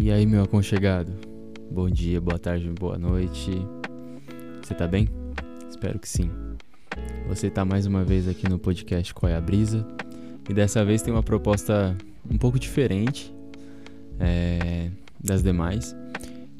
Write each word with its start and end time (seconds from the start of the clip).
E 0.00 0.12
aí, 0.12 0.24
meu 0.24 0.44
aconchegado? 0.44 1.12
Bom 1.68 1.90
dia, 1.90 2.20
boa 2.20 2.38
tarde, 2.38 2.70
boa 2.70 2.96
noite. 2.96 3.50
Você 4.62 4.72
tá 4.72 4.86
bem? 4.86 5.08
Espero 5.68 5.98
que 5.98 6.08
sim. 6.08 6.30
Você 7.26 7.50
tá 7.50 7.64
mais 7.64 7.84
uma 7.84 8.04
vez 8.04 8.28
aqui 8.28 8.48
no 8.48 8.60
podcast 8.60 9.12
Qual 9.12 9.28
é 9.28 9.34
a 9.34 9.40
Brisa? 9.40 9.84
E 10.48 10.54
dessa 10.54 10.84
vez 10.84 11.02
tem 11.02 11.12
uma 11.12 11.22
proposta 11.22 11.96
um 12.30 12.38
pouco 12.38 12.60
diferente 12.60 13.34
é, 14.20 14.88
das 15.18 15.42
demais. 15.42 15.96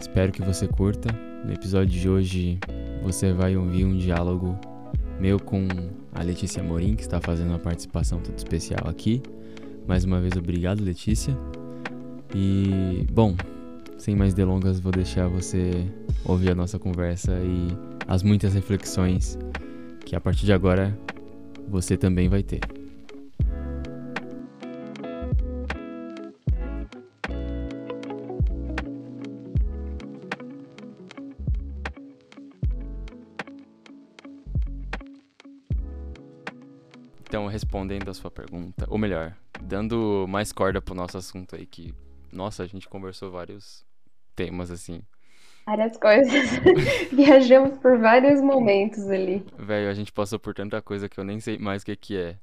Espero 0.00 0.32
que 0.32 0.42
você 0.42 0.66
curta. 0.66 1.08
No 1.44 1.52
episódio 1.52 1.96
de 1.96 2.08
hoje 2.08 2.58
você 3.04 3.32
vai 3.32 3.56
ouvir 3.56 3.84
um 3.84 3.96
diálogo 3.96 4.58
meu 5.20 5.38
com 5.38 5.68
a 6.12 6.24
Letícia 6.24 6.60
Morim, 6.60 6.96
que 6.96 7.02
está 7.02 7.20
fazendo 7.20 7.50
uma 7.50 7.60
participação 7.60 8.18
toda 8.18 8.36
especial 8.36 8.88
aqui. 8.88 9.22
Mais 9.86 10.02
uma 10.02 10.20
vez, 10.20 10.32
obrigado, 10.36 10.82
Letícia. 10.82 11.38
E, 12.34 13.06
bom, 13.10 13.34
sem 13.96 14.14
mais 14.14 14.34
delongas, 14.34 14.80
vou 14.80 14.92
deixar 14.92 15.28
você 15.28 15.86
ouvir 16.24 16.50
a 16.50 16.54
nossa 16.54 16.78
conversa 16.78 17.32
e 17.40 17.68
as 18.06 18.22
muitas 18.22 18.54
reflexões 18.54 19.38
que 20.04 20.14
a 20.14 20.20
partir 20.20 20.46
de 20.46 20.52
agora 20.52 20.96
você 21.68 21.96
também 21.96 22.28
vai 22.28 22.42
ter. 22.42 22.60
Então, 37.28 37.46
respondendo 37.46 38.08
a 38.08 38.14
sua 38.14 38.30
pergunta, 38.30 38.86
ou 38.88 38.96
melhor, 38.96 39.36
dando 39.60 40.24
mais 40.26 40.50
corda 40.50 40.80
pro 40.80 40.94
nosso 40.94 41.18
assunto 41.18 41.54
aí, 41.54 41.66
que, 41.66 41.94
nossa, 42.32 42.62
a 42.62 42.66
gente 42.66 42.88
conversou 42.88 43.30
vários 43.30 43.84
temas 44.34 44.70
assim. 44.70 45.02
Várias 45.66 45.96
coisas. 45.96 46.50
Viajamos 47.12 47.78
por 47.78 47.98
vários 47.98 48.40
momentos 48.40 49.06
ali. 49.08 49.44
Velho, 49.58 49.90
a 49.90 49.94
gente 49.94 50.12
passou 50.12 50.38
por 50.38 50.54
tanta 50.54 50.80
coisa 50.80 51.08
que 51.08 51.18
eu 51.18 51.24
nem 51.24 51.40
sei 51.40 51.58
mais 51.58 51.82
o 51.82 51.86
que, 51.86 51.96
que 51.96 52.16
é. 52.16 52.36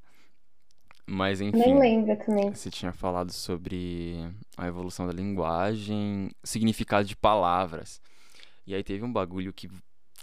Mas 1.08 1.41
enfim. 1.41 1.58
Nem 1.58 1.80
lembro 1.80 2.17
também. 2.17 2.53
Você 2.53 2.69
tinha 2.69 2.91
falado 2.91 3.31
sobre 3.31 4.17
a 4.58 4.67
evolução 4.67 5.08
da 5.08 5.13
linguagem, 5.13 6.30
significado 6.44 7.08
de 7.08 7.16
palavras. 7.16 8.02
E 8.66 8.73
aí 8.73 8.83
teve 8.83 9.03
um 9.03 9.11
bagulho 9.11 9.53
que, 9.53 9.69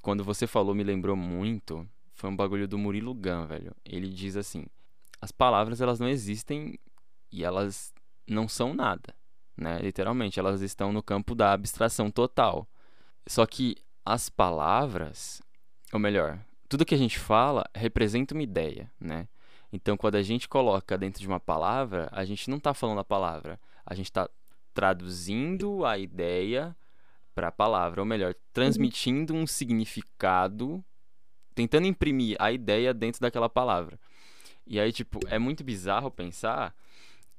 quando 0.01 0.25
você 0.25 0.47
falou, 0.47 0.75
me 0.75 0.83
lembrou 0.83 1.17
muito 1.17 1.89
foi 2.23 2.31
um 2.31 2.37
bagulho 2.37 2.69
do 2.69 2.79
Murilo 2.79 3.13
Gun, 3.15 3.47
velho. 3.47 3.75
Ele 3.85 4.09
diz 4.09 4.37
assim: 4.37 4.65
as 5.21 5.33
palavras 5.33 5.81
elas 5.81 5.99
não 5.99 6.09
existem 6.09 6.79
e 7.33 7.43
elas 7.43 7.93
não 8.29 8.47
são 8.47 8.75
nada, 8.75 9.13
né? 9.63 9.79
Literalmente, 9.79 10.39
elas 10.39 10.61
estão 10.61 10.93
no 10.93 11.03
campo 11.03 11.35
da 11.35 11.53
abstração 11.53 12.11
total. 12.11 12.69
Só 13.27 13.47
que 13.47 13.77
as 14.05 14.29
palavras, 14.29 15.41
ou 15.93 16.01
melhor, 16.01 16.39
tudo 16.69 16.85
que 16.85 16.95
a 16.95 16.99
gente 16.99 17.19
fala 17.19 17.65
representa 17.75 18.35
uma 18.35 18.43
ideia, 18.43 18.91
né? 19.01 19.29
Então, 19.73 19.97
quando 19.97 20.17
a 20.17 20.23
gente 20.23 20.49
coloca 20.49 20.99
dentro 20.99 21.21
de 21.21 21.27
uma 21.27 21.41
palavra, 21.41 22.09
a 22.13 22.25
gente 22.25 22.51
não 22.51 22.59
está 22.59 22.75
falando 22.75 22.99
a 22.99 23.05
palavra, 23.05 23.59
a 23.87 23.95
gente 23.95 24.07
está 24.07 24.29
traduzindo 24.75 25.85
a 25.87 25.97
ideia 25.97 26.77
para 27.35 27.49
a 27.49 27.53
palavra, 27.53 28.03
ou 28.03 28.07
melhor, 28.07 28.35
transmitindo 28.53 29.33
um 29.33 29.47
significado 29.47 30.85
tentando 31.55 31.87
imprimir 31.87 32.37
a 32.39 32.53
ideia 32.53 32.93
dentro 32.93 33.21
daquela 33.21 33.49
palavra. 33.49 33.99
E 34.67 34.79
aí, 34.79 34.93
tipo, 34.93 35.21
é 35.29 35.39
muito 35.39 35.65
bizarro 35.65 36.11
pensar 36.11 36.75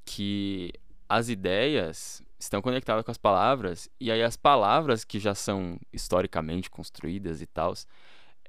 que 0.05 0.71
as 1.07 1.29
ideias 1.29 2.21
estão 2.39 2.61
conectadas 2.61 3.03
com 3.03 3.11
as 3.11 3.17
palavras, 3.17 3.89
e 3.99 4.11
aí 4.11 4.21
as 4.21 4.35
palavras 4.35 5.03
que 5.03 5.19
já 5.19 5.33
são 5.33 5.79
historicamente 5.91 6.69
construídas 6.69 7.41
e 7.41 7.45
tal, 7.45 7.73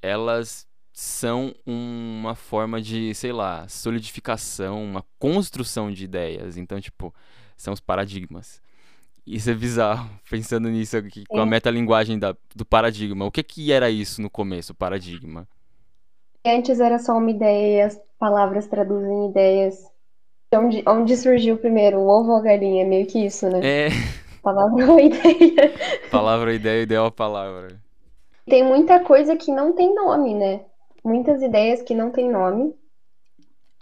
elas 0.02 0.66
são 0.92 1.52
uma 1.66 2.34
forma 2.36 2.80
de, 2.80 3.12
sei 3.14 3.32
lá, 3.32 3.66
solidificação, 3.68 4.82
uma 4.82 5.04
construção 5.18 5.90
de 5.90 6.04
ideias. 6.04 6.56
Então, 6.56 6.80
tipo, 6.80 7.12
são 7.56 7.74
os 7.74 7.80
paradigmas. 7.80 8.62
Isso 9.26 9.50
é 9.50 9.54
bizarro, 9.54 10.08
pensando 10.30 10.68
nisso 10.68 10.96
aqui, 10.96 11.24
com 11.26 11.40
a 11.40 11.46
metalinguagem 11.46 12.18
da, 12.18 12.36
do 12.54 12.64
paradigma. 12.64 13.24
O 13.24 13.30
que 13.30 13.42
que 13.42 13.72
era 13.72 13.90
isso 13.90 14.22
no 14.22 14.30
começo, 14.30 14.72
o 14.72 14.76
paradigma? 14.76 15.48
Antes 16.46 16.78
era 16.78 16.98
só 16.98 17.16
uma 17.16 17.30
ideia 17.30 17.86
as 17.86 18.00
palavras 18.18 18.66
traduzem 18.66 19.30
ideias. 19.30 19.93
Onde, 20.52 20.84
onde 20.86 21.16
surgiu 21.16 21.56
primeiro, 21.58 21.98
o 21.98 22.08
ovo 22.08 22.30
ou 22.30 22.36
a 22.38 22.42
galinha? 22.42 22.86
Meio 22.86 23.06
que 23.06 23.24
isso, 23.24 23.48
né? 23.48 23.60
É. 23.62 23.88
Palavra 24.42 24.92
ou 24.92 25.00
ideia. 25.00 25.72
Palavra 26.10 26.50
ou 26.50 26.54
ideia, 26.54 26.82
ideia 26.82 27.02
ou 27.02 27.10
palavra. 27.10 27.80
Tem 28.46 28.62
muita 28.62 29.00
coisa 29.00 29.36
que 29.36 29.50
não 29.50 29.72
tem 29.72 29.94
nome, 29.94 30.34
né? 30.34 30.64
Muitas 31.02 31.42
ideias 31.42 31.82
que 31.82 31.94
não 31.94 32.10
tem 32.10 32.30
nome. 32.30 32.74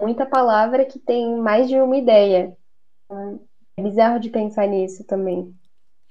Muita 0.01 0.25
palavra 0.25 0.85
que 0.85 0.99
tem 0.99 1.37
mais 1.37 1.69
de 1.69 1.77
uma 1.77 1.97
ideia. 1.97 2.57
É 3.77 3.83
bizarro 3.83 4.21
de 4.21 4.31
pensar 4.31 4.67
nisso 4.67 5.05
também. 5.05 5.41
Eu 5.41 5.55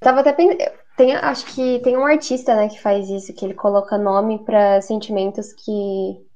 tava 0.02 0.20
até 0.20 0.34
pensando. 0.34 0.58
Tem, 0.98 1.16
acho 1.16 1.46
que 1.56 1.80
tem 1.80 1.98
um 1.98 2.06
artista, 2.06 2.54
né, 2.56 2.68
que 2.68 2.80
faz 2.80 3.10
isso, 3.10 3.34
que 3.34 3.46
ele 3.46 3.54
coloca 3.54 3.98
nome 3.98 4.44
para 4.44 4.82
sentimentos 4.82 5.54
que 5.54 5.72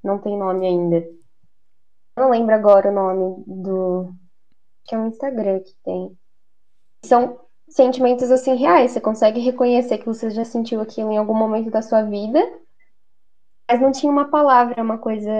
não 0.03 0.17
tem 0.17 0.37
nome 0.37 0.65
ainda. 0.65 1.05
Não 2.15 2.29
lembro 2.29 2.55
agora 2.55 2.89
o 2.89 2.93
nome 2.93 3.43
do. 3.45 4.13
Que 4.85 4.95
é 4.95 4.97
um 4.97 5.07
Instagram 5.07 5.59
que 5.59 5.75
tem. 5.83 6.17
São 7.03 7.39
sentimentos 7.67 8.31
assim 8.31 8.55
reais. 8.55 8.91
Você 8.91 9.01
consegue 9.01 9.39
reconhecer 9.39 9.97
que 9.97 10.05
você 10.05 10.29
já 10.29 10.45
sentiu 10.45 10.81
aquilo 10.81 11.11
em 11.11 11.17
algum 11.17 11.35
momento 11.35 11.69
da 11.69 11.81
sua 11.81 12.03
vida, 12.03 12.39
mas 13.69 13.81
não 13.81 13.91
tinha 13.91 14.11
uma 14.11 14.29
palavra, 14.29 14.81
uma 14.81 14.97
coisa 14.97 15.31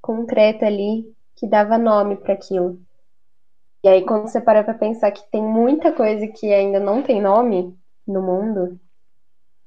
concreta 0.00 0.66
ali 0.66 1.04
que 1.36 1.46
dava 1.46 1.78
nome 1.78 2.16
para 2.16 2.32
aquilo. 2.32 2.80
E 3.84 3.88
aí, 3.88 4.04
quando 4.04 4.26
você 4.28 4.40
para 4.40 4.64
pra 4.64 4.74
pensar 4.74 5.12
que 5.12 5.30
tem 5.30 5.42
muita 5.42 5.92
coisa 5.92 6.26
que 6.26 6.52
ainda 6.52 6.80
não 6.80 7.02
tem 7.02 7.20
nome 7.20 7.78
no 8.06 8.22
mundo, 8.22 8.80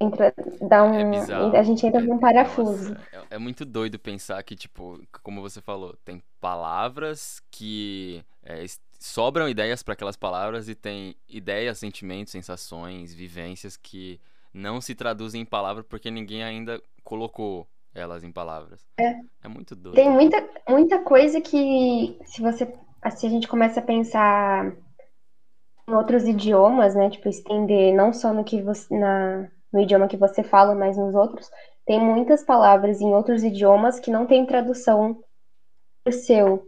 entra, 0.01 0.33
dá 0.61 0.83
um, 0.83 0.93
É 0.95 1.03
bizarro. 1.03 1.55
a 1.55 1.63
gente 1.63 1.85
entra 1.85 2.01
É, 2.01 2.03
num 2.03 2.19
parafuso. 2.19 2.95
nossa, 2.95 3.07
é, 3.11 3.25
é 3.31 3.37
muito 3.37 3.65
doido 3.65 3.99
pensar 3.99 4.41
que, 4.43 4.55
tipo, 4.55 5.01
como 5.23 5.41
você 5.41 5.61
falou, 5.61 5.95
tem 6.05 6.21
palavras 6.39 7.41
que 7.51 8.23
é, 8.43 8.65
sobram 8.99 9.49
ideias 9.49 9.83
para 9.83 9.93
aquelas 9.93 10.15
palavras 10.15 10.69
e 10.69 10.75
tem 10.75 11.15
ideias, 11.27 11.79
sentimentos, 11.79 12.31
sensações, 12.31 13.13
vivências 13.13 13.77
que 13.77 14.19
não 14.53 14.81
se 14.81 14.95
traduzem 14.95 15.41
em 15.41 15.45
palavras 15.45 15.85
porque 15.88 16.09
ninguém 16.11 16.43
ainda 16.43 16.81
colocou 17.03 17.67
elas 17.93 18.23
em 18.23 18.31
palavras. 18.31 18.85
É. 18.99 19.19
É 19.43 19.47
muito 19.47 19.75
doido. 19.75 19.95
Tem 19.95 20.09
muita, 20.09 20.38
muita 20.67 20.99
coisa 21.03 21.41
que, 21.41 22.17
se 22.25 22.41
você, 22.41 22.65
se 23.15 23.25
a 23.25 23.29
gente 23.29 23.47
começa 23.47 23.79
a 23.79 23.83
pensar 23.83 24.73
em 25.88 25.93
outros 25.93 26.23
idiomas, 26.27 26.95
né, 26.95 27.09
tipo, 27.09 27.27
estender 27.27 27.93
não 27.93 28.13
só 28.13 28.33
no 28.33 28.43
que 28.43 28.61
você, 28.61 28.97
na, 28.97 29.49
no 29.72 29.81
idioma 29.81 30.07
que 30.07 30.18
você 30.18 30.44
fala, 30.44 30.74
mas 30.75 30.97
nos 30.97 31.13
outros, 31.16 31.50
tem 31.85 32.00
muitas 32.00 32.44
palavras 32.44 33.02
em 33.02 33.13
outros 33.13 33.44
idiomas 33.44 34.00
que 34.00 34.12
não 34.12 34.25
tem 34.25 34.46
tradução 34.46 35.19
pro 36.03 36.13
seu. 36.13 36.68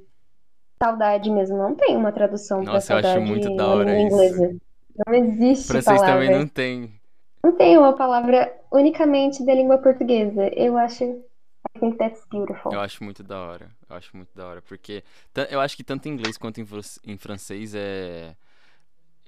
Saudade 0.82 1.30
mesmo, 1.30 1.58
não 1.58 1.76
tem 1.76 1.96
uma 1.96 2.12
tradução 2.12 2.64
pra 2.64 2.74
Nossa, 2.74 2.94
eu 2.94 2.98
acho 2.98 3.08
saudade 3.08 3.30
muito 3.30 3.56
da 3.56 3.68
hora 3.68 4.02
isso. 4.02 4.60
Não 5.06 5.14
existe 5.14 5.68
Francês 5.68 6.00
palavra. 6.00 6.26
também 6.26 6.40
não 6.40 6.48
tem. 6.48 7.02
Não 7.44 7.56
tem 7.56 7.78
uma 7.78 7.94
palavra 7.94 8.52
unicamente 8.72 9.46
da 9.46 9.54
língua 9.54 9.78
portuguesa. 9.78 10.48
Eu 10.56 10.78
acho. 10.78 11.04
I 11.04 11.80
think 11.80 11.98
that's 11.98 12.26
beautiful. 12.32 12.74
Eu 12.74 12.80
acho 12.80 13.04
muito 13.04 13.24
da 13.24 13.40
hora. 13.40 13.70
Eu 13.88 13.96
acho 13.96 14.16
muito 14.18 14.36
da 14.36 14.48
hora. 14.48 14.62
Porque 14.62 15.04
eu 15.50 15.60
acho 15.60 15.78
que 15.78 15.84
tanto 15.84 16.08
em 16.08 16.14
inglês 16.14 16.38
quanto 16.38 16.60
em, 16.60 16.68
em 17.06 17.18
francês 17.18 17.76
é. 17.76 18.36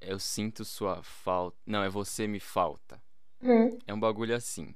Eu 0.01 0.19
sinto 0.19 0.65
sua 0.65 1.01
falta. 1.03 1.55
Não, 1.65 1.83
é 1.83 1.89
você 1.89 2.27
me 2.27 2.39
falta. 2.39 2.99
Uhum. 3.43 3.77
É 3.85 3.93
um 3.93 3.99
bagulho 3.99 4.35
assim. 4.35 4.73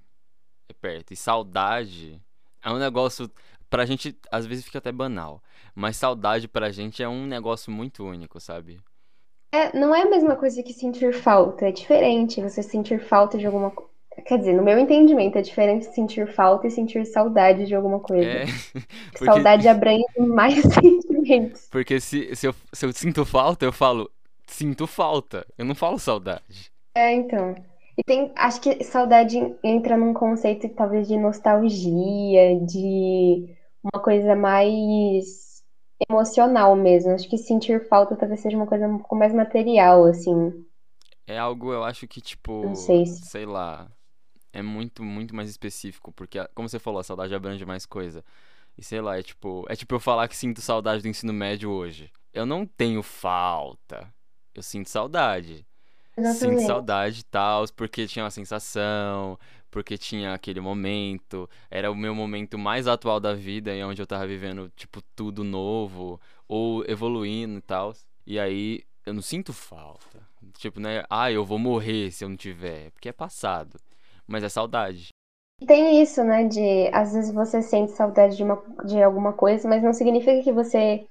É 0.69 0.73
perto. 0.73 1.13
E 1.13 1.15
saudade 1.15 2.21
é 2.63 2.69
um 2.69 2.77
negócio. 2.77 3.29
Pra 3.69 3.85
gente, 3.85 4.17
às 4.31 4.45
vezes 4.45 4.65
fica 4.65 4.77
até 4.77 4.91
banal. 4.91 5.41
Mas 5.75 5.97
saudade 5.97 6.47
pra 6.47 6.71
gente 6.71 7.03
é 7.03 7.07
um 7.09 7.25
negócio 7.25 7.71
muito 7.71 8.03
único, 8.05 8.39
sabe? 8.39 8.79
É, 9.51 9.77
não 9.77 9.95
é 9.95 10.01
a 10.01 10.09
mesma 10.09 10.35
coisa 10.35 10.61
que 10.61 10.73
sentir 10.73 11.13
falta, 11.13 11.67
é 11.67 11.71
diferente 11.71 12.41
você 12.41 12.61
sentir 12.61 12.99
falta 12.99 13.37
de 13.37 13.45
alguma 13.45 13.71
coisa. 13.71 13.87
Quer 14.25 14.39
dizer, 14.39 14.53
no 14.53 14.63
meu 14.63 14.77
entendimento, 14.79 15.37
é 15.37 15.41
diferente 15.41 15.85
sentir 15.93 16.27
falta 16.33 16.67
e 16.67 16.71
sentir 16.71 17.05
saudade 17.05 17.65
de 17.65 17.75
alguma 17.75 17.99
coisa. 17.99 18.27
É. 18.29 18.45
Porque, 19.13 19.25
Saudade 19.25 19.67
abrange 19.67 20.03
mais 20.17 20.55
sentimentos. 20.73 21.67
porque 21.71 21.99
se, 21.99 22.35
se, 22.35 22.47
eu, 22.47 22.55
se 22.73 22.85
eu 22.85 22.93
sinto 22.93 23.23
falta, 23.25 23.65
eu 23.65 23.71
falo 23.71 24.09
sinto 24.47 24.87
falta. 24.87 25.45
Eu 25.57 25.65
não 25.65 25.75
falo 25.75 25.99
saudade. 25.99 26.71
É, 26.95 27.13
então. 27.13 27.55
E 27.97 28.03
tem, 28.03 28.31
acho 28.35 28.61
que 28.61 28.83
saudade 28.83 29.37
entra 29.63 29.97
num 29.97 30.13
conceito 30.13 30.69
talvez 30.69 31.07
de 31.07 31.17
nostalgia, 31.17 32.59
de 32.65 33.55
uma 33.83 34.01
coisa 34.01 34.35
mais 34.35 35.63
emocional 36.09 36.75
mesmo. 36.75 37.11
Acho 37.13 37.29
que 37.29 37.37
sentir 37.37 37.87
falta 37.89 38.15
talvez 38.15 38.41
seja 38.41 38.55
uma 38.57 38.67
coisa 38.67 38.87
um 38.87 38.99
pouco 38.99 39.15
mais 39.15 39.33
material, 39.33 40.05
assim. 40.05 40.65
é 41.25 41.37
algo, 41.37 41.73
eu 41.73 41.83
acho 41.83 42.07
que, 42.07 42.21
tipo, 42.21 42.51
Não 42.61 42.75
sei 42.75 43.05
se. 43.05 43.21
sei 43.21 43.45
lá, 43.45 43.91
é 44.53 44.61
muito, 44.61 45.03
muito 45.03 45.35
mais 45.35 45.49
específico, 45.49 46.11
porque, 46.13 46.39
como 46.55 46.69
você 46.69 46.79
falou, 46.79 46.99
a 47.01 47.03
saudade 47.03 47.35
abrange 47.35 47.65
mais 47.65 47.85
coisa. 47.85 48.23
E 48.77 48.83
sei 48.83 49.01
lá, 49.01 49.19
é 49.19 49.23
tipo, 49.23 49.65
é 49.69 49.75
tipo 49.75 49.95
eu 49.95 50.01
falar 50.01 50.27
que 50.27 50.37
sinto 50.37 50.61
saudade 50.61 51.03
do 51.03 51.09
ensino 51.09 51.33
médio 51.33 51.71
hoje. 51.71 52.11
Eu 52.33 52.45
não 52.45 52.65
tenho 52.67 53.03
falta. 53.03 54.13
Eu 54.55 54.63
sinto 54.63 54.89
saudade. 54.89 55.67
Sinto 56.23 56.61
Exatamente. 56.61 56.63
saudade 56.63 57.19
e 57.21 57.23
tal, 57.23 57.65
porque 57.75 58.07
tinha 58.07 58.25
uma 58.25 58.31
sensação, 58.31 59.37
porque 59.69 59.97
tinha 59.97 60.33
aquele 60.33 60.59
momento, 60.59 61.49
era 61.69 61.91
o 61.91 61.95
meu 61.95 62.15
momento 62.15 62.57
mais 62.57 62.87
atual 62.87 63.19
da 63.19 63.33
vida, 63.33 63.73
e 63.75 63.83
onde 63.83 64.01
eu 64.01 64.07
tava 64.07 64.25
vivendo, 64.27 64.71
tipo, 64.75 65.01
tudo 65.15 65.43
novo, 65.43 66.19
ou 66.47 66.83
evoluindo 66.85 67.59
e 67.59 67.61
tal. 67.61 67.93
E 68.25 68.39
aí, 68.39 68.83
eu 69.05 69.13
não 69.13 69.21
sinto 69.21 69.53
falta. 69.53 70.19
Tipo, 70.57 70.79
né? 70.79 71.03
Ah, 71.09 71.31
eu 71.31 71.45
vou 71.45 71.59
morrer 71.59 72.11
se 72.11 72.23
eu 72.25 72.29
não 72.29 72.35
tiver, 72.35 72.91
porque 72.91 73.09
é 73.09 73.13
passado. 73.13 73.79
Mas 74.27 74.43
é 74.43 74.49
saudade. 74.49 75.09
Tem 75.65 76.01
isso, 76.01 76.23
né, 76.23 76.43
de 76.43 76.87
às 76.93 77.13
vezes 77.13 77.33
você 77.33 77.61
sente 77.63 77.91
saudade 77.91 78.35
de 78.37 78.43
uma, 78.43 78.61
de 78.85 79.01
alguma 79.01 79.33
coisa, 79.33 79.67
mas 79.67 79.81
não 79.81 79.91
significa 79.91 80.43
que 80.43 80.51
você 80.51 81.07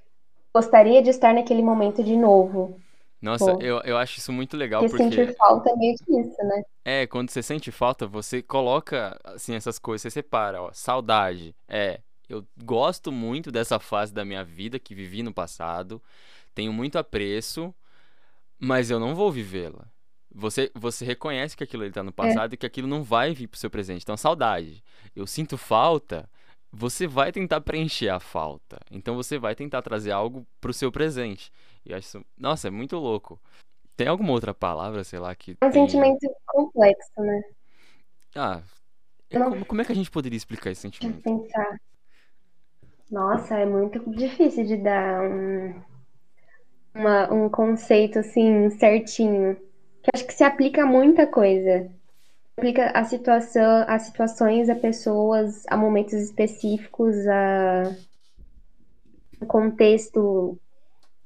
gostaria 0.55 1.01
de 1.01 1.09
estar 1.09 1.33
naquele 1.33 1.61
momento 1.61 2.03
de 2.03 2.15
novo. 2.15 2.79
Nossa, 3.21 3.51
Pô, 3.51 3.59
eu, 3.59 3.79
eu 3.81 3.97
acho 3.97 4.19
isso 4.19 4.31
muito 4.31 4.55
legal, 4.57 4.85
porque 4.85 4.97
sentir 5.03 5.35
falta 5.37 5.69
é 5.71 5.75
meio 5.75 5.95
que 5.97 6.19
isso, 6.19 6.43
né? 6.43 6.63
É, 6.85 7.05
quando 7.05 7.29
você 7.29 7.43
sente 7.43 7.69
falta, 7.71 8.07
você 8.07 8.41
coloca, 8.41 9.19
assim, 9.23 9.53
essas 9.55 9.77
coisas, 9.77 10.03
você 10.03 10.09
separa, 10.11 10.61
ó, 10.61 10.71
saudade. 10.73 11.53
É, 11.67 11.99
eu 12.29 12.45
gosto 12.63 13.11
muito 13.11 13.51
dessa 13.51 13.77
fase 13.79 14.13
da 14.13 14.23
minha 14.23 14.43
vida 14.43 14.79
que 14.79 14.95
vivi 14.95 15.21
no 15.21 15.33
passado, 15.33 16.01
tenho 16.55 16.73
muito 16.73 16.97
apreço, 16.97 17.73
mas 18.59 18.91
eu 18.91 18.99
não 18.99 19.15
vou 19.15 19.31
vivê-la. 19.31 19.87
Você, 20.33 20.71
você 20.75 21.05
reconhece 21.05 21.57
que 21.57 21.63
aquilo 21.63 21.83
ali 21.83 21.91
tá 21.91 22.03
no 22.03 22.11
É, 22.21 22.33
passado 22.33 22.53
e 22.53 22.57
que 22.57 22.65
aquilo 22.65 22.87
não 22.87 23.03
vai 23.03 23.33
vir 23.33 23.47
pro 23.47 23.59
seu 23.59 23.69
presente. 23.69 24.03
Então, 24.03 24.17
saudade. 24.17 24.83
Eu 25.15 25.27
sinto 25.27 25.57
falta, 25.57 26.29
você 26.77 27.07
vai 27.07 27.31
tentar 27.31 27.61
preencher 27.61 28.09
a 28.09 28.19
falta. 28.19 28.79
Então, 28.91 29.15
você 29.15 29.37
vai 29.39 29.55
tentar 29.55 29.81
trazer 29.81 30.11
algo 30.11 30.45
pro 30.61 30.73
seu 30.73 30.91
presente. 30.91 31.51
E 31.85 31.91
eu 31.91 31.97
acho 31.97 32.07
isso, 32.07 32.25
nossa, 32.37 32.67
é 32.67 32.71
muito 32.71 32.97
louco. 32.97 33.39
Tem 33.97 34.07
alguma 34.07 34.33
outra 34.33 34.53
palavra, 34.53 35.03
sei 35.03 35.19
lá, 35.19 35.35
que 35.35 35.55
é 35.61 35.67
um 35.67 35.71
tenha. 35.71 35.87
sentimento 35.87 36.27
complexo, 36.47 37.11
né? 37.21 37.41
Ah, 38.35 38.61
não 39.31 39.49
como, 39.49 39.65
como 39.65 39.81
é 39.81 39.85
que 39.85 39.91
a 39.91 39.95
gente 39.95 40.11
poderia 40.11 40.37
explicar 40.37 40.71
esse 40.71 40.81
deixa 41.01 41.07
eu 41.07 41.21
sentimento? 41.21 41.23
pensar. 41.23 41.77
Nossa, 43.11 43.55
é 43.59 43.65
muito 43.65 43.99
difícil 44.11 44.65
de 44.65 44.77
dar 44.77 45.21
um, 45.21 45.73
uma- 46.93 47.31
um 47.33 47.49
conceito 47.49 48.19
assim 48.19 48.69
certinho. 48.71 49.55
Que 50.03 50.09
acho 50.13 50.25
que 50.27 50.33
se 50.33 50.43
aplica 50.43 50.83
a 50.83 50.85
muita 50.85 51.25
coisa. 51.27 51.89
Aplica 52.57 52.89
a 52.89 53.03
situação, 53.03 53.85
a 53.87 53.99
situações, 53.99 54.67
a 54.67 54.75
pessoas, 54.75 55.63
a 55.67 55.77
momentos 55.77 56.13
específicos, 56.13 57.15
a 57.27 57.95
um 59.39 59.45
contexto 59.45 60.59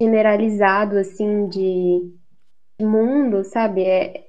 generalizado 0.00 0.98
assim 0.98 1.48
de 1.48 2.12
mundo, 2.80 3.44
sabe? 3.44 3.84
É, 3.84 4.26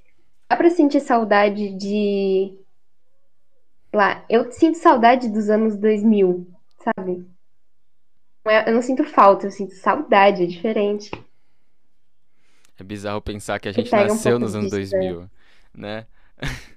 dá 0.49 0.55
pra 0.55 0.69
sentir 0.69 1.01
saudade 1.01 1.75
de, 1.75 2.57
lá, 3.93 4.25
eu 4.29 4.51
sinto 4.51 4.77
saudade 4.77 5.29
dos 5.29 5.49
anos 5.49 5.75
2000, 5.77 6.47
sabe? 6.79 7.25
É- 8.47 8.69
Eu 8.69 8.75
não 8.75 8.81
sinto 8.81 9.03
falta, 9.03 9.47
eu 9.47 9.51
sinto 9.51 9.73
saudade, 9.75 10.43
é 10.43 10.45
diferente. 10.47 11.11
É 12.77 12.83
bizarro 12.83 13.21
pensar 13.21 13.59
que 13.59 13.67
a 13.69 13.71
gente 13.71 13.93
um 13.93 13.97
nasceu 13.97 14.39
pouco 14.39 14.45
nos 14.45 14.55
anos 14.55 14.71
disso, 14.71 14.95
né? 14.97 14.99
2000, 14.99 15.29
né? 15.73 16.07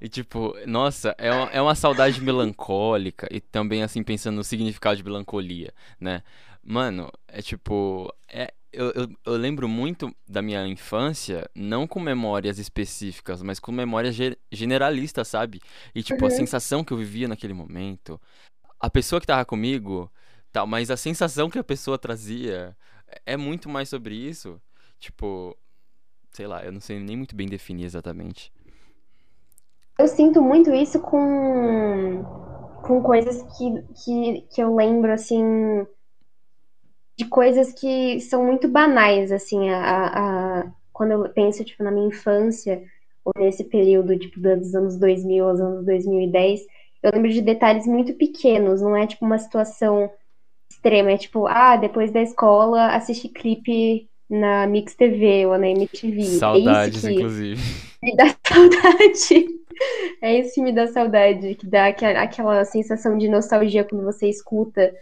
E 0.00 0.08
tipo, 0.08 0.54
nossa, 0.66 1.14
é 1.18 1.32
uma, 1.32 1.50
é 1.50 1.60
uma 1.60 1.74
saudade 1.74 2.20
melancólica 2.20 3.28
e 3.30 3.40
também 3.40 3.82
assim 3.82 4.02
pensando 4.02 4.36
no 4.36 4.44
significado 4.44 4.96
de 4.96 5.04
melancolia, 5.04 5.72
né? 6.00 6.22
Mano, 6.62 7.10
é 7.28 7.42
tipo, 7.42 8.12
é, 8.28 8.52
eu, 8.72 8.90
eu, 8.92 9.08
eu 9.26 9.32
lembro 9.36 9.68
muito 9.68 10.14
da 10.28 10.40
minha 10.42 10.66
infância, 10.66 11.48
não 11.54 11.86
com 11.86 12.00
memórias 12.00 12.58
específicas, 12.58 13.42
mas 13.42 13.58
com 13.60 13.72
memórias 13.72 14.14
ge- 14.14 14.38
generalistas, 14.50 15.28
sabe? 15.28 15.60
E 15.94 16.02
tipo, 16.02 16.24
a 16.26 16.28
Uhum. 16.28 16.30
sensação 16.30 16.84
que 16.84 16.92
eu 16.92 16.96
vivia 16.96 17.28
naquele 17.28 17.52
momento, 17.54 18.20
a 18.80 18.90
pessoa 18.90 19.20
que 19.20 19.26
tava 19.26 19.44
comigo, 19.44 20.10
tal, 20.52 20.66
mas 20.66 20.90
a 20.90 20.96
sensação 20.96 21.50
que 21.50 21.58
a 21.58 21.64
pessoa 21.64 21.98
trazia 21.98 22.76
é 23.16 23.32
é 23.34 23.36
muito 23.36 23.68
mais 23.68 23.88
sobre 23.88 24.14
isso. 24.14 24.60
Tipo, 25.00 25.56
sei 26.32 26.46
lá, 26.46 26.64
eu 26.64 26.72
não 26.72 26.80
sei 26.80 26.98
nem 27.00 27.16
muito 27.16 27.34
bem 27.36 27.48
definir 27.48 27.84
exatamente. 27.84 28.52
Eu 30.00 30.08
sinto 30.08 30.40
muito 30.40 30.72
isso 30.72 30.98
com, 30.98 32.24
com 32.82 33.02
coisas 33.02 33.42
que, 33.42 33.82
que, 34.02 34.40
que 34.50 34.62
eu 34.62 34.74
lembro, 34.74 35.12
assim, 35.12 35.86
de 37.18 37.26
coisas 37.26 37.70
que 37.74 38.18
são 38.18 38.42
muito 38.46 38.66
banais, 38.66 39.30
assim, 39.30 39.68
a, 39.68 40.06
a, 40.60 40.72
quando 40.90 41.10
eu 41.10 41.28
penso, 41.28 41.62
tipo, 41.66 41.84
na 41.84 41.90
minha 41.90 42.08
infância, 42.08 42.82
ou 43.22 43.34
nesse 43.36 43.62
período, 43.64 44.18
tipo, 44.18 44.40
dos 44.40 44.74
anos 44.74 44.96
2000 44.96 45.46
aos 45.46 45.60
anos 45.60 45.84
2010, 45.84 46.62
eu 47.02 47.12
lembro 47.12 47.30
de 47.30 47.42
detalhes 47.42 47.86
muito 47.86 48.14
pequenos, 48.14 48.80
não 48.80 48.96
é, 48.96 49.06
tipo, 49.06 49.26
uma 49.26 49.38
situação 49.38 50.10
extrema, 50.70 51.10
é 51.10 51.18
tipo, 51.18 51.46
ah, 51.46 51.76
depois 51.76 52.10
da 52.10 52.22
escola, 52.22 52.94
assisti 52.94 53.28
clipe 53.28 54.08
na 54.30 54.66
Mix 54.66 54.94
TV 54.94 55.44
ou 55.44 55.58
na 55.58 55.68
MTV. 55.68 56.22
É 56.22 56.24
Saudades, 56.38 57.02
que 57.02 57.12
inclusive. 57.12 57.60
me 58.02 58.16
dá 58.16 58.34
saudade. 58.48 59.59
É 60.22 60.38
isso 60.38 60.54
que 60.54 60.62
me 60.62 60.72
dá 60.72 60.86
saudade, 60.86 61.54
que 61.54 61.66
dá 61.66 61.86
aquela 61.86 62.64
sensação 62.64 63.16
de 63.16 63.28
nostalgia 63.28 63.84
quando 63.84 64.04
você 64.04 64.28
escuta 64.28 64.94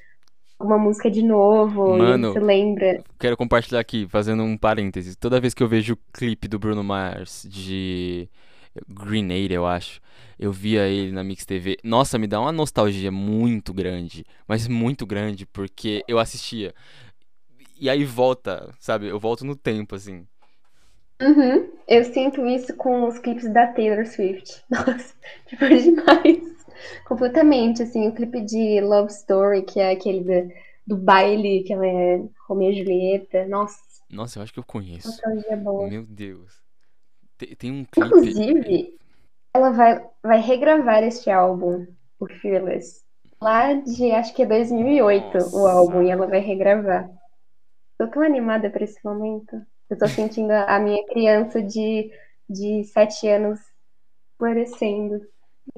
uma 0.60 0.78
música 0.78 1.10
de 1.10 1.22
novo 1.22 1.96
e 1.96 2.18
você 2.18 2.38
Mano, 2.38 2.40
lembra. 2.40 3.02
quero 3.18 3.36
compartilhar 3.36 3.80
aqui, 3.80 4.06
fazendo 4.08 4.42
um 4.42 4.56
parênteses. 4.56 5.16
Toda 5.16 5.40
vez 5.40 5.54
que 5.54 5.62
eu 5.62 5.68
vejo 5.68 5.94
o 5.94 5.98
clipe 6.12 6.48
do 6.48 6.58
Bruno 6.58 6.82
Mars 6.82 7.46
de 7.48 8.28
Grenade, 8.88 9.52
eu 9.52 9.66
acho, 9.66 10.00
eu 10.38 10.52
via 10.52 10.86
ele 10.88 11.12
na 11.12 11.22
Mix 11.24 11.44
TV. 11.44 11.76
Nossa, 11.84 12.18
me 12.18 12.26
dá 12.26 12.40
uma 12.40 12.52
nostalgia 12.52 13.10
muito 13.10 13.72
grande, 13.72 14.24
mas 14.46 14.66
muito 14.68 15.06
grande, 15.06 15.46
porque 15.46 16.04
eu 16.08 16.18
assistia. 16.18 16.74
E 17.80 17.88
aí 17.88 18.04
volta, 18.04 18.74
sabe? 18.80 19.06
Eu 19.06 19.20
volto 19.20 19.44
no 19.44 19.54
tempo, 19.54 19.94
assim. 19.94 20.26
Uhum. 21.20 21.70
Eu 21.88 22.04
sinto 22.04 22.46
isso 22.46 22.76
com 22.76 23.06
os 23.06 23.18
clipes 23.18 23.52
da 23.52 23.66
Taylor 23.68 24.06
Swift. 24.06 24.62
Nossa, 24.70 25.14
tipo, 25.46 25.64
é 25.64 25.76
demais. 25.76 26.58
Completamente, 27.06 27.82
assim, 27.82 28.08
o 28.08 28.14
clipe 28.14 28.40
de 28.40 28.80
Love 28.80 29.10
Story, 29.10 29.62
que 29.62 29.80
é 29.80 29.90
aquele 29.90 30.20
do, 30.22 30.54
do 30.86 30.96
baile, 30.96 31.64
que 31.64 31.72
ela 31.72 31.86
é 31.86 32.22
Romeo 32.46 32.70
e 32.70 32.78
Julieta. 32.78 33.46
Nossa, 33.46 33.80
Nossa, 34.08 34.38
eu 34.38 34.42
acho 34.42 34.52
que 34.52 34.60
eu 34.60 34.64
conheço. 34.64 35.08
nostalgia 35.08 35.56
boa. 35.56 35.88
Meu 35.88 36.04
Deus. 36.04 36.62
Tem, 37.36 37.54
tem 37.56 37.72
um 37.72 37.84
clipe. 37.84 38.06
Inclusive, 38.06 38.98
ela 39.54 39.70
vai, 39.70 40.06
vai 40.22 40.40
regravar 40.40 41.02
este 41.02 41.30
álbum, 41.30 41.86
o 42.20 42.26
Fearless. 42.26 43.02
Lá 43.40 43.72
de, 43.72 44.12
acho 44.12 44.34
que 44.34 44.42
é 44.42 44.46
2008, 44.46 45.38
o 45.52 45.66
álbum, 45.66 46.02
e 46.02 46.02
Nossa. 46.02 46.12
ela 46.12 46.26
vai 46.26 46.40
regravar. 46.40 47.10
Tô 47.96 48.06
tão 48.08 48.22
animada 48.22 48.70
pra 48.70 48.84
esse 48.84 49.04
momento. 49.04 49.60
Eu 49.90 49.98
tô 49.98 50.08
sentindo 50.08 50.50
a, 50.52 50.78
minha 50.78 51.04
criança 51.06 51.62
de, 51.62 52.10
de 52.48 52.84
7 52.84 53.28
anos 53.28 53.60
florescendo. 54.38 55.20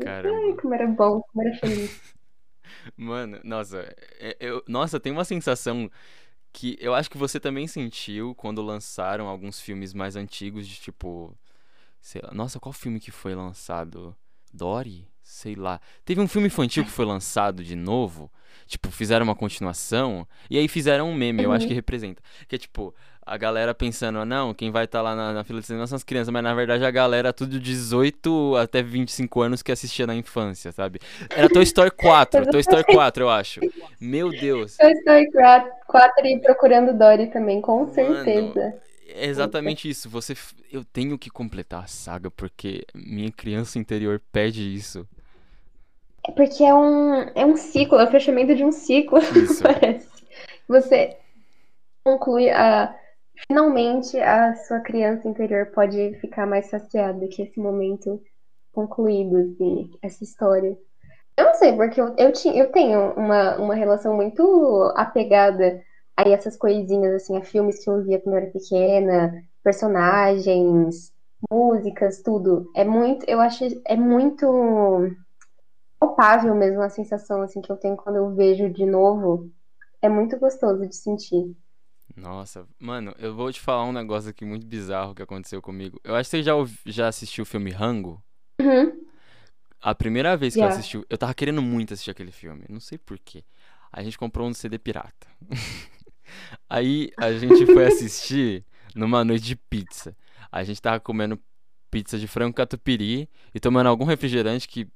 Ai, 0.01 0.05
Caramba. 0.05 0.57
como 0.61 0.75
era 0.75 0.87
bom, 0.87 1.23
como 1.23 1.47
era 1.49 1.59
feliz. 1.59 1.93
Mano, 2.97 3.41
nossa, 3.45 3.79
é- 4.19 4.37
eu, 4.41 4.63
nossa, 4.69 5.01
tem 5.01 5.13
uma 5.13 5.25
sensação 5.25 5.91
que 6.53 6.77
eu 6.81 6.95
acho 6.95 7.11
que 7.11 7.19
você 7.19 7.41
também 7.41 7.67
sentiu 7.69 8.35
quando 8.37 8.63
lançaram 8.63 9.29
alguns 9.29 9.61
filmes 9.61 9.95
mais 9.95 10.17
antigos 10.17 10.69
de 10.69 10.77
tipo, 10.81 11.37
sei 12.01 12.23
lá, 12.23 12.33
nossa, 12.35 12.61
qual 12.61 12.73
filme 12.75 13.01
que 13.01 13.11
foi 13.13 13.35
lançado? 13.35 14.17
Dory? 14.53 15.09
Sei 15.23 15.55
lá. 15.55 15.81
Teve 16.05 16.21
um 16.21 16.29
filme 16.29 16.49
infantil 16.49 16.85
que 16.85 16.91
foi 16.91 17.05
lançado 17.05 17.63
de 17.63 17.77
novo, 17.77 18.31
tipo, 18.67 18.91
fizeram 18.91 19.25
uma 19.25 19.37
continuação 19.37 20.27
e 20.51 20.59
aí 20.59 20.67
fizeram 20.69 21.09
um 21.09 21.15
meme, 21.15 21.43
eu 21.43 21.53
acho 21.53 21.67
que 21.67 21.73
Uhum. 21.73 21.77
representa, 21.77 22.21
que 22.49 22.57
é 22.57 22.59
tipo, 22.59 22.93
a 23.25 23.37
galera 23.37 23.73
pensando, 23.73 24.25
não, 24.25 24.53
quem 24.53 24.73
vai 24.73 24.87
estar 24.87 25.03
lá 25.03 25.15
na, 25.15 25.33
na 25.33 25.45
fila 25.45 25.61
de 25.61 25.67
cinema 25.67 25.87
são 25.87 25.95
as 25.97 26.03
crianças, 26.03 26.33
mas 26.33 26.43
na 26.43 26.53
verdade 26.55 26.85
a 26.85 26.91
galera 26.91 27.33
tudo 27.33 27.51
de 27.53 27.61
18 27.61 28.57
até 28.57 28.83
25 28.83 29.41
anos 29.41 29.63
que 29.63 29.71
assistia 29.71 30.07
na 30.07 30.17
infância, 30.17 30.73
sabe? 30.73 30.99
Era 31.35 31.49
Toy 31.49 31.63
Story 31.63 31.93
4, 31.93 32.47
Toy 32.49 32.61
Story 32.61 32.85
4, 32.85 33.23
eu 33.25 33.31
acho. 33.31 33.61
Meu 34.01 34.31
Deus. 34.31 34.81
Toy 34.81 34.93
Story 34.93 35.31
4 35.87 36.27
e 36.27 36.41
Procurando 36.41 36.97
Dory 36.97 37.31
também, 37.31 37.61
com 37.61 37.87
Mano, 37.87 37.95
certeza. 37.95 38.75
É 39.15 39.27
exatamente 39.27 39.89
isso. 39.89 40.09
Você, 40.09 40.35
eu 40.73 40.85
tenho 40.85 41.19
que 41.19 41.31
completar 41.31 41.85
a 41.85 41.87
saga 41.87 42.31
porque 42.31 42.85
minha 42.95 43.31
criança 43.31 43.79
interior 43.79 44.21
pede 44.33 44.63
isso. 44.63 45.07
É 46.27 46.33
porque 46.33 46.63
é 46.65 46.75
um, 46.75 47.15
é 47.35 47.45
um 47.45 47.57
ciclo, 47.57 47.99
é 47.99 48.05
o 48.05 48.11
fechamento 48.11 48.55
de 48.55 48.65
um 48.65 48.73
ciclo, 48.73 49.19
Isso. 49.35 49.63
parece. 49.63 50.09
Você 50.69 51.17
conclui 52.05 52.51
a 52.51 52.95
finalmente 53.47 54.19
a 54.21 54.55
sua 54.55 54.81
criança 54.81 55.27
interior 55.27 55.67
pode 55.75 56.15
ficar 56.21 56.47
mais 56.47 56.67
saciada 56.67 57.27
que 57.27 57.43
esse 57.43 57.59
momento 57.59 58.21
concluído, 58.73 59.37
assim, 59.37 59.91
essa 60.03 60.23
história. 60.23 60.77
Eu 61.37 61.45
não 61.47 61.55
sei, 61.55 61.73
porque 61.75 62.01
eu, 62.01 62.15
eu, 62.19 62.33
tinha, 62.33 62.55
eu 62.55 62.71
tenho 62.71 63.13
uma, 63.15 63.57
uma 63.57 63.75
relação 63.75 64.15
muito 64.15 64.93
apegada 64.95 65.83
a 66.29 66.35
essas 66.35 66.57
coisinhas, 66.57 67.15
assim, 67.15 67.37
a 67.37 67.43
filmes 67.45 67.83
que 67.83 67.91
eu 67.91 68.03
via 68.05 68.21
quando 68.21 68.37
eu 68.37 68.43
era 68.43 68.51
pequena, 68.53 69.33
personagens, 69.63 71.13
músicas, 71.51 72.23
tudo. 72.23 72.71
É 72.77 72.85
muito, 72.85 73.25
eu 73.29 73.41
acho, 73.41 73.65
é 73.87 73.97
muito 73.97 74.47
palpável 75.99 76.55
mesmo 76.55 76.83
a 76.83 76.91
sensação, 76.91 77.41
assim, 77.43 77.61
que 77.63 77.73
eu 77.73 77.77
tenho 77.77 77.97
quando 77.97 78.17
eu 78.17 78.35
vejo 78.35 78.69
de 78.71 78.85
novo. 78.85 79.51
É 80.03 80.09
muito 80.09 80.39
gostoso 80.39 80.87
de 80.89 80.95
sentir. 80.97 81.57
Nossa, 82.17 82.67
mano, 82.79 83.15
eu 83.19 83.35
vou 83.35 83.53
te 83.53 83.61
falar 83.61 83.85
um 83.85 83.93
negócio 83.93 84.31
aqui 84.31 84.45
muito 84.45 84.67
bizarro 84.67 85.15
que 85.15 85.23
aconteceu 85.23 85.63
comigo. 85.63 86.01
Eu 86.05 86.15
acho 86.17 86.29
que 86.29 86.37
você 86.37 86.43
já, 86.43 86.55
ouvi- 86.55 86.79
já 86.87 87.09
assistiu 87.09 87.43
o 87.43 87.47
filme 87.47 87.71
Rango. 87.71 88.23
Uhum. 88.61 89.01
A 89.81 89.95
primeira 89.95 90.37
vez 90.37 90.55
que 90.55 90.63
eu 90.63 90.69
Já. 90.69 90.69
assisti, 90.69 91.01
eu 91.09 91.19
tava 91.19 91.33
querendo 91.35 91.63
muito 91.63 91.95
assistir 91.95 92.11
aquele 92.11 92.31
filme, 92.31 92.65
não 92.69 92.81
sei 92.81 92.99
por 92.99 93.19
quê. 93.19 93.45
A 93.91 94.03
gente 94.03 94.19
comprou 94.19 94.47
um 94.49 94.55
CD 94.55 94.79
pirata. 94.79 95.27
Aí 96.69 97.11
a 97.17 97.33
gente 97.33 97.67
foi 97.67 97.87
assistir 97.87 98.65
numa 98.95 99.25
noite 99.25 99.45
de 99.45 99.57
pizza. 99.57 100.17
A 100.51 100.63
gente 100.65 100.81
tava 100.81 101.01
comendo 101.01 101.39
pizza 101.91 102.19
de 102.19 102.29
frango 102.29 102.55
catupiry 102.55 103.29
e 103.55 103.61
tomando 103.61 103.89
algum 103.89 104.05
refrigerante 104.05 104.69
que 104.69 104.89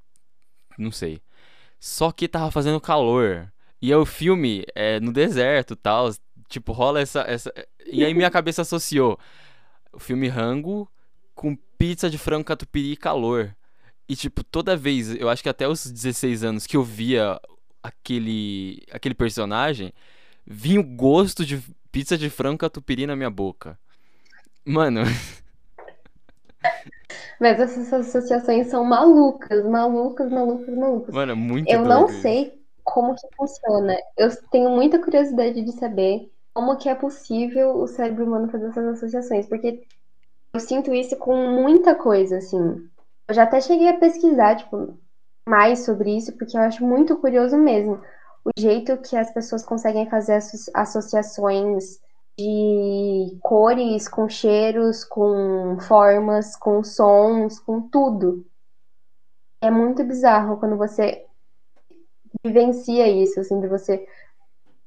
não 0.78 0.90
sei. 0.90 1.20
Só 1.78 2.10
que 2.12 2.28
tava 2.28 2.50
fazendo 2.50 2.80
calor. 2.80 3.52
E 3.80 3.92
aí 3.92 3.98
o 3.98 4.06
filme 4.06 4.64
é 4.74 5.00
no 5.00 5.12
deserto, 5.12 5.76
tal, 5.76 6.10
tipo 6.48 6.72
rola 6.72 7.00
essa 7.00 7.20
essa 7.22 7.52
e 7.86 8.04
aí 8.04 8.14
minha 8.14 8.30
cabeça 8.30 8.62
associou 8.62 9.18
o 9.92 9.98
filme 9.98 10.28
Rango 10.28 10.90
com 11.34 11.56
pizza 11.78 12.08
de 12.08 12.18
frango 12.18 12.44
catupiry 12.44 12.92
e 12.92 12.96
calor. 12.96 13.54
E, 14.08 14.14
tipo, 14.14 14.44
toda 14.44 14.76
vez, 14.76 15.14
eu 15.14 15.28
acho 15.28 15.42
que 15.42 15.48
até 15.48 15.66
os 15.66 15.90
16 15.90 16.44
anos 16.44 16.66
que 16.66 16.76
eu 16.76 16.82
via 16.82 17.40
aquele, 17.82 18.82
aquele 18.90 19.14
personagem, 19.14 19.92
vinha 20.46 20.80
o 20.80 20.84
gosto 20.84 21.44
de 21.44 21.62
pizza 21.92 22.16
de 22.18 22.30
frango 22.30 22.58
catupiry 22.58 23.06
na 23.06 23.16
minha 23.16 23.30
boca. 23.30 23.78
Mano, 24.66 25.02
Mas 27.40 27.60
essas 27.60 27.92
associações 27.92 28.68
são 28.68 28.84
malucas, 28.84 29.64
malucas, 29.64 30.30
malucas, 30.30 30.74
malucas. 30.76 31.14
mano, 31.14 31.32
é 31.32 31.34
muito 31.34 31.74
Eu 31.74 31.84
não 31.84 32.08
isso. 32.08 32.20
sei 32.20 32.60
como 32.84 33.14
que 33.14 33.26
funciona. 33.36 33.96
Eu 34.16 34.28
tenho 34.50 34.70
muita 34.70 34.98
curiosidade 35.02 35.62
de 35.62 35.72
saber 35.72 36.30
como 36.52 36.76
que 36.76 36.88
é 36.88 36.94
possível 36.94 37.76
o 37.76 37.86
cérebro 37.86 38.24
humano 38.26 38.48
fazer 38.50 38.66
essas 38.68 38.86
associações, 38.86 39.46
porque 39.48 39.82
eu 40.54 40.60
sinto 40.60 40.94
isso 40.94 41.16
com 41.18 41.36
muita 41.50 41.94
coisa, 41.94 42.38
assim. 42.38 42.88
Eu 43.28 43.34
já 43.34 43.44
até 43.44 43.60
cheguei 43.60 43.88
a 43.88 43.98
pesquisar, 43.98 44.56
tipo, 44.56 44.98
mais 45.48 45.84
sobre 45.84 46.16
isso, 46.16 46.32
porque 46.36 46.56
eu 46.56 46.62
acho 46.62 46.84
muito 46.86 47.16
curioso 47.18 47.56
mesmo. 47.58 48.00
O 48.44 48.50
jeito 48.58 48.96
que 49.02 49.16
as 49.16 49.30
pessoas 49.32 49.62
conseguem 49.64 50.08
fazer 50.08 50.34
asso- 50.36 50.70
associações 50.74 52.00
de 52.38 53.38
cores 53.42 54.08
com 54.08 54.28
cheiros, 54.28 55.04
com 55.04 55.78
formas, 55.80 56.56
com 56.56 56.82
sons, 56.82 57.58
com 57.60 57.82
tudo. 57.88 58.44
É 59.60 59.68
muito 59.68 60.04
bizarro 60.04 60.58
quando 60.60 60.76
você 60.76 61.26
vivencia 62.44 63.08
isso, 63.08 63.40
assim, 63.40 63.60
de 63.60 63.68
você 63.68 64.06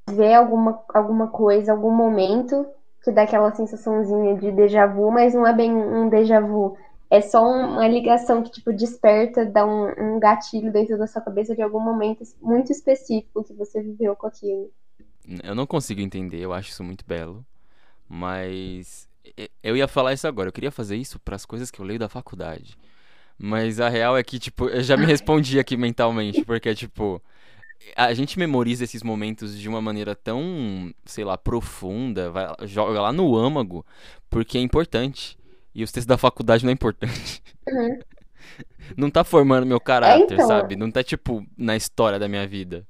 ver 0.10 0.34
alguma, 0.36 0.84
alguma 0.94 1.30
coisa, 1.30 1.72
algum 1.74 1.92
momento 1.92 2.66
que 3.04 3.12
dá 3.12 3.24
aquela 3.24 3.54
sensaçãozinha 3.56 4.36
de 4.38 4.52
déjà 4.52 4.88
vu, 4.88 5.12
mas 5.12 5.34
não 5.34 5.48
é 5.48 5.54
bem 5.54 5.74
um 5.74 6.10
déjà 6.10 6.40
vu. 6.42 6.78
É 7.10 7.22
só 7.22 7.44
um- 7.44 7.74
uma 7.74 7.88
ligação 7.88 8.44
que, 8.44 8.52
tipo, 8.52 8.74
desperta, 8.74 9.46
dá 9.46 9.66
um, 9.66 10.16
um 10.16 10.20
gatilho 10.20 10.72
dentro 10.72 10.98
da 10.98 11.08
sua 11.08 11.22
cabeça 11.22 11.56
de 11.56 11.62
algum 11.62 11.80
momento 11.80 12.24
muito 12.42 12.72
específico 12.72 13.44
que 13.44 13.54
você 13.54 13.82
viveu 13.82 14.16
com 14.16 14.28
aquilo. 14.28 14.72
Eu 15.44 15.54
não 15.56 15.68
consigo 15.68 16.02
entender, 16.02 16.40
eu 16.40 16.54
acho 16.54 16.70
isso 16.70 16.84
muito 16.84 17.06
belo. 17.06 17.46
Mas 18.10 19.10
eu 19.64 19.78
ia 19.78 19.88
falar 19.88 20.14
isso 20.14 20.28
agora, 20.28 20.50
eu 20.50 20.54
queria 20.54 20.72
fazer 20.72 20.98
isso 20.98 21.20
pras 21.20 21.46
coisas 21.46 21.72
que 21.72 21.80
eu 21.82 21.86
leio 21.86 22.00
da 22.00 22.10
faculdade. 22.10 22.78
Mas 23.38 23.80
a 23.82 23.90
real 23.90 24.18
é 24.18 24.24
que, 24.24 24.40
tipo, 24.40 24.68
eu 24.70 24.84
já 24.84 24.98
me 24.98 25.06
respondi 25.08 25.60
aqui 25.60 25.78
mentalmente, 25.78 26.44
porque, 26.46 26.76
tipo, 26.76 27.22
a 27.96 28.14
gente 28.14 28.40
memoriza 28.40 28.84
esses 28.86 29.04
momentos 29.04 29.58
de 29.60 29.70
uma 29.70 29.82
maneira 29.82 30.16
tão, 30.16 30.94
sei 31.06 31.24
lá, 31.26 31.38
profunda, 31.38 32.32
vai, 32.32 32.48
joga 32.68 33.02
lá 33.02 33.14
no 33.14 33.36
âmago, 33.38 33.86
porque 34.30 34.58
é 34.58 34.62
importante. 34.62 35.38
E 35.74 35.84
os 35.84 35.92
textos 35.92 36.08
da 36.08 36.18
faculdade 36.18 36.64
não 36.64 36.72
é 36.72 36.74
importante. 36.74 37.42
Uhum. 37.68 38.00
Não 38.96 39.10
tá 39.12 39.24
formando 39.24 39.66
meu 39.66 39.80
caráter, 39.80 40.36
então. 40.36 40.48
sabe? 40.48 40.76
Não 40.76 40.90
tá, 40.90 41.04
tipo, 41.04 41.46
na 41.58 41.76
história 41.76 42.18
da 42.18 42.28
minha 42.30 42.48
vida. 42.48 42.88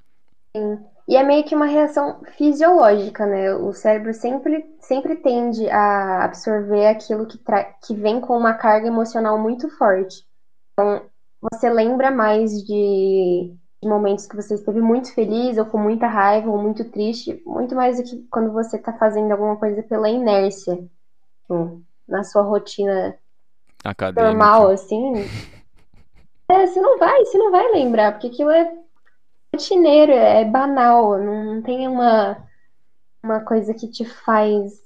E 1.07 1.15
é 1.15 1.23
meio 1.23 1.43
que 1.45 1.55
uma 1.55 1.65
reação 1.65 2.21
fisiológica, 2.37 3.25
né? 3.25 3.53
O 3.55 3.73
cérebro 3.73 4.13
sempre, 4.13 4.65
sempre 4.81 5.15
tende 5.15 5.67
a 5.69 6.25
absorver 6.25 6.87
aquilo 6.87 7.25
que, 7.25 7.37
tra- 7.37 7.63
que 7.85 7.95
vem 7.95 8.19
com 8.19 8.37
uma 8.37 8.53
carga 8.53 8.87
emocional 8.87 9.39
muito 9.39 9.69
forte. 9.77 10.25
Então, 10.73 11.01
você 11.41 11.69
lembra 11.69 12.11
mais 12.11 12.51
de, 12.63 13.55
de 13.81 13.89
momentos 13.89 14.25
que 14.27 14.35
você 14.35 14.55
esteve 14.55 14.81
muito 14.81 15.13
feliz, 15.13 15.57
ou 15.57 15.65
com 15.65 15.77
muita 15.77 16.07
raiva, 16.07 16.49
ou 16.49 16.61
muito 16.61 16.83
triste, 16.91 17.41
muito 17.45 17.73
mais 17.73 17.97
do 17.97 18.03
que 18.03 18.27
quando 18.29 18.51
você 18.51 18.77
está 18.77 18.91
fazendo 18.93 19.31
alguma 19.31 19.55
coisa 19.57 19.81
pela 19.83 20.09
inércia, 20.09 20.75
tipo, 21.41 21.83
na 22.07 22.23
sua 22.23 22.43
rotina 22.43 23.17
Acadêmica. 23.83 24.23
normal, 24.23 24.69
assim. 24.69 25.25
É, 26.49 26.65
você 26.65 26.79
não 26.79 26.97
vai, 26.97 27.25
você 27.25 27.37
não 27.37 27.51
vai 27.51 27.71
lembrar, 27.73 28.13
porque 28.13 28.27
aquilo 28.27 28.49
é 28.51 28.73
rotineiro, 29.53 30.11
é 30.13 30.45
banal, 30.45 31.17
não, 31.17 31.61
tem 31.61 31.87
uma, 31.87 32.47
uma 33.23 33.41
coisa 33.43 33.73
que 33.73 33.89
te 33.89 34.05
faz 34.05 34.81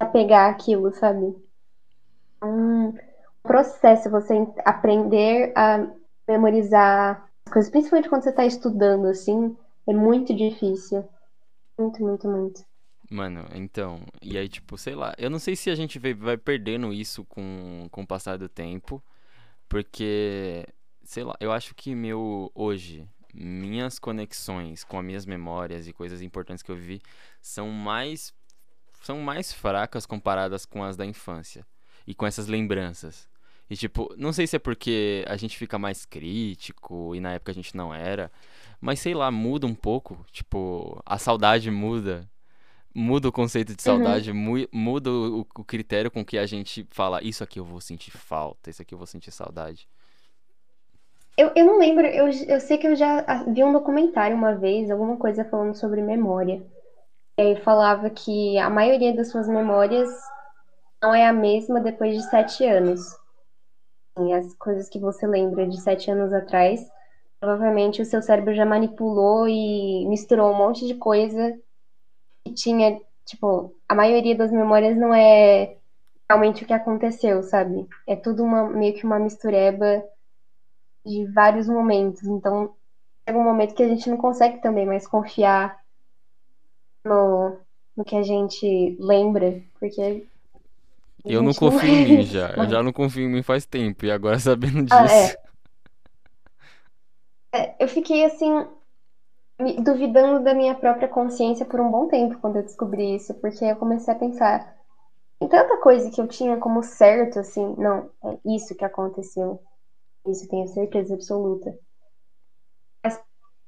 apegar 0.00 0.50
aquilo, 0.50 0.92
sabe? 0.94 1.34
Um 2.42 2.92
processo 3.42 4.10
você 4.10 4.34
en- 4.34 4.54
aprender 4.64 5.52
a 5.56 5.86
memorizar 6.28 7.28
as 7.46 7.52
coisas, 7.52 7.70
principalmente 7.70 8.08
quando 8.08 8.22
você 8.22 8.30
está 8.30 8.44
estudando, 8.46 9.06
assim, 9.06 9.56
é 9.86 9.92
muito 9.92 10.34
difícil. 10.34 11.04
Muito, 11.78 12.02
muito, 12.02 12.28
muito. 12.28 12.64
Mano, 13.14 13.46
então, 13.54 14.04
e 14.20 14.36
aí, 14.36 14.48
tipo, 14.48 14.76
sei 14.76 14.96
lá, 14.96 15.14
eu 15.16 15.30
não 15.30 15.38
sei 15.38 15.54
se 15.54 15.70
a 15.70 15.74
gente 15.76 16.00
vai, 16.00 16.36
perdendo 16.36 16.92
isso 16.92 17.24
com, 17.24 17.86
com 17.88 18.02
o 18.02 18.06
passar 18.06 18.36
do 18.36 18.48
tempo, 18.48 19.00
porque, 19.68 20.66
sei 21.04 21.22
lá, 21.22 21.36
eu 21.38 21.52
acho 21.52 21.76
que 21.76 21.94
meu, 21.94 22.50
hoje, 22.56 23.08
minhas 23.32 24.00
conexões 24.00 24.82
com 24.82 24.98
as 24.98 25.04
minhas 25.04 25.26
memórias 25.26 25.86
e 25.86 25.92
coisas 25.92 26.22
importantes 26.22 26.60
que 26.64 26.72
eu 26.72 26.76
vivi 26.76 27.00
são 27.40 27.70
mais, 27.70 28.34
são 29.00 29.20
mais 29.20 29.52
fracas 29.52 30.06
comparadas 30.06 30.66
com 30.66 30.82
as 30.82 30.96
da 30.96 31.06
infância 31.06 31.64
e 32.04 32.16
com 32.16 32.26
essas 32.26 32.48
lembranças. 32.48 33.28
E, 33.70 33.76
tipo, 33.76 34.12
não 34.18 34.32
sei 34.32 34.48
se 34.48 34.56
é 34.56 34.58
porque 34.58 35.24
a 35.28 35.36
gente 35.36 35.56
fica 35.56 35.78
mais 35.78 36.04
crítico 36.04 37.14
e 37.14 37.20
na 37.20 37.34
época 37.34 37.52
a 37.52 37.54
gente 37.54 37.76
não 37.76 37.94
era, 37.94 38.28
mas 38.80 38.98
sei 38.98 39.14
lá, 39.14 39.30
muda 39.30 39.68
um 39.68 39.74
pouco, 39.74 40.26
tipo, 40.32 41.00
a 41.06 41.16
saudade 41.16 41.70
muda 41.70 42.28
muda 42.94 43.28
o 43.28 43.32
conceito 43.32 43.74
de 43.74 43.82
saudade, 43.82 44.32
mu- 44.32 44.68
muda 44.72 45.10
o, 45.10 45.40
o 45.40 45.64
critério 45.64 46.10
com 46.10 46.24
que 46.24 46.38
a 46.38 46.46
gente 46.46 46.86
fala, 46.90 47.22
isso 47.22 47.42
aqui 47.44 47.58
eu 47.60 47.64
vou 47.64 47.80
sentir 47.80 48.10
falta, 48.12 48.70
isso 48.70 48.82
aqui 48.82 48.94
eu 48.94 48.98
vou 48.98 49.06
sentir 49.06 49.30
saudade. 49.32 49.88
Eu, 51.36 51.52
eu 51.56 51.64
não 51.64 51.78
lembro, 51.78 52.06
eu, 52.06 52.28
eu 52.48 52.60
sei 52.60 52.76
que 52.78 52.86
eu 52.86 52.94
já 52.96 53.20
ah, 53.26 53.44
vi 53.44 53.62
um 53.64 53.72
documentário 53.72 54.36
uma 54.36 54.54
vez, 54.56 54.90
alguma 54.90 55.16
coisa 55.16 55.44
falando 55.44 55.74
sobre 55.74 56.00
memória. 56.02 56.64
E 57.38 57.42
aí 57.42 57.56
falava 57.62 58.10
que 58.10 58.58
a 58.58 58.70
maioria 58.70 59.14
das 59.16 59.30
suas 59.30 59.48
memórias 59.48 60.10
não 61.02 61.14
é 61.14 61.26
a 61.26 61.32
mesma 61.32 61.80
depois 61.80 62.14
de 62.16 62.22
sete 62.30 62.64
anos. 62.66 63.00
E 64.18 64.32
as 64.32 64.54
coisas 64.56 64.88
que 64.88 64.98
você 64.98 65.24
lembra 65.26 65.68
de 65.68 65.80
sete 65.80 66.10
anos 66.10 66.32
atrás, 66.32 66.80
provavelmente 67.40 68.02
o 68.02 68.04
seu 68.04 68.20
cérebro 68.22 68.54
já 68.54 68.64
manipulou 68.66 69.48
e 69.48 70.06
misturou 70.08 70.50
um 70.52 70.56
monte 70.56 70.86
de 70.86 70.94
coisa 70.96 71.56
que 72.44 72.52
tinha, 72.54 73.00
tipo, 73.26 73.74
a 73.88 73.94
maioria 73.94 74.36
das 74.36 74.52
memórias 74.52 74.96
não 74.96 75.14
é 75.14 75.78
realmente 76.30 76.64
o 76.64 76.66
que 76.66 76.72
aconteceu, 76.72 77.42
sabe? 77.42 77.88
É 78.08 78.16
tudo 78.16 78.42
uma, 78.44 78.68
meio 78.70 78.94
que 78.94 79.04
uma 79.06 79.18
mistureba 79.18 80.04
de 81.06 81.24
vários 81.32 81.66
momentos. 81.66 82.22
Então, 82.24 82.76
chega 83.28 83.38
um 83.38 83.44
momento 83.44 83.74
que 83.74 83.82
a 83.82 83.88
gente 83.88 84.10
não 84.10 84.18
consegue 84.18 84.60
também 84.62 84.86
mais 84.86 85.06
confiar 85.06 85.78
no, 87.04 87.60
no 87.96 88.04
que 88.04 88.16
a 88.16 88.22
gente 88.22 88.96
lembra, 89.00 89.62
porque 89.78 90.28
Eu 91.26 91.42
não 91.42 91.54
confio 91.54 91.88
em 91.90 91.96
mim 91.98 92.22
é- 92.22 92.24
já, 92.24 92.50
eu 92.54 92.66
já 92.68 92.82
não 92.82 92.92
confio 92.92 93.24
em 93.24 93.28
mim 93.30 93.42
faz 93.42 93.64
tempo, 93.66 94.04
e 94.04 94.10
agora 94.10 94.38
sabendo 94.40 94.82
Ah, 94.90 95.04
disso, 95.04 95.36
É, 97.52 97.76
eu 97.82 97.88
fiquei 97.88 98.24
assim, 98.24 98.48
duvidando 99.82 100.44
da 100.44 100.54
minha 100.54 100.74
própria 100.76 101.08
consciência 101.08 101.66
por 101.66 101.80
um 101.80 101.90
bom 101.90 102.06
tempo 102.08 102.38
quando 102.40 102.56
eu 102.56 102.62
descobri 102.62 103.16
isso, 103.16 103.34
porque 103.34 103.64
eu 103.64 103.76
comecei 103.76 104.14
a 104.14 104.16
pensar, 104.18 104.76
Tem 105.40 105.48
tanta 105.48 105.78
coisa 105.80 106.10
que 106.10 106.20
eu 106.20 106.28
tinha 106.28 106.58
como 106.58 106.82
certo, 106.82 107.40
assim, 107.40 107.74
não, 107.78 108.10
é 108.24 108.38
isso 108.56 108.74
que 108.76 108.84
aconteceu. 108.84 109.62
Isso 110.26 110.48
tenho 110.48 110.68
certeza 110.68 111.14
absoluta. 111.14 111.78
Mas 113.02 113.20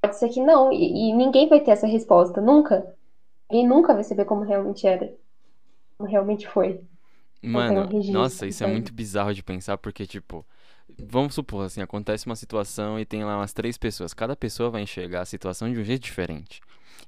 pode 0.02 0.16
ser 0.18 0.28
que 0.30 0.42
não, 0.42 0.72
e, 0.72 1.10
e 1.10 1.14
ninguém 1.14 1.48
vai 1.48 1.60
ter 1.62 1.72
essa 1.72 1.86
resposta, 1.86 2.40
nunca. 2.40 2.96
Ninguém 3.50 3.68
nunca 3.68 3.94
vai 3.94 4.04
saber 4.04 4.24
como 4.26 4.42
realmente 4.44 4.86
era. 4.86 5.14
Como 5.98 6.10
realmente 6.10 6.48
foi. 6.48 6.84
Mano, 7.42 7.82
um 7.82 7.86
registro, 7.88 8.12
nossa, 8.12 8.46
isso 8.46 8.64
é 8.64 8.66
sabe? 8.66 8.72
muito 8.72 8.92
bizarro 8.92 9.32
de 9.34 9.42
pensar, 9.42 9.78
porque, 9.78 10.06
tipo, 10.06 10.44
vamos 10.98 11.34
supor, 11.34 11.64
assim, 11.66 11.80
acontece 11.82 12.26
uma 12.26 12.36
situação 12.36 12.98
e 12.98 13.04
tem 13.04 13.24
lá 13.24 13.36
umas 13.38 13.52
três 13.52 13.76
pessoas. 13.78 14.14
Cada 14.14 14.36
pessoa 14.36 14.70
vai 14.70 14.82
enxergar 14.82 15.22
a 15.22 15.26
situação 15.26 15.72
de 15.72 15.78
um 15.80 15.84
jeito 15.84 16.02
diferente. 16.02 16.60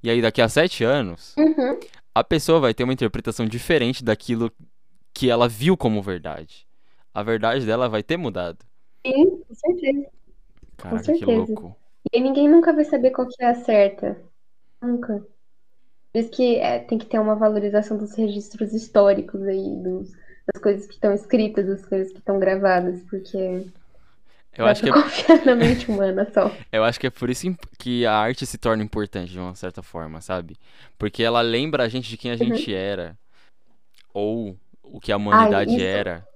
E 0.02 0.10
aí, 0.10 0.22
daqui 0.22 0.40
a 0.42 0.48
sete 0.48 0.84
anos, 0.84 1.34
Uhum. 1.38 1.78
a 2.14 2.22
pessoa 2.24 2.60
vai 2.60 2.74
ter 2.74 2.84
uma 2.84 2.92
interpretação 2.92 3.46
diferente 3.46 4.04
daquilo 4.04 4.50
que 5.14 5.30
ela 5.30 5.48
viu 5.48 5.76
como 5.76 6.02
verdade. 6.02 6.66
A 7.12 7.22
verdade 7.22 7.66
dela 7.66 7.88
vai 7.88 8.02
ter 8.02 8.16
mudado. 8.16 8.58
Sim, 9.06 9.42
com 9.42 9.54
certeza. 9.54 10.06
Caraca, 10.76 10.98
que 11.00 11.18
certeza. 11.18 11.32
louco. 11.32 11.76
E 12.12 12.20
ninguém 12.20 12.48
nunca 12.48 12.72
vai 12.72 12.84
saber 12.84 13.10
qual 13.10 13.28
que 13.28 13.42
é 13.42 13.46
a 13.48 13.54
certa. 13.54 14.16
Nunca. 14.80 15.26
Por 16.12 16.18
isso 16.20 16.30
que 16.30 16.56
é, 16.56 16.78
tem 16.80 16.98
que 16.98 17.06
ter 17.06 17.18
uma 17.18 17.34
valorização 17.34 17.96
dos 17.98 18.14
registros 18.14 18.72
históricos 18.72 19.42
aí, 19.42 19.76
dos, 19.82 20.10
das 20.52 20.62
coisas 20.62 20.86
que 20.86 20.94
estão 20.94 21.12
escritas, 21.12 21.66
das 21.66 21.84
coisas 21.84 22.10
que 22.10 22.18
estão 22.18 22.38
gravadas, 22.38 23.02
porque 23.02 23.66
Eu 24.56 24.66
acho 24.66 24.82
que 24.82 24.88
é 24.88 24.92
confiar 24.92 25.44
na 25.44 25.54
mente 25.54 25.90
humana 25.90 26.26
só. 26.32 26.50
Eu 26.72 26.82
acho 26.84 26.98
que 26.98 27.06
é 27.06 27.10
por 27.10 27.28
isso 27.28 27.46
que 27.78 28.06
a 28.06 28.14
arte 28.14 28.46
se 28.46 28.56
torna 28.56 28.82
importante 28.82 29.30
de 29.30 29.38
uma 29.38 29.54
certa 29.54 29.82
forma, 29.82 30.20
sabe? 30.20 30.56
Porque 30.98 31.22
ela 31.22 31.42
lembra 31.42 31.84
a 31.84 31.88
gente 31.88 32.08
de 32.08 32.16
quem 32.16 32.30
a 32.30 32.36
gente 32.36 32.74
era. 32.74 33.16
Ou 34.12 34.56
o 34.82 34.98
que 34.98 35.12
a 35.12 35.16
humanidade 35.16 35.76
isso. 35.76 35.84
era. 35.84 36.26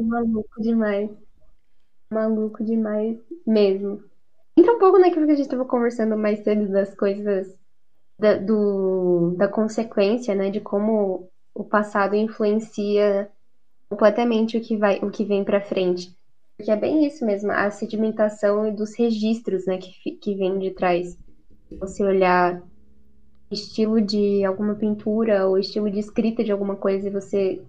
Maluco 0.00 0.60
demais. 0.60 1.10
Maluco 2.10 2.64
demais 2.64 3.18
mesmo. 3.46 4.02
Entra 4.56 4.72
um 4.72 4.78
pouco 4.78 4.98
naquilo 4.98 5.26
que 5.26 5.32
a 5.32 5.36
gente 5.36 5.46
estava 5.46 5.64
conversando 5.64 6.16
mais 6.16 6.40
cedo 6.40 6.70
das 6.70 6.94
coisas 6.94 7.54
da, 8.18 8.36
do, 8.36 9.34
da 9.36 9.48
consequência, 9.48 10.34
né? 10.34 10.50
De 10.50 10.60
como 10.60 11.28
o 11.54 11.62
passado 11.62 12.16
influencia 12.16 13.30
completamente 13.94 14.56
o 14.56 14.60
que 14.60 14.76
vai, 14.76 14.98
o 14.98 15.10
que 15.10 15.24
vem 15.24 15.44
para 15.44 15.60
frente. 15.60 16.12
Porque 16.56 16.70
é 16.70 16.76
bem 16.76 17.06
isso 17.06 17.24
mesmo, 17.24 17.50
a 17.52 17.70
sedimentação 17.70 18.74
dos 18.74 18.94
registros, 18.96 19.66
né? 19.66 19.78
Que, 19.78 20.12
que 20.12 20.34
vem 20.34 20.58
de 20.58 20.72
trás. 20.72 21.16
Você 21.78 22.04
olhar 22.04 22.60
estilo 23.50 24.00
de 24.00 24.44
alguma 24.44 24.74
pintura 24.74 25.46
ou 25.46 25.58
estilo 25.58 25.90
de 25.90 26.00
escrita 26.00 26.42
de 26.42 26.50
alguma 26.50 26.76
coisa 26.76 27.08
e 27.08 27.12
você 27.12 27.62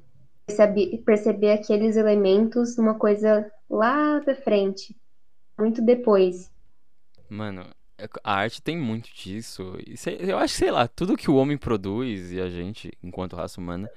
percebe- 0.47 0.97
perceber 1.05 1.51
aqueles 1.51 1.95
elementos 1.95 2.75
numa 2.77 2.95
coisa 2.95 3.51
lá 3.69 4.19
da 4.19 4.35
frente, 4.35 4.95
muito 5.59 5.81
depois. 5.81 6.51
Mano, 7.29 7.65
é- 7.97 8.09
a 8.23 8.33
arte 8.33 8.61
tem 8.61 8.77
muito 8.77 9.09
disso. 9.13 9.77
Eu 10.19 10.37
acho 10.37 10.55
sei 10.55 10.71
lá, 10.71 10.87
tudo 10.87 11.17
que 11.17 11.29
o 11.29 11.35
homem 11.35 11.57
produz 11.57 12.31
e 12.31 12.39
a 12.39 12.49
gente, 12.49 12.91
enquanto 13.03 13.35
raça 13.35 13.59
humana, 13.59 13.89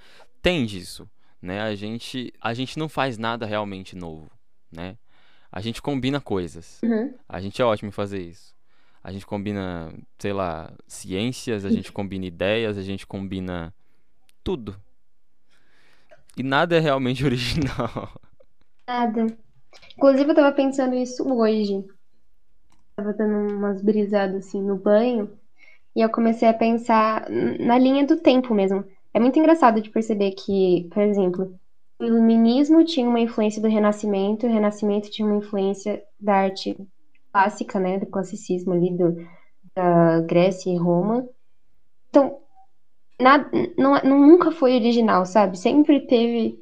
tem 0.42 0.66
disso. 0.66 1.08
Né? 1.40 1.60
A 1.60 1.74
gente, 1.74 2.32
a 2.40 2.52
gente 2.52 2.78
não 2.78 2.88
faz 2.88 3.16
nada 3.16 3.46
realmente 3.46 3.96
novo. 3.96 4.30
Né? 4.70 4.96
A 5.50 5.60
gente 5.60 5.80
combina 5.80 6.20
coisas. 6.20 6.80
Uhum. 6.82 7.14
A 7.28 7.40
gente 7.40 7.60
é 7.60 7.64
ótimo 7.64 7.88
em 7.88 7.92
fazer 7.92 8.20
isso. 8.20 8.54
A 9.02 9.12
gente 9.12 9.24
combina, 9.24 9.92
sei 10.18 10.32
lá, 10.32 10.72
ciências, 10.86 11.64
a 11.64 11.70
gente 11.70 11.92
combina 11.92 12.26
ideias, 12.26 12.76
a 12.76 12.82
gente 12.82 13.06
combina 13.06 13.72
tudo. 14.44 14.76
E 16.36 16.42
nada 16.42 16.76
é 16.76 16.80
realmente 16.80 17.24
original. 17.26 18.20
Nada. 18.86 19.26
Inclusive, 19.96 20.30
eu 20.30 20.34
tava 20.34 20.52
pensando 20.54 20.94
isso 20.94 21.26
hoje. 21.32 21.84
Tava 22.96 23.12
dando 23.12 23.54
umas 23.54 23.80
brisadas 23.80 24.46
assim 24.46 24.62
no 24.62 24.76
banho. 24.76 25.30
E 25.94 26.00
eu 26.00 26.08
comecei 26.10 26.48
a 26.48 26.54
pensar 26.54 27.28
na 27.30 27.78
linha 27.78 28.06
do 28.06 28.16
tempo 28.16 28.54
mesmo. 28.54 28.84
É 29.18 29.20
muito 29.20 29.36
engraçado 29.36 29.82
de 29.82 29.90
perceber 29.90 30.30
que, 30.30 30.88
por 30.94 31.02
exemplo, 31.02 31.58
o 31.98 32.04
iluminismo 32.04 32.84
tinha 32.84 33.08
uma 33.08 33.18
influência 33.18 33.60
do 33.60 33.66
Renascimento, 33.66 34.46
o 34.46 34.48
Renascimento 34.48 35.10
tinha 35.10 35.26
uma 35.26 35.38
influência 35.38 36.00
da 36.20 36.36
arte 36.36 36.76
clássica, 37.32 37.80
né, 37.80 37.98
do 37.98 38.06
classicismo 38.06 38.74
ali 38.74 38.96
do, 38.96 39.16
da 39.74 40.20
Grécia 40.20 40.70
e 40.70 40.76
Roma. 40.76 41.28
Então, 42.08 42.38
nada, 43.20 43.50
não, 43.76 44.00
nunca 44.04 44.52
foi 44.52 44.76
original, 44.76 45.26
sabe? 45.26 45.58
Sempre 45.58 46.06
teve 46.06 46.56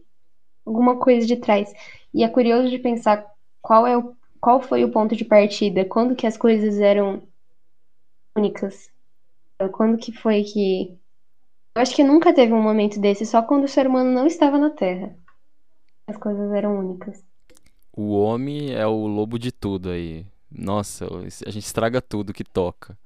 alguma 0.64 0.96
coisa 0.96 1.26
de 1.26 1.36
trás. 1.36 1.70
E 2.14 2.24
é 2.24 2.28
curioso 2.30 2.70
de 2.70 2.78
pensar 2.78 3.22
qual 3.60 3.86
é 3.86 3.98
o, 3.98 4.16
qual 4.40 4.62
foi 4.62 4.82
o 4.82 4.90
ponto 4.90 5.14
de 5.14 5.26
partida, 5.26 5.84
quando 5.84 6.16
que 6.16 6.26
as 6.26 6.38
coisas 6.38 6.80
eram 6.80 7.22
únicas. 8.34 8.90
Quando 9.72 9.98
que 9.98 10.10
foi 10.10 10.42
que. 10.42 10.96
Eu 11.76 11.82
acho 11.82 11.94
que 11.94 12.02
nunca 12.02 12.32
teve 12.32 12.54
um 12.54 12.62
momento 12.62 12.98
desse, 12.98 13.26
só 13.26 13.42
quando 13.42 13.64
o 13.64 13.68
ser 13.68 13.86
humano 13.86 14.10
não 14.10 14.26
estava 14.26 14.56
na 14.56 14.70
Terra. 14.70 15.14
As 16.06 16.16
coisas 16.16 16.50
eram 16.50 16.78
únicas. 16.78 17.22
O 17.92 18.18
homem 18.18 18.74
é 18.74 18.86
o 18.86 19.06
lobo 19.06 19.38
de 19.38 19.52
tudo 19.52 19.90
aí. 19.90 20.24
Nossa, 20.50 21.06
a 21.06 21.50
gente 21.50 21.66
estraga 21.66 22.00
tudo 22.00 22.32
que 22.32 22.42
toca. 22.42 22.96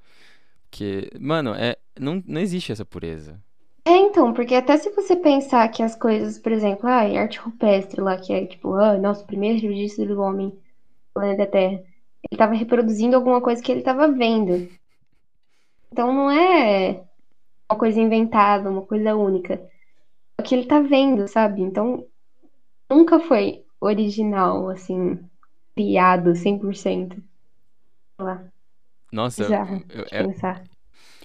Porque, 0.70 1.10
mano, 1.18 1.52
é, 1.52 1.78
não, 1.98 2.22
não 2.24 2.40
existe 2.40 2.70
essa 2.70 2.84
pureza. 2.84 3.42
É, 3.84 3.90
então, 3.90 4.32
porque 4.32 4.54
até 4.54 4.76
se 4.76 4.90
você 4.90 5.16
pensar 5.16 5.66
que 5.70 5.82
as 5.82 5.96
coisas, 5.96 6.38
por 6.38 6.52
exemplo, 6.52 6.88
ah, 6.88 7.00
arte 7.20 7.40
rupestre 7.40 8.00
lá, 8.00 8.16
que 8.18 8.32
é 8.32 8.46
tipo, 8.46 8.74
ah, 8.74 8.96
nosso 8.96 9.26
primeiro 9.26 9.60
registro 9.60 10.06
do 10.06 10.20
homem 10.20 10.46
no 10.46 10.60
planeta 11.12 11.44
Terra, 11.44 11.72
ele 11.74 11.84
estava 12.30 12.54
reproduzindo 12.54 13.16
alguma 13.16 13.40
coisa 13.40 13.60
que 13.60 13.72
ele 13.72 13.80
estava 13.80 14.06
vendo. 14.06 14.68
Então 15.90 16.14
não 16.14 16.30
é 16.30 17.09
uma 17.70 17.78
coisa 17.78 18.00
inventada, 18.00 18.70
uma 18.70 18.86
coisa 18.86 19.14
única. 19.16 19.54
É 20.38 20.42
o 20.42 20.44
que 20.44 20.54
ele 20.54 20.66
tá 20.66 20.80
vendo, 20.80 21.28
sabe? 21.28 21.62
Então 21.62 22.06
nunca 22.90 23.20
foi 23.20 23.64
original, 23.80 24.70
assim, 24.70 25.18
criado 25.76 26.34
100%. 26.36 27.16
Sei 27.16 28.26
lá, 28.26 28.52
Nossa, 29.12 29.44
bizarro 29.44 29.84
eu, 29.88 30.06
eu, 30.10 30.28
pensar. 30.28 30.64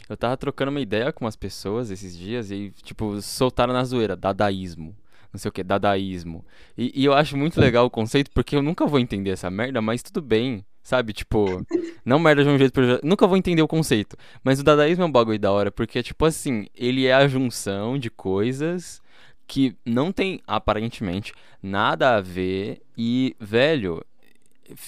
eu 0.10 0.18
tava 0.18 0.38
trocando 0.38 0.72
uma 0.72 0.82
ideia 0.82 1.12
com 1.12 1.26
umas 1.26 1.36
pessoas 1.36 1.90
esses 1.90 2.16
dias 2.18 2.52
e, 2.52 2.72
tipo, 2.84 3.22
soltaram 3.22 3.74
na 3.74 3.84
zoeira, 3.84 4.16
dadaísmo. 4.16 4.96
Não 5.34 5.40
sei 5.40 5.50
o 5.50 5.52
que, 5.52 5.64
dadaísmo. 5.64 6.46
E, 6.78 6.92
e 7.02 7.06
eu 7.06 7.14
acho 7.14 7.36
muito 7.38 7.60
legal 7.60 7.86
o 7.86 7.90
conceito 7.90 8.32
porque 8.32 8.56
eu 8.56 8.62
nunca 8.62 8.86
vou 8.86 9.00
entender 9.00 9.32
essa 9.32 9.50
merda, 9.50 9.82
mas 9.82 10.02
tudo 10.04 10.22
bem, 10.22 10.66
sabe? 10.86 11.12
Tipo, 11.14 11.66
não 12.06 12.20
merda 12.20 12.44
de 12.44 12.50
um 12.50 12.58
jeito. 12.60 12.72
proje- 12.72 13.00
Nunca 13.04 13.26
vou 13.26 13.36
entender 13.36 13.64
o 13.64 13.68
conceito. 13.68 14.16
Mas 14.44 14.60
o 14.60 14.64
dadaísmo 14.64 15.04
é 15.04 15.08
um 15.08 15.12
bagulho 15.12 15.40
da 15.40 15.52
hora 15.52 15.72
porque, 15.72 16.02
tipo 16.04 16.24
assim, 16.24 16.68
ele 16.76 17.08
é 17.08 17.14
a 17.14 17.28
junção 17.28 17.98
de 17.98 18.10
coisas 18.12 19.02
que 19.48 19.76
não 19.84 20.12
tem, 20.12 20.40
aparentemente, 20.48 21.34
nada 21.62 22.16
a 22.16 22.22
ver 22.22 22.82
e, 22.98 23.36
velho, 23.40 24.04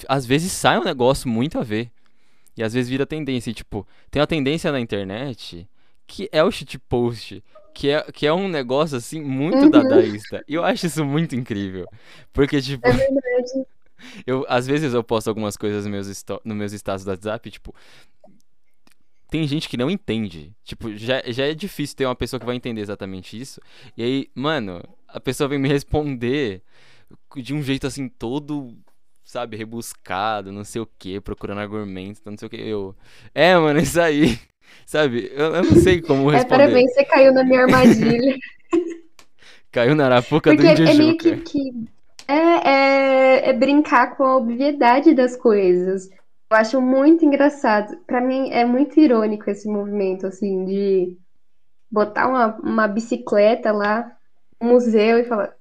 às 0.08 0.24
vezes 0.24 0.52
sai 0.52 0.78
um 0.78 0.84
negócio 0.84 1.28
muito 1.28 1.58
a 1.58 1.62
ver. 1.62 1.90
E 2.56 2.62
às 2.62 2.72
vezes 2.74 2.88
vira 2.88 3.04
tendência. 3.06 3.50
E, 3.50 3.54
tipo, 3.54 3.86
tem 4.10 4.20
uma 4.20 4.26
tendência 4.26 4.70
na 4.72 4.80
internet 4.80 5.68
que 6.06 6.28
é 6.32 6.42
o 6.44 6.50
shitpost. 6.50 7.42
Que 7.74 7.90
é, 7.90 8.02
que 8.10 8.26
é 8.26 8.32
um 8.32 8.48
negócio, 8.48 8.96
assim, 8.96 9.20
muito 9.22 9.64
Uhum. 9.64 9.70
dadaísta. 9.70 10.42
E 10.48 10.54
eu 10.54 10.64
acho 10.64 10.86
isso 10.86 11.04
muito 11.04 11.36
incrível. 11.36 11.86
Porque, 12.32 12.60
tipo, 12.60 12.84
É 12.84 12.90
verdade. 12.90 13.66
Eu, 14.26 14.44
às 14.48 14.66
vezes 14.66 14.94
eu 14.94 15.02
posto 15.04 15.28
algumas 15.28 15.56
coisas 15.56 15.84
nos 15.84 15.90
meus, 16.06 16.24
nos 16.44 16.56
meus 16.56 16.72
status 16.72 17.04
do 17.04 17.10
WhatsApp, 17.10 17.50
tipo. 17.50 17.74
Tem 19.30 19.46
gente 19.46 19.68
que 19.68 19.76
não 19.76 19.90
entende. 19.90 20.52
Tipo, 20.64 20.96
já, 20.96 21.22
já 21.26 21.44
é 21.46 21.54
difícil 21.54 21.96
ter 21.96 22.06
uma 22.06 22.14
pessoa 22.16 22.40
que 22.40 22.46
vai 22.46 22.56
entender 22.56 22.80
exatamente 22.80 23.38
isso. 23.38 23.60
E 23.96 24.02
aí, 24.02 24.30
mano, 24.34 24.82
a 25.06 25.20
pessoa 25.20 25.48
vem 25.48 25.58
me 25.58 25.68
responder 25.68 26.62
de 27.36 27.52
um 27.52 27.62
jeito 27.62 27.86
assim, 27.86 28.08
todo, 28.08 28.74
sabe, 29.24 29.56
rebuscado, 29.56 30.50
não 30.50 30.64
sei 30.64 30.80
o 30.80 30.88
que, 30.98 31.20
procurando 31.20 31.60
argumentos, 31.60 32.22
não 32.24 32.38
sei 32.38 32.46
o 32.46 32.50
que. 32.50 32.56
Eu. 32.56 32.96
É, 33.34 33.54
mano, 33.56 33.78
isso 33.80 34.00
aí. 34.00 34.38
Sabe? 34.86 35.30
Eu, 35.34 35.54
eu 35.56 35.64
não 35.64 35.76
sei 35.76 36.00
como 36.00 36.30
É, 36.30 36.36
responder. 36.36 36.58
parabéns, 36.58 36.92
você 36.94 37.04
caiu 37.04 37.32
na 37.32 37.44
minha 37.44 37.62
armadilha. 37.62 38.36
Caiu 39.70 39.94
na 39.94 40.06
arapuca 40.06 40.50
do 40.54 40.62
Porque 40.62 40.82
é 40.82 40.94
meio 40.94 41.16
que, 41.18 41.36
que 41.36 41.88
é, 42.28 42.68
é, 42.70 43.50
é 43.50 43.52
brincar 43.54 44.16
com 44.16 44.24
a 44.24 44.36
obviedade 44.36 45.14
das 45.14 45.34
coisas. 45.34 46.10
Eu 46.50 46.56
acho 46.56 46.80
muito 46.80 47.24
engraçado. 47.24 47.96
Pra 48.06 48.20
mim 48.20 48.50
é 48.50 48.64
muito 48.64 49.00
irônico 49.00 49.50
esse 49.50 49.66
movimento, 49.66 50.26
assim, 50.26 50.64
de 50.64 51.16
botar 51.90 52.28
uma, 52.28 52.56
uma 52.58 52.88
bicicleta 52.88 53.72
lá 53.72 54.12
no 54.60 54.68
museu 54.68 55.18
e 55.18 55.24
falar. 55.24 55.54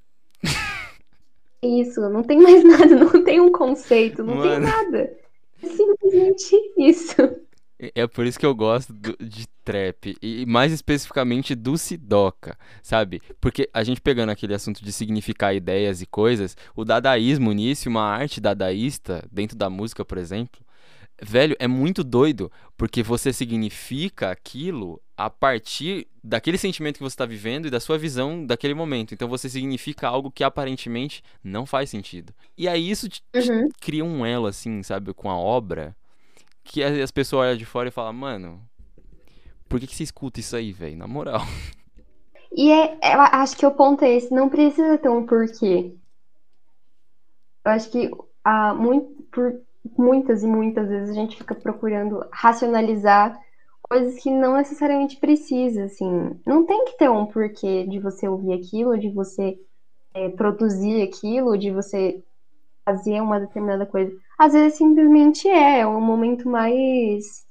Isso, 1.64 2.02
não 2.10 2.22
tem 2.22 2.40
mais 2.40 2.64
nada, 2.64 2.96
não 2.96 3.24
tem 3.24 3.40
um 3.40 3.52
conceito, 3.52 4.24
não 4.24 4.42
tem 4.42 4.60
Mano. 4.60 4.68
nada. 4.68 5.18
É 5.64 5.68
simplesmente 5.68 6.56
isso. 6.78 7.16
É 7.80 8.08
por 8.08 8.26
isso 8.26 8.40
que 8.40 8.46
eu 8.46 8.56
gosto 8.56 8.92
do- 8.92 9.16
de 9.24 9.46
trap, 9.64 10.16
e 10.22 10.46
mais 10.48 10.72
especificamente 10.72 11.54
do 11.54 11.78
Sidoca, 11.78 12.58
sabe? 12.82 13.22
Porque 13.40 13.70
a 13.72 13.84
gente 13.84 14.02
pegando 14.02 14.30
aquele 14.32 14.56
assunto 14.56 14.84
de 14.84 14.92
significar 14.92 15.54
ideias 15.56 16.02
e 16.02 16.06
coisas, 16.08 16.58
o 16.76 16.84
dadaísmo 16.84 17.52
nisso, 17.52 17.88
uma 17.88 18.02
arte 18.02 18.42
dadaísta, 18.42 19.24
dentro 19.32 19.56
da 19.56 19.70
música, 19.70 20.04
por 20.04 20.18
exemplo, 20.18 20.60
velho, 21.22 21.56
é 21.60 21.68
muito 21.68 22.04
doido, 22.04 22.52
porque 22.76 23.04
você 23.04 23.32
significa 23.32 24.32
aquilo 24.32 25.00
a 25.16 25.30
partir 25.30 26.08
daquele 26.24 26.58
sentimento 26.58 26.98
que 26.98 27.04
você 27.04 27.14
está 27.14 27.26
vivendo 27.26 27.68
e 27.68 27.72
da 27.72 27.80
sua 27.80 27.98
visão 27.98 28.44
daquele 28.46 28.74
momento. 28.74 29.14
Então 29.14 29.28
você 29.28 29.50
significa 29.50 30.08
algo 30.08 30.32
que 30.32 30.44
aparentemente 30.44 31.24
não 31.44 31.66
faz 31.66 31.90
sentido. 31.92 32.34
E 32.58 32.68
aí 32.68 32.90
isso 32.90 33.08
te- 33.10 33.22
te 33.34 33.52
Uhum. 33.52 33.70
cria 33.80 34.06
um 34.06 34.26
elo, 34.26 34.48
assim, 34.48 34.82
sabe, 34.84 35.14
com 35.14 35.30
a 35.30 35.38
obra 35.38 35.96
que 36.68 36.84
as 36.84 36.98
as 37.00 37.12
pessoas 37.12 37.48
olham 37.48 37.58
de 37.58 37.66
fora 37.66 37.90
e 37.90 37.92
falam, 37.92 38.14
mano, 38.14 38.62
por 39.68 39.80
que 39.80 39.88
que 39.88 39.96
você 39.96 40.04
escuta 40.04 40.40
isso 40.40 40.56
aí, 40.56 40.72
velho? 40.72 40.98
Na 40.98 41.08
moral. 41.08 41.42
E 42.50 42.72
é, 42.72 42.98
eu 43.14 43.22
acho 43.22 43.58
que 43.58 43.66
o 43.66 43.72
ponto 43.72 44.04
é 44.04 44.16
esse, 44.16 44.34
não 44.34 44.50
precisa 44.50 44.98
ter 44.98 45.10
um 45.10 45.26
porquê. 45.26 45.94
Eu 47.64 47.72
acho 47.72 47.92
que 47.92 48.10
há 48.44 48.74
muito, 48.74 49.22
por 49.32 49.62
muitas 49.98 50.44
e 50.44 50.48
muitas 50.48 50.88
vezes 50.88 51.10
a 51.10 51.14
gente 51.14 51.38
fica 51.38 51.54
procurando 51.54 52.26
racionalizar 52.32 53.38
coisas 53.82 54.22
que 54.22 54.32
não 54.32 54.56
necessariamente 54.56 55.18
precisa, 55.18 55.84
assim. 55.84 56.40
Não 56.46 56.66
tem 56.66 56.86
que 56.86 56.98
ter 56.98 57.10
um 57.10 57.26
porquê 57.26 57.86
de 57.86 58.00
você 58.00 58.28
ouvir 58.28 58.54
aquilo, 58.54 58.98
de 58.98 59.10
você 59.10 59.60
é, 60.14 60.30
produzir 60.30 61.04
aquilo, 61.04 61.58
de 61.58 61.70
você 61.70 62.24
fazer 62.86 63.22
uma 63.22 63.40
determinada 63.40 63.86
coisa. 63.86 64.12
Às 64.38 64.54
vezes 64.54 64.78
simplesmente 64.78 65.48
é, 65.48 65.80
é 65.80 65.88
um 65.88 66.00
momento 66.00 66.48
mais. 66.48 67.46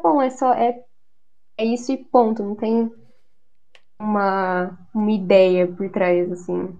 Bom, 0.00 0.22
é 0.22 0.30
só. 0.30 0.52
É, 0.52 0.82
é 1.56 1.64
isso 1.64 1.92
e 1.92 1.98
ponto. 1.98 2.42
Não 2.42 2.54
tem 2.54 2.90
uma, 3.98 4.78
uma 4.94 5.10
ideia 5.10 5.66
por 5.66 5.90
trás, 5.90 6.30
assim. 6.32 6.78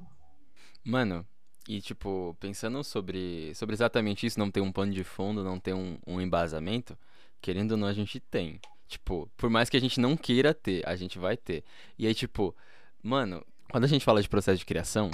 Mano, 0.84 1.26
e 1.68 1.80
tipo, 1.80 2.36
pensando 2.40 2.82
sobre, 2.82 3.54
sobre 3.54 3.74
exatamente 3.74 4.26
isso, 4.26 4.38
não 4.38 4.50
ter 4.50 4.60
um 4.60 4.72
pano 4.72 4.92
de 4.92 5.04
fundo, 5.04 5.44
não 5.44 5.58
ter 5.58 5.74
um, 5.74 5.98
um 6.06 6.20
embasamento, 6.20 6.96
querendo 7.40 7.72
ou 7.72 7.76
não, 7.76 7.88
a 7.88 7.92
gente 7.92 8.18
tem. 8.18 8.60
Tipo, 8.88 9.30
por 9.36 9.50
mais 9.50 9.68
que 9.68 9.76
a 9.76 9.80
gente 9.80 10.00
não 10.00 10.16
queira 10.16 10.52
ter, 10.54 10.82
a 10.88 10.96
gente 10.96 11.18
vai 11.18 11.36
ter. 11.36 11.62
E 11.98 12.06
aí, 12.06 12.14
tipo, 12.14 12.56
mano, 13.02 13.44
quando 13.70 13.84
a 13.84 13.86
gente 13.86 14.04
fala 14.04 14.22
de 14.22 14.28
processo 14.28 14.58
de 14.58 14.66
criação, 14.66 15.10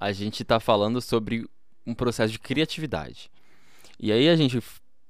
a 0.00 0.10
gente 0.10 0.44
tá 0.44 0.58
falando 0.58 1.00
sobre 1.00 1.48
um 1.86 1.94
processo 1.94 2.32
de 2.32 2.38
criatividade. 2.38 3.30
E 3.98 4.12
aí 4.12 4.28
a 4.28 4.36
gente 4.36 4.60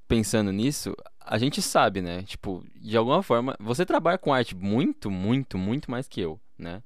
pensando 0.07 0.53
nisso, 0.53 0.95
a 1.21 1.39
gente 1.39 1.63
sabe, 1.63 2.03
né? 2.03 2.23
Tipo, 2.23 2.65
de 2.77 2.97
alguma 2.97 3.23
forma, 3.23 3.57
você 3.59 3.87
trabalha 3.87 4.19
com 4.19 4.33
arte 4.33 4.55
muito, 4.55 5.11
muito, 5.11 5.57
muito 5.57 5.91
mais 5.91 6.07
que 6.07 6.21
eu, 6.21 6.39
né? 6.59 6.83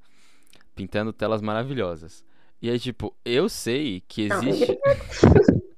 Pintando 0.74 1.12
telas 1.12 1.42
maravilhosas. 1.42 2.24
E 2.60 2.70
aí, 2.70 2.78
tipo, 2.78 3.14
eu 3.24 3.48
sei 3.48 4.02
que 4.06 4.22
existe. 4.22 4.78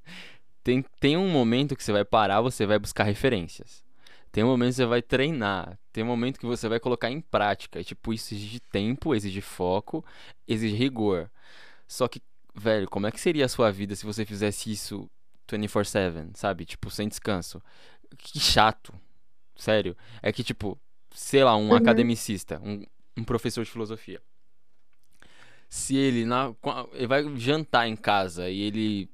Tem, 0.62 0.84
tem 1.00 1.16
um 1.16 1.28
momento 1.30 1.74
que 1.74 1.82
você 1.82 1.90
vai 1.90 2.04
parar, 2.04 2.42
você 2.42 2.66
vai 2.66 2.78
buscar 2.78 3.04
referências. 3.04 3.82
Tem 4.30 4.44
um 4.44 4.48
momento 4.48 4.68
que 4.68 4.76
você 4.76 4.86
vai 4.86 5.00
treinar. 5.00 5.78
Tem 5.90 6.04
um 6.04 6.06
momento 6.06 6.38
que 6.38 6.46
você 6.46 6.68
vai 6.68 6.78
colocar 6.78 7.10
em 7.10 7.20
prática. 7.20 7.80
E, 7.80 7.84
tipo, 7.84 8.12
isso 8.12 8.34
exige 8.34 8.60
tempo, 8.60 9.14
exige 9.14 9.40
foco, 9.40 10.04
exige 10.46 10.76
rigor. 10.76 11.30
Só 11.88 12.06
que, 12.06 12.20
velho, 12.54 12.88
como 12.88 13.06
é 13.06 13.10
que 13.12 13.20
seria 13.20 13.44
a 13.44 13.48
sua 13.48 13.70
vida 13.70 13.94
se 13.94 14.04
você 14.06 14.24
fizesse 14.24 14.70
isso 14.70 15.08
24/7, 15.50 16.30
sabe? 16.34 16.64
Tipo, 16.64 16.90
sem 16.90 17.08
descanso. 17.08 17.60
Que 18.18 18.38
chato. 18.40 18.92
Sério. 19.56 19.96
É 20.22 20.32
que, 20.32 20.42
tipo, 20.42 20.78
sei 21.14 21.44
lá, 21.44 21.56
um 21.56 21.68
Uhum. 21.70 21.74
academicista, 21.76 22.60
um, 22.64 22.84
um 23.16 23.24
professor 23.24 23.64
de 23.64 23.70
filosofia. 23.70 24.20
Se 25.68 25.96
ele, 25.96 26.24
na, 26.24 26.52
ele 26.94 27.06
vai 27.06 27.36
jantar 27.36 27.86
em 27.86 27.94
casa 27.96 28.48
e 28.50 28.60
ele. 28.60 29.08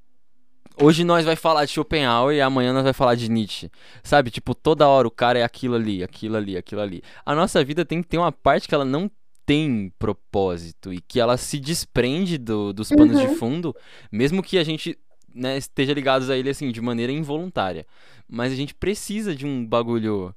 Hoje 0.80 1.04
nós 1.04 1.24
vai 1.24 1.36
falar 1.36 1.64
de 1.64 1.72
Schopenhauer 1.72 2.36
e 2.36 2.40
amanhã 2.40 2.72
nós 2.72 2.84
vai 2.84 2.92
falar 2.92 3.14
de 3.14 3.30
Nietzsche. 3.30 3.70
Sabe? 4.02 4.30
Tipo, 4.30 4.54
toda 4.54 4.86
hora 4.88 5.08
o 5.08 5.10
cara 5.10 5.38
é 5.38 5.42
aquilo 5.42 5.74
ali, 5.74 6.02
aquilo 6.02 6.36
ali, 6.36 6.56
aquilo 6.56 6.80
ali. 6.80 7.02
A 7.24 7.34
nossa 7.34 7.62
vida 7.64 7.84
tem 7.84 8.02
que 8.02 8.08
ter 8.08 8.18
uma 8.18 8.32
parte 8.32 8.68
que 8.68 8.74
ela 8.74 8.84
não 8.84 9.10
tem 9.46 9.92
propósito 9.98 10.92
e 10.92 11.00
que 11.00 11.20
ela 11.20 11.36
se 11.38 11.60
desprende 11.60 12.38
do- 12.38 12.72
dos 12.72 12.92
panos 12.92 13.18
de 13.18 13.28
Uhum. 13.28 13.28
fundo, 13.28 13.74
mesmo 14.12 14.42
que 14.42 14.58
a 14.58 14.64
gente, 14.64 14.98
né, 15.34 15.56
esteja 15.58 15.94
ligados 15.94 16.30
a 16.30 16.36
ele 16.36 16.50
assim 16.50 16.72
de 16.72 16.80
maneira 16.82 17.12
involuntária. 17.12 17.86
Mas 18.28 18.52
a 18.52 18.56
gente 18.56 18.74
precisa 18.74 19.34
de 19.36 19.46
um 19.46 19.64
bagulho 19.66 20.34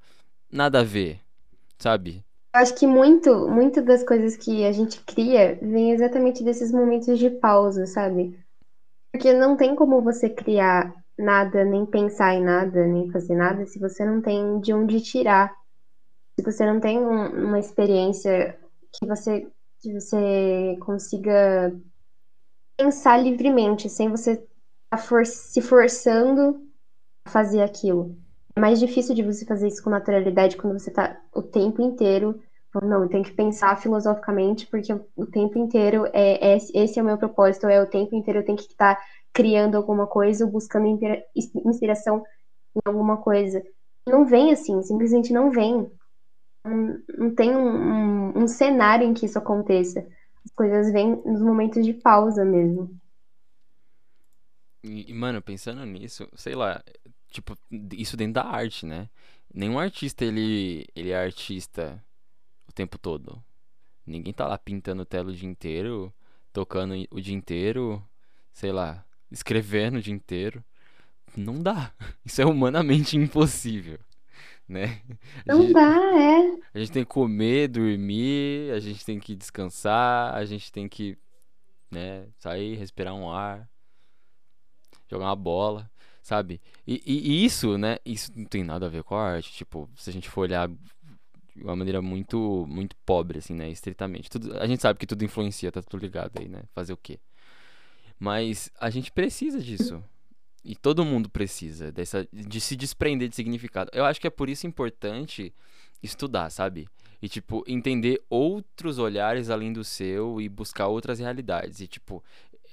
nada 0.52 0.82
a 0.82 0.84
ver, 0.84 1.22
sabe? 1.80 2.24
Eu 2.54 2.62
acho 2.62 2.76
que 2.76 2.88
muito, 2.88 3.48
muito 3.48 3.82
das 3.82 4.04
coisas 4.04 4.36
que 4.36 4.66
a 4.66 4.72
gente 4.72 5.04
cria 5.06 5.56
vem 5.62 5.92
exatamente 5.92 6.44
desses 6.44 6.72
momentos 6.72 7.18
de 7.20 7.30
pausa, 7.30 7.86
sabe? 7.86 8.38
Porque 9.12 9.34
não 9.34 9.58
tem 9.58 9.76
como 9.76 10.02
você 10.02 10.30
criar 10.30 10.94
nada, 11.18 11.66
nem 11.66 11.86
pensar 11.86 12.36
em 12.36 12.44
nada, 12.44 12.86
nem 12.88 13.12
fazer 13.12 13.36
nada, 13.36 13.66
se 13.68 13.80
você 13.80 14.06
não 14.06 14.22
tem 14.22 14.60
de 14.62 14.74
onde 14.74 15.02
tirar. 15.02 15.54
Se 16.40 16.46
você 16.46 16.66
não 16.66 16.80
tem 16.80 17.00
um- 17.00 17.48
uma 17.48 17.60
experiência 17.60 18.60
que 18.94 19.06
você, 19.08 19.48
que 19.82 19.94
você 19.94 20.78
consiga 20.82 21.72
pensar 22.78 23.18
livremente, 23.18 23.90
sem 23.90 24.10
você 24.10 24.32
estar 24.34 24.98
for- 25.08 25.26
se 25.26 25.62
forçando 25.62 26.62
a 27.26 27.30
fazer 27.32 27.62
aquilo. 27.62 28.18
É 28.56 28.62
mais 28.62 28.80
difícil 28.80 29.16
de 29.16 29.24
você 29.24 29.46
fazer 29.46 29.68
isso 29.70 29.84
com 29.84 29.90
naturalidade 29.92 30.58
quando 30.58 30.80
você 30.80 30.92
tá 30.92 31.20
o 31.34 31.44
tempo 31.44 31.82
inteiro. 31.82 32.42
Não, 32.84 33.04
eu 33.04 33.10
tenho 33.10 33.24
que 33.24 33.32
pensar 33.34 33.78
filosoficamente, 33.82 34.68
porque 34.68 34.94
o 35.16 35.26
tempo 35.28 35.58
inteiro 35.60 36.06
é, 36.14 36.54
é 36.54 36.58
esse 36.58 37.00
é 37.00 37.04
o 37.04 37.06
meu 37.06 37.18
propósito, 37.18 37.68
é 37.68 37.82
o 37.82 37.88
tempo 37.90 38.16
inteiro 38.16 38.42
eu 38.42 38.46
tenho 38.46 38.58
que 38.58 38.66
estar 38.66 39.00
criando 39.34 39.78
alguma 39.78 40.08
coisa 40.08 40.46
ou 40.46 40.52
buscando 40.52 40.88
inspira- 40.88 41.24
inspiração 41.66 42.24
em 42.76 42.82
alguma 42.86 43.18
coisa. 43.18 43.64
Não 44.08 44.26
vem 44.26 44.52
assim, 44.54 44.82
simplesmente 44.84 45.34
não 45.34 45.52
vem. 45.52 45.92
Não, 46.64 47.34
tem 47.36 47.56
um, 47.56 47.68
um, 47.68 48.44
um 48.44 48.48
cenário 48.48 49.06
em 49.06 49.14
que 49.14 49.26
isso 49.26 49.38
aconteça. 49.38 50.06
As 50.46 50.52
coisas 50.52 50.92
vêm 50.92 51.22
nos 51.26 51.42
momentos 51.42 51.86
de 51.86 51.94
pausa 51.94 52.46
mesmo. 52.46 53.00
E, 54.84 55.14
mano, 55.14 55.42
pensando 55.42 55.86
nisso, 55.86 56.28
sei 56.36 56.56
lá, 56.56 56.82
tipo, 57.28 57.58
isso 57.94 58.16
dentro 58.16 58.36
da 58.36 58.46
arte, 58.46 58.86
né? 58.86 59.10
Nenhum 59.54 59.80
artista 59.80 60.24
ele, 60.24 60.88
ele 60.96 61.10
é 61.10 61.18
artista 61.18 62.04
o 62.68 62.72
tempo 62.72 62.98
todo. 62.98 63.44
Ninguém 64.06 64.34
tá 64.34 64.48
lá 64.48 64.58
pintando 64.58 65.06
tela 65.06 65.30
o 65.30 65.36
dia 65.36 65.50
inteiro, 65.50 66.14
tocando 66.54 66.94
o 67.12 67.22
dia 67.22 67.36
inteiro, 67.36 68.04
sei 68.54 68.72
lá, 68.72 69.06
escrevendo 69.32 69.98
o 69.98 70.02
dia 70.02 70.14
inteiro. 70.14 70.64
Não 71.36 71.62
dá. 71.62 71.94
Isso 72.26 72.42
é 72.42 72.46
humanamente 72.46 73.18
impossível, 73.18 74.00
né? 74.70 75.02
Não 75.46 75.62
gente, 75.62 75.74
dá, 75.74 75.82
é. 76.22 76.60
a 76.74 76.80
gente 76.80 76.92
tem 76.92 77.04
que 77.04 77.10
comer, 77.10 77.68
dormir, 77.68 78.72
a 78.74 78.80
gente 78.80 79.04
tem 79.06 79.20
que 79.20 79.36
descansar, 79.36 80.34
a 80.36 80.46
gente 80.46 80.72
tem 80.72 80.88
que, 80.88 81.18
né, 81.92 82.28
sair, 82.38 82.76
respirar 82.76 83.16
um 83.16 83.30
ar, 83.32 83.68
jogar 85.10 85.26
uma 85.26 85.36
bola, 85.36 85.90
sabe? 86.22 86.62
E, 86.86 87.02
e- 87.06 87.32
e 87.32 87.46
isso, 87.46 87.78
né? 87.78 87.98
Isso 88.06 88.32
não 88.36 88.46
tem 88.46 88.64
nada 88.64 88.86
a 88.86 88.90
ver 88.90 89.04
com 89.04 89.16
a 89.16 89.24
arte. 89.34 89.52
Tipo, 89.52 89.90
se 89.96 90.10
a 90.10 90.14
gente 90.14 90.30
for 90.30 90.42
olhar 90.42 90.68
de 90.70 90.78
uma 91.64 91.76
maneira 91.76 92.02
muito, 92.02 92.66
muito 92.70 92.96
pobre, 93.06 93.40
assim, 93.40 93.54
né? 93.56 93.70
Estritamente. 93.70 94.30
Tudo, 94.30 94.58
a 94.60 94.68
gente 94.68 94.82
sabe 94.82 95.00
que 95.00 95.08
tudo 95.08 95.26
influencia, 95.26 95.72
tá 95.72 95.82
tudo 95.82 96.00
ligado 96.02 96.40
aí, 96.40 96.48
né? 96.48 96.64
Fazer 96.74 96.94
o 96.94 96.98
quê? 96.98 97.20
Mas 98.20 98.70
a 98.80 98.90
gente 98.90 99.12
precisa 99.12 99.60
disso. 99.60 100.04
E 100.64 100.76
todo 100.76 101.06
mundo 101.06 101.30
precisa 101.30 101.92
dessa, 101.92 102.28
de 102.34 102.60
se 102.60 102.76
desprender 102.76 103.30
de 103.30 103.36
significado. 103.36 103.90
Eu 103.94 104.06
acho 104.06 104.20
que 104.20 104.28
é 104.28 104.30
por 104.30 104.50
isso 104.50 104.68
importante 104.68 105.54
estudar, 106.04 106.50
sabe? 106.50 106.88
E, 107.22 107.28
tipo, 107.30 107.64
entender 107.68 108.22
outros 108.30 108.98
olhares 108.98 109.50
além 109.50 109.72
do 109.74 109.84
seu 109.84 110.40
e 110.42 110.48
buscar 110.50 110.88
outras 110.88 111.20
realidades. 111.20 111.80
E, 111.80 111.88
tipo, 111.88 112.24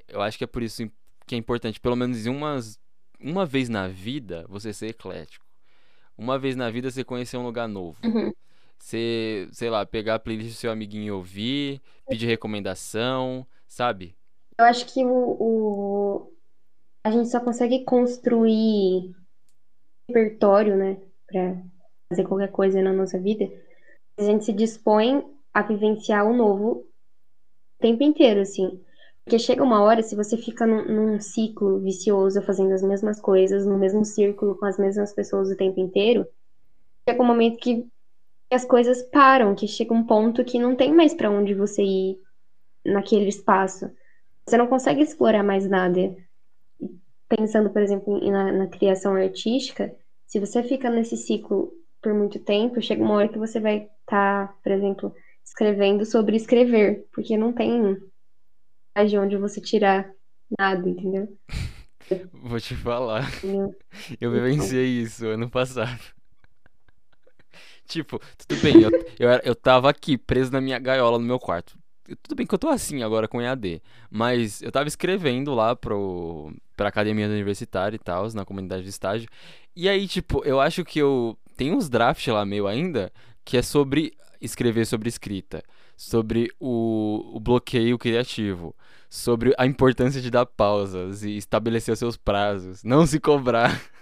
eu 0.08 0.20
acho 0.20 0.38
que 0.38 0.44
é 0.44 0.46
por 0.46 0.62
isso 0.62 0.88
que 1.26 1.34
é 1.34 1.38
importante, 1.38 1.80
pelo 1.80 1.96
menos 1.96 2.26
umas, 2.26 2.78
uma 3.20 3.44
vez 3.46 3.68
na 3.68 3.88
vida, 3.88 4.44
você 4.48 4.72
ser 4.72 4.88
eclético. 4.88 5.44
Uma 6.16 6.38
vez 6.38 6.56
na 6.56 6.70
vida 6.70 6.90
você 6.90 7.04
conhecer 7.04 7.36
um 7.36 7.44
lugar 7.44 7.68
novo. 7.68 7.98
Uhum. 8.04 8.32
Você, 8.78 9.48
sei 9.52 9.70
lá, 9.70 9.84
pegar 9.84 10.16
a 10.16 10.18
playlist 10.18 10.50
do 10.50 10.56
seu 10.56 10.70
amiguinho 10.70 11.04
e 11.04 11.10
ouvir, 11.10 11.80
pedir 12.08 12.26
recomendação, 12.26 13.46
sabe? 13.66 14.14
Eu 14.58 14.64
acho 14.64 14.86
que 14.86 15.04
o, 15.04 15.08
o- 15.38 16.32
a 17.06 17.10
gente 17.12 17.28
só 17.28 17.38
consegue 17.38 17.84
construir 17.84 19.14
repertório, 20.08 20.76
né, 20.76 21.00
pra 21.24 21.62
fazer 22.08 22.24
qualquer 22.24 22.50
coisa 22.50 22.82
na 22.82 22.92
nossa 22.92 23.16
vida, 23.16 23.48
a 24.18 24.24
gente 24.24 24.44
se 24.44 24.52
dispõe 24.52 25.24
a 25.54 25.62
vivenciar 25.62 26.26
o 26.26 26.34
novo 26.34 26.84
o 27.78 27.80
tempo 27.80 28.02
inteiro, 28.02 28.40
assim. 28.40 28.82
Porque 29.24 29.38
chega 29.38 29.62
uma 29.62 29.82
hora, 29.82 30.02
se 30.02 30.16
você 30.16 30.36
fica 30.36 30.66
num, 30.66 30.84
num, 30.84 31.20
ciclo 31.20 31.78
vicioso, 31.78 32.42
fazendo 32.42 32.72
as 32.72 32.82
mesmas 32.82 33.20
coisas, 33.20 33.64
no 33.64 33.78
mesmo 33.78 34.04
círculo, 34.04 34.56
com 34.58 34.66
as 34.66 34.76
mesmas 34.76 35.14
pessoas 35.14 35.48
o 35.48 35.56
tempo 35.56 35.78
inteiro, 35.78 36.26
chega 37.08 37.22
um 37.22 37.26
momento 37.26 37.58
que 37.58 37.86
as 38.52 38.64
coisas 38.64 39.00
param, 39.04 39.54
que 39.54 39.68
chega 39.68 39.94
um 39.94 40.04
ponto 40.04 40.44
que 40.44 40.58
não 40.58 40.74
tem 40.74 40.92
mais 40.92 41.14
para 41.14 41.30
onde 41.30 41.54
você 41.54 41.84
ir 41.84 42.20
naquele 42.84 43.28
espaço. 43.28 43.88
Você 44.44 44.56
não 44.56 44.66
consegue 44.66 45.02
explorar 45.02 45.44
mais 45.44 45.68
nada. 45.68 46.25
Pensando, 47.28 47.70
por 47.70 47.82
exemplo, 47.82 48.20
na, 48.30 48.52
na 48.52 48.66
criação 48.68 49.14
artística, 49.14 49.94
se 50.26 50.38
você 50.38 50.62
fica 50.62 50.88
nesse 50.90 51.16
ciclo 51.16 51.72
por 52.02 52.14
muito 52.14 52.38
tempo, 52.38 52.80
chega 52.80 53.02
uma 53.02 53.14
hora 53.14 53.28
que 53.28 53.38
você 53.38 53.58
vai 53.58 53.88
estar, 54.00 54.48
tá, 54.48 54.54
por 54.62 54.70
exemplo, 54.70 55.14
escrevendo 55.44 56.04
sobre 56.04 56.36
escrever, 56.36 57.06
porque 57.12 57.36
não 57.36 57.52
tem 57.52 57.96
de 59.08 59.18
onde 59.18 59.36
você 59.36 59.60
tirar 59.60 60.10
nada, 60.58 60.88
entendeu? 60.88 61.28
Vou 62.32 62.60
te 62.60 62.74
falar. 62.76 63.28
Eu 64.20 64.30
vivenciei 64.30 65.00
isso 65.02 65.26
ano 65.26 65.50
passado. 65.50 66.00
Tipo, 67.86 68.18
tudo 68.48 68.60
bem, 68.62 68.82
eu, 68.82 68.90
eu, 69.18 69.30
eu 69.44 69.54
tava 69.54 69.88
aqui, 69.88 70.18
preso 70.18 70.50
na 70.50 70.60
minha 70.60 70.78
gaiola 70.78 71.18
no 71.18 71.24
meu 71.24 71.38
quarto. 71.38 71.78
Tudo 72.22 72.36
bem 72.36 72.46
que 72.46 72.54
eu 72.54 72.58
tô 72.58 72.68
assim 72.68 73.02
agora 73.02 73.26
com 73.26 73.40
EAD, 73.40 73.82
mas 74.10 74.62
eu 74.62 74.70
tava 74.70 74.88
escrevendo 74.88 75.54
lá 75.54 75.74
pro, 75.74 76.52
pra 76.76 76.88
academia 76.88 77.26
universitária 77.26 77.96
e 77.96 77.98
tal, 77.98 78.32
na 78.32 78.44
comunidade 78.44 78.84
de 78.84 78.90
estágio. 78.90 79.28
E 79.74 79.88
aí, 79.88 80.06
tipo, 80.06 80.44
eu 80.44 80.60
acho 80.60 80.84
que 80.84 80.98
eu. 80.98 81.36
Tem 81.56 81.72
uns 81.72 81.88
drafts 81.88 82.32
lá 82.32 82.44
meu 82.44 82.68
ainda, 82.68 83.10
que 83.44 83.56
é 83.56 83.62
sobre 83.62 84.12
escrever 84.40 84.86
sobre 84.86 85.08
escrita, 85.08 85.62
sobre 85.96 86.50
o, 86.60 87.32
o 87.34 87.40
bloqueio 87.40 87.98
criativo, 87.98 88.74
sobre 89.08 89.54
a 89.58 89.66
importância 89.66 90.20
de 90.20 90.30
dar 90.30 90.46
pausas 90.46 91.22
e 91.22 91.36
estabelecer 91.36 91.92
os 91.92 91.98
seus 91.98 92.16
prazos, 92.16 92.82
não 92.84 93.06
se 93.06 93.18
cobrar. 93.18 93.80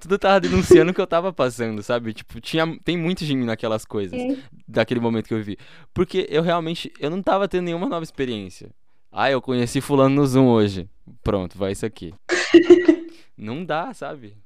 Tudo 0.00 0.18
tava 0.18 0.40
denunciando 0.40 0.90
o 0.90 0.94
que 0.94 1.00
eu 1.00 1.06
tava 1.06 1.32
passando, 1.32 1.82
sabe? 1.82 2.12
Tipo, 2.12 2.40
tinha, 2.40 2.78
tem 2.84 2.96
muito 2.96 3.24
de 3.24 3.34
mim 3.34 3.44
naquelas 3.44 3.84
coisas, 3.84 4.18
é. 4.18 4.36
daquele 4.66 5.00
momento 5.00 5.28
que 5.28 5.34
eu 5.34 5.38
vivi. 5.38 5.56
Porque 5.92 6.26
eu 6.28 6.42
realmente, 6.42 6.92
eu 7.00 7.10
não 7.10 7.22
tava 7.22 7.48
tendo 7.48 7.64
nenhuma 7.64 7.88
nova 7.88 8.04
experiência. 8.04 8.70
Ah, 9.10 9.30
eu 9.30 9.40
conheci 9.40 9.80
fulano 9.80 10.16
no 10.16 10.26
Zoom 10.26 10.48
hoje. 10.48 10.88
Pronto, 11.22 11.56
vai 11.56 11.72
isso 11.72 11.86
aqui. 11.86 12.12
não 13.38 13.64
dá, 13.64 13.94
sabe? 13.94 14.36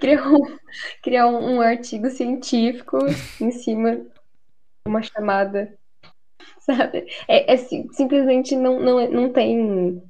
Criar 0.00 0.28
um, 0.28 0.58
criar 1.02 1.26
um, 1.26 1.56
um 1.56 1.60
artigo 1.60 2.08
científico 2.10 2.98
em 3.40 3.50
cima 3.50 3.96
de 3.96 4.04
uma 4.86 5.02
chamada, 5.02 5.76
sabe? 6.60 7.06
É, 7.28 7.52
é 7.52 7.56
simplesmente 7.56 8.56
não, 8.56 8.80
não, 8.80 9.10
não 9.10 9.32
tem 9.32 10.02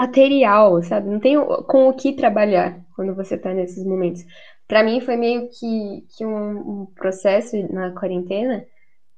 material, 0.00 0.82
sabe? 0.82 1.08
Não 1.08 1.20
tem 1.20 1.36
com 1.66 1.88
o 1.88 1.94
que 1.94 2.12
trabalhar 2.14 2.80
quando 2.94 3.14
você 3.14 3.36
tá 3.36 3.52
nesses 3.52 3.84
momentos. 3.84 4.24
Para 4.66 4.82
mim 4.82 5.00
foi 5.00 5.16
meio 5.16 5.48
que, 5.50 6.06
que 6.16 6.24
um, 6.24 6.82
um, 6.82 6.86
processo 6.86 7.56
na 7.72 7.92
quarentena, 7.92 8.64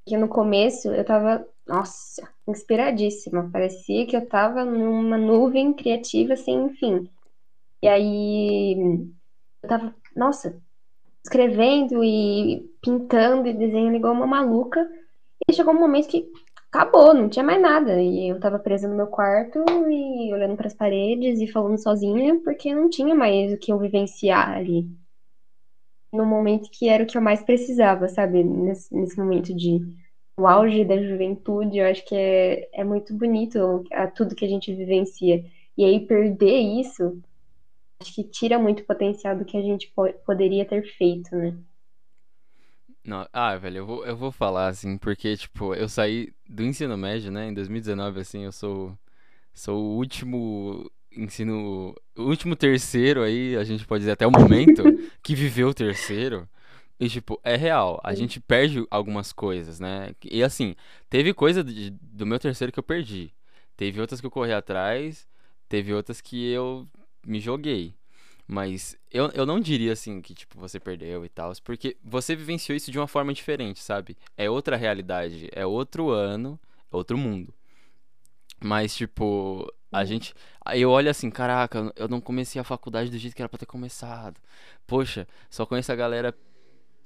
que 0.05 0.17
no 0.17 0.27
começo 0.27 0.89
eu 0.89 1.03
tava, 1.03 1.47
nossa, 1.67 2.27
inspiradíssima. 2.47 3.49
Parecia 3.51 4.05
que 4.05 4.15
eu 4.15 4.27
tava 4.27 4.65
numa 4.65 5.17
nuvem 5.17 5.73
criativa 5.73 6.35
sem 6.35 6.69
fim. 6.75 7.09
E 7.81 7.87
aí 7.87 8.75
eu 9.63 9.69
tava, 9.69 9.95
nossa, 10.15 10.61
escrevendo 11.23 12.03
e 12.03 12.69
pintando 12.81 13.47
e 13.47 13.53
desenhando 13.53 13.95
igual 13.95 14.13
uma 14.13 14.27
maluca. 14.27 14.87
E 15.47 15.53
chegou 15.53 15.73
um 15.73 15.79
momento 15.79 16.07
que 16.07 16.31
acabou, 16.75 17.13
não 17.13 17.29
tinha 17.29 17.43
mais 17.43 17.61
nada. 17.61 18.01
E 18.01 18.29
eu 18.29 18.39
tava 18.39 18.59
presa 18.59 18.87
no 18.87 18.95
meu 18.95 19.07
quarto 19.07 19.63
e 19.89 20.33
olhando 20.33 20.57
para 20.57 20.67
as 20.67 20.73
paredes 20.73 21.39
e 21.39 21.47
falando 21.47 21.81
sozinha, 21.81 22.39
porque 22.43 22.73
não 22.75 22.89
tinha 22.89 23.15
mais 23.15 23.53
o 23.53 23.57
que 23.57 23.71
eu 23.71 23.79
vivenciar 23.79 24.51
ali. 24.51 24.87
No 26.13 26.25
momento 26.25 26.69
que 26.71 26.87
era 26.89 27.03
o 27.03 27.07
que 27.07 27.17
eu 27.17 27.21
mais 27.21 27.43
precisava, 27.43 28.07
sabe? 28.07 28.43
Nesse, 28.43 28.93
nesse 28.93 29.17
momento 29.17 29.53
de 29.55 29.79
o 30.37 30.47
auge 30.47 30.83
da 30.83 31.01
juventude, 31.01 31.77
eu 31.77 31.85
acho 31.87 32.05
que 32.05 32.15
é, 32.15 32.69
é 32.73 32.83
muito 32.83 33.13
bonito 33.15 33.83
a, 33.91 34.07
tudo 34.07 34.35
que 34.35 34.45
a 34.45 34.47
gente 34.47 34.73
vivencia. 34.73 35.45
E 35.77 35.83
aí 35.85 36.05
perder 36.05 36.59
isso, 36.59 37.21
acho 38.01 38.13
que 38.15 38.23
tira 38.23 38.59
muito 38.59 38.85
potencial 38.85 39.37
do 39.37 39.45
que 39.45 39.57
a 39.57 39.61
gente 39.61 39.91
po 39.95 40.11
poderia 40.25 40.65
ter 40.65 40.83
feito, 40.97 41.35
né? 41.35 41.57
Não, 43.05 43.27
ah, 43.31 43.55
velho, 43.55 43.77
eu 43.77 43.85
vou, 43.85 44.05
eu 44.05 44.17
vou 44.17 44.31
falar 44.31 44.67
assim, 44.67 44.97
porque, 44.97 45.37
tipo, 45.37 45.75
eu 45.75 45.87
saí 45.87 46.33
do 46.49 46.63
ensino 46.63 46.97
médio, 46.97 47.31
né, 47.31 47.47
em 47.47 47.53
2019, 47.53 48.19
assim, 48.19 48.45
eu 48.45 48.51
sou, 48.51 48.97
sou 49.53 49.79
o 49.79 49.97
último 49.97 50.91
ensino, 51.15 51.95
o 52.17 52.23
último 52.23 52.55
terceiro 52.55 53.21
aí, 53.21 53.55
a 53.57 53.63
gente 53.63 53.85
pode 53.85 54.01
dizer 54.01 54.13
até 54.13 54.25
o 54.25 54.31
momento, 54.31 54.83
que 55.21 55.35
viveu 55.35 55.69
o 55.69 55.73
terceiro. 55.73 56.49
E, 56.99 57.07
tipo, 57.07 57.39
é 57.43 57.55
real, 57.55 58.01
a 58.03 58.15
gente 58.15 58.39
perde 58.39 58.85
algumas 58.89 59.31
coisas, 59.31 59.79
né? 59.79 60.11
E, 60.23 60.41
assim, 60.43 60.75
teve 61.09 61.33
coisa 61.33 61.63
de, 61.63 61.91
do 61.91 62.25
meu 62.25 62.39
terceiro 62.39 62.71
que 62.73 62.79
eu 62.79 62.83
perdi. 62.83 63.31
Teve 63.77 64.01
outras 64.01 64.19
que 64.19 64.25
eu 64.25 64.31
corri 64.31 64.53
atrás, 64.53 65.27
teve 65.69 65.93
outras 65.93 66.21
que 66.21 66.49
eu 66.51 66.87
me 67.25 67.39
joguei. 67.39 67.93
Mas 68.47 68.95
eu, 69.11 69.29
eu 69.33 69.45
não 69.45 69.59
diria 69.59 69.93
assim 69.93 70.21
que, 70.21 70.33
tipo, 70.33 70.59
você 70.59 70.79
perdeu 70.79 71.25
e 71.25 71.29
tal, 71.29 71.51
porque 71.63 71.97
você 72.03 72.35
vivenciou 72.35 72.75
isso 72.75 72.91
de 72.91 72.99
uma 72.99 73.07
forma 73.07 73.33
diferente, 73.33 73.81
sabe? 73.81 74.15
É 74.37 74.49
outra 74.49 74.75
realidade, 74.75 75.49
é 75.51 75.65
outro 75.65 76.09
ano, 76.11 76.59
é 76.91 76.95
outro 76.95 77.17
mundo. 77.17 77.53
Mas, 78.63 78.95
tipo, 78.95 79.71
a 79.91 79.99
uhum. 79.99 80.05
gente. 80.05 80.33
Eu 80.73 80.91
olho 80.91 81.09
assim, 81.09 81.29
caraca, 81.29 81.91
eu 81.95 82.07
não 82.07 82.21
comecei 82.21 82.59
a 82.59 82.63
faculdade 82.63 83.09
do 83.09 83.17
jeito 83.17 83.35
que 83.35 83.41
era 83.41 83.49
pra 83.49 83.57
ter 83.59 83.65
começado. 83.65 84.39
Poxa, 84.87 85.27
só 85.49 85.65
conheço 85.65 85.91
a 85.91 85.95
galera 85.95 86.35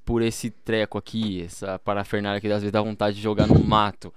por 0.05 0.21
esse 0.21 0.49
treco 0.49 0.97
aqui, 0.97 1.43
essa 1.43 1.77
parafernália 1.79 2.41
que 2.41 2.47
às 2.47 2.61
vezes 2.61 2.71
dá 2.71 2.81
vontade 2.81 3.17
de 3.17 3.21
jogar 3.21 3.47
no 3.47 3.59
mato 3.63 4.13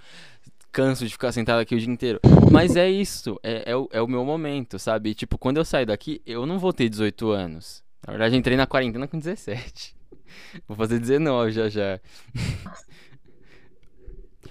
canso 0.73 1.05
de 1.05 1.13
ficar 1.13 1.31
sentado 1.31 1.61
aqui 1.61 1.75
o 1.75 1.79
dia 1.79 1.93
inteiro. 1.93 2.19
Mas 2.51 2.75
é 2.75 2.91
isso, 2.91 3.39
é, 3.43 3.71
é, 3.71 3.77
o, 3.77 3.89
é 3.93 4.01
o 4.01 4.09
meu 4.09 4.25
momento, 4.25 4.79
sabe? 4.79 5.15
Tipo, 5.15 5.37
quando 5.37 5.59
eu 5.59 5.65
sair 5.65 5.87
daqui, 5.87 6.23
eu 6.27 6.47
não 6.47 6.59
vou 6.59 6.73
ter 6.73 6.89
18 6.89 7.31
anos. 7.31 7.85
Na 8.07 8.13
verdade, 8.13 8.37
entrei 8.37 8.57
na 8.57 8.67
quarentena 8.67 9.07
com 9.07 9.19
17. 9.19 9.95
Vou 10.67 10.77
fazer 10.77 10.99
19 10.99 11.53
já 11.53 11.69
já. 11.69 12.01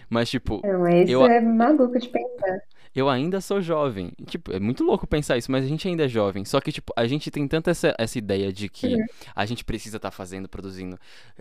Mas, 0.10 0.30
tipo. 0.30 0.62
Não, 0.64 0.88
isso 0.88 1.12
eu, 1.12 1.26
é 1.26 1.42
maluco 1.42 1.98
de 1.98 2.08
pensar. 2.08 2.62
Eu 2.93 3.10
ainda 3.10 3.39
sou 3.39 3.62
jovem. 3.62 4.12
Tipo, 4.25 4.51
é 4.51 4.60
muito 4.60 4.84
louco 4.84 5.08
pensar 5.08 5.38
isso, 5.38 5.51
mas 5.51 5.63
a 5.63 5.67
gente 5.67 5.88
ainda 5.88 6.06
é 6.06 6.08
jovem. 6.08 6.43
Só 6.43 6.60
que, 6.60 6.71
tipo, 6.71 6.91
a 6.95 7.08
gente 7.08 7.32
tem 7.32 7.47
tanta 7.47 7.71
essa, 7.71 7.95
essa 7.97 8.17
ideia 8.17 8.51
de 8.51 8.67
que 8.67 8.95
uhum. 8.95 9.06
a 9.34 9.45
gente 9.45 9.63
precisa 9.63 9.97
estar 9.97 10.12
tá 10.12 10.15
fazendo, 10.15 10.49
produzindo, 10.49 10.99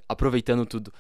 aproveitando 0.09 0.65
tudo, 0.65 0.93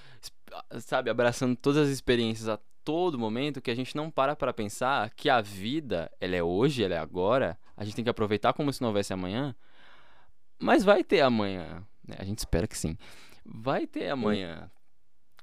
sabe? 0.81 1.09
Abraçando 1.09 1.55
todas 1.55 1.87
as 1.87 1.89
experiências 1.89 2.49
a 2.49 2.59
todo 2.85 3.19
momento 3.19 3.61
que 3.61 3.71
a 3.71 3.75
gente 3.75 3.95
não 3.97 4.11
para 4.11 4.35
para 4.35 4.53
pensar 4.53 5.11
que 5.11 5.29
a 5.29 5.41
vida, 5.41 6.11
ela 6.21 6.35
é 6.35 6.43
hoje, 6.43 6.83
ela 6.83 6.95
é 6.95 6.99
agora. 6.99 7.57
A 7.77 7.85
gente 7.85 7.95
tem 7.95 8.05
que 8.05 8.11
aproveitar 8.11 8.53
como 8.53 8.73
se 8.73 8.81
não 8.81 8.89
houvesse 8.89 9.13
amanhã. 9.13 9.55
Mas 10.59 10.83
vai 10.83 11.05
ter 11.05 11.21
amanhã. 11.21 11.87
Né? 12.07 12.17
A 12.19 12.25
gente 12.25 12.39
espera 12.39 12.67
que 12.67 12.77
sim. 12.77 12.97
Vai 13.45 13.87
ter 13.87 14.11
amanhã. 14.11 14.71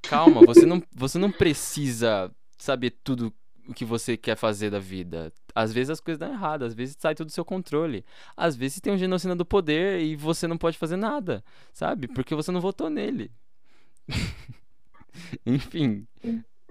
Calma, 0.02 0.44
você 0.44 0.66
não, 0.66 0.82
você 0.94 1.18
não 1.18 1.32
precisa 1.32 2.30
saber 2.58 2.90
tudo 3.02 3.32
o 3.68 3.74
que 3.74 3.84
você 3.84 4.16
quer 4.16 4.36
fazer 4.36 4.70
da 4.70 4.78
vida. 4.78 5.32
Às 5.54 5.72
vezes 5.72 5.90
as 5.90 6.00
coisas 6.00 6.18
dão 6.18 6.32
errado, 6.32 6.64
às 6.64 6.74
vezes 6.74 6.96
sai 6.98 7.14
tudo 7.14 7.26
do 7.26 7.32
seu 7.32 7.44
controle. 7.44 8.04
Às 8.36 8.56
vezes 8.56 8.80
tem 8.80 8.92
um 8.92 8.98
genocida 8.98 9.34
do 9.34 9.44
poder 9.44 10.00
e 10.00 10.16
você 10.16 10.46
não 10.46 10.56
pode 10.56 10.78
fazer 10.78 10.96
nada, 10.96 11.44
sabe? 11.72 12.08
Porque 12.08 12.34
você 12.34 12.50
não 12.50 12.60
votou 12.60 12.88
nele. 12.88 13.30
Enfim 15.44 16.06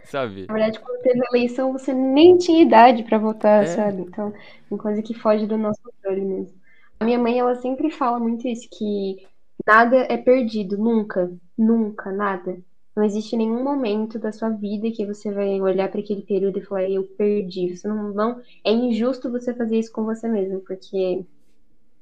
sabe? 0.08 0.46
Na 0.48 0.54
verdade, 0.54 0.80
quando 0.80 1.02
teve 1.02 1.20
a 1.20 1.38
eleição, 1.38 1.72
você 1.72 1.94
nem 1.94 2.38
tinha 2.38 2.62
idade 2.62 3.04
para 3.04 3.18
votar, 3.18 3.64
é. 3.64 3.68
sabe? 3.68 4.02
Então, 4.02 4.34
uma 4.70 4.80
coisa 4.80 5.02
que 5.02 5.14
foge 5.14 5.46
do 5.46 5.58
nosso 5.58 5.80
controle 5.82 6.22
mesmo. 6.22 6.58
A 7.00 7.06
minha 7.06 7.20
mãe, 7.20 7.38
ela 7.38 7.56
sempre 7.56 7.92
fala 7.92 8.20
muito 8.20 8.48
isso, 8.48 8.68
que 8.72 9.28
nada 9.66 9.98
é 10.10 10.18
perdido, 10.18 10.78
nunca, 10.78 11.32
nunca, 11.58 12.12
nada. 12.12 12.58
Não 12.98 13.04
existe 13.04 13.38
nenhum 13.38 13.64
momento 13.64 14.18
da 14.18 14.32
sua 14.32 14.50
vida 14.50 14.90
que 14.90 15.06
você 15.06 15.32
vai 15.32 15.62
olhar 15.62 15.88
para 15.88 16.00
aquele 16.00 16.24
período 16.24 16.58
e 16.58 16.64
falar, 16.64 16.90
eu 16.90 17.04
perdi. 17.04 17.78
Você 17.78 17.88
não, 17.88 18.12
não, 18.12 18.42
é 18.66 18.72
injusto 18.72 19.30
você 19.32 19.54
fazer 19.54 19.78
isso 19.78 19.92
com 19.92 20.04
você 20.04 20.28
mesmo, 20.28 20.62
porque 20.62 21.24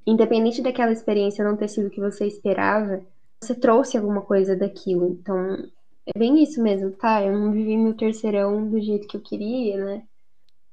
independente 0.08 0.62
daquela 0.62 0.94
experiência 0.94 1.44
não 1.44 1.58
ter 1.58 1.68
sido 1.68 1.88
o 1.88 1.90
que 1.90 2.00
você 2.00 2.26
esperava, 2.26 3.06
você 3.44 3.54
trouxe 3.54 3.98
alguma 3.98 4.22
coisa 4.22 4.56
daquilo. 4.56 5.10
Então, 5.10 5.70
é 6.06 6.18
bem 6.18 6.42
isso 6.42 6.64
mesmo, 6.64 6.92
tá? 6.92 7.22
Eu 7.22 7.38
não 7.38 7.52
vivi 7.52 7.76
meu 7.76 7.94
terceirão 7.94 8.66
do 8.70 8.80
jeito 8.80 9.06
que 9.06 9.18
eu 9.18 9.22
queria, 9.22 9.84
né? 9.84 10.04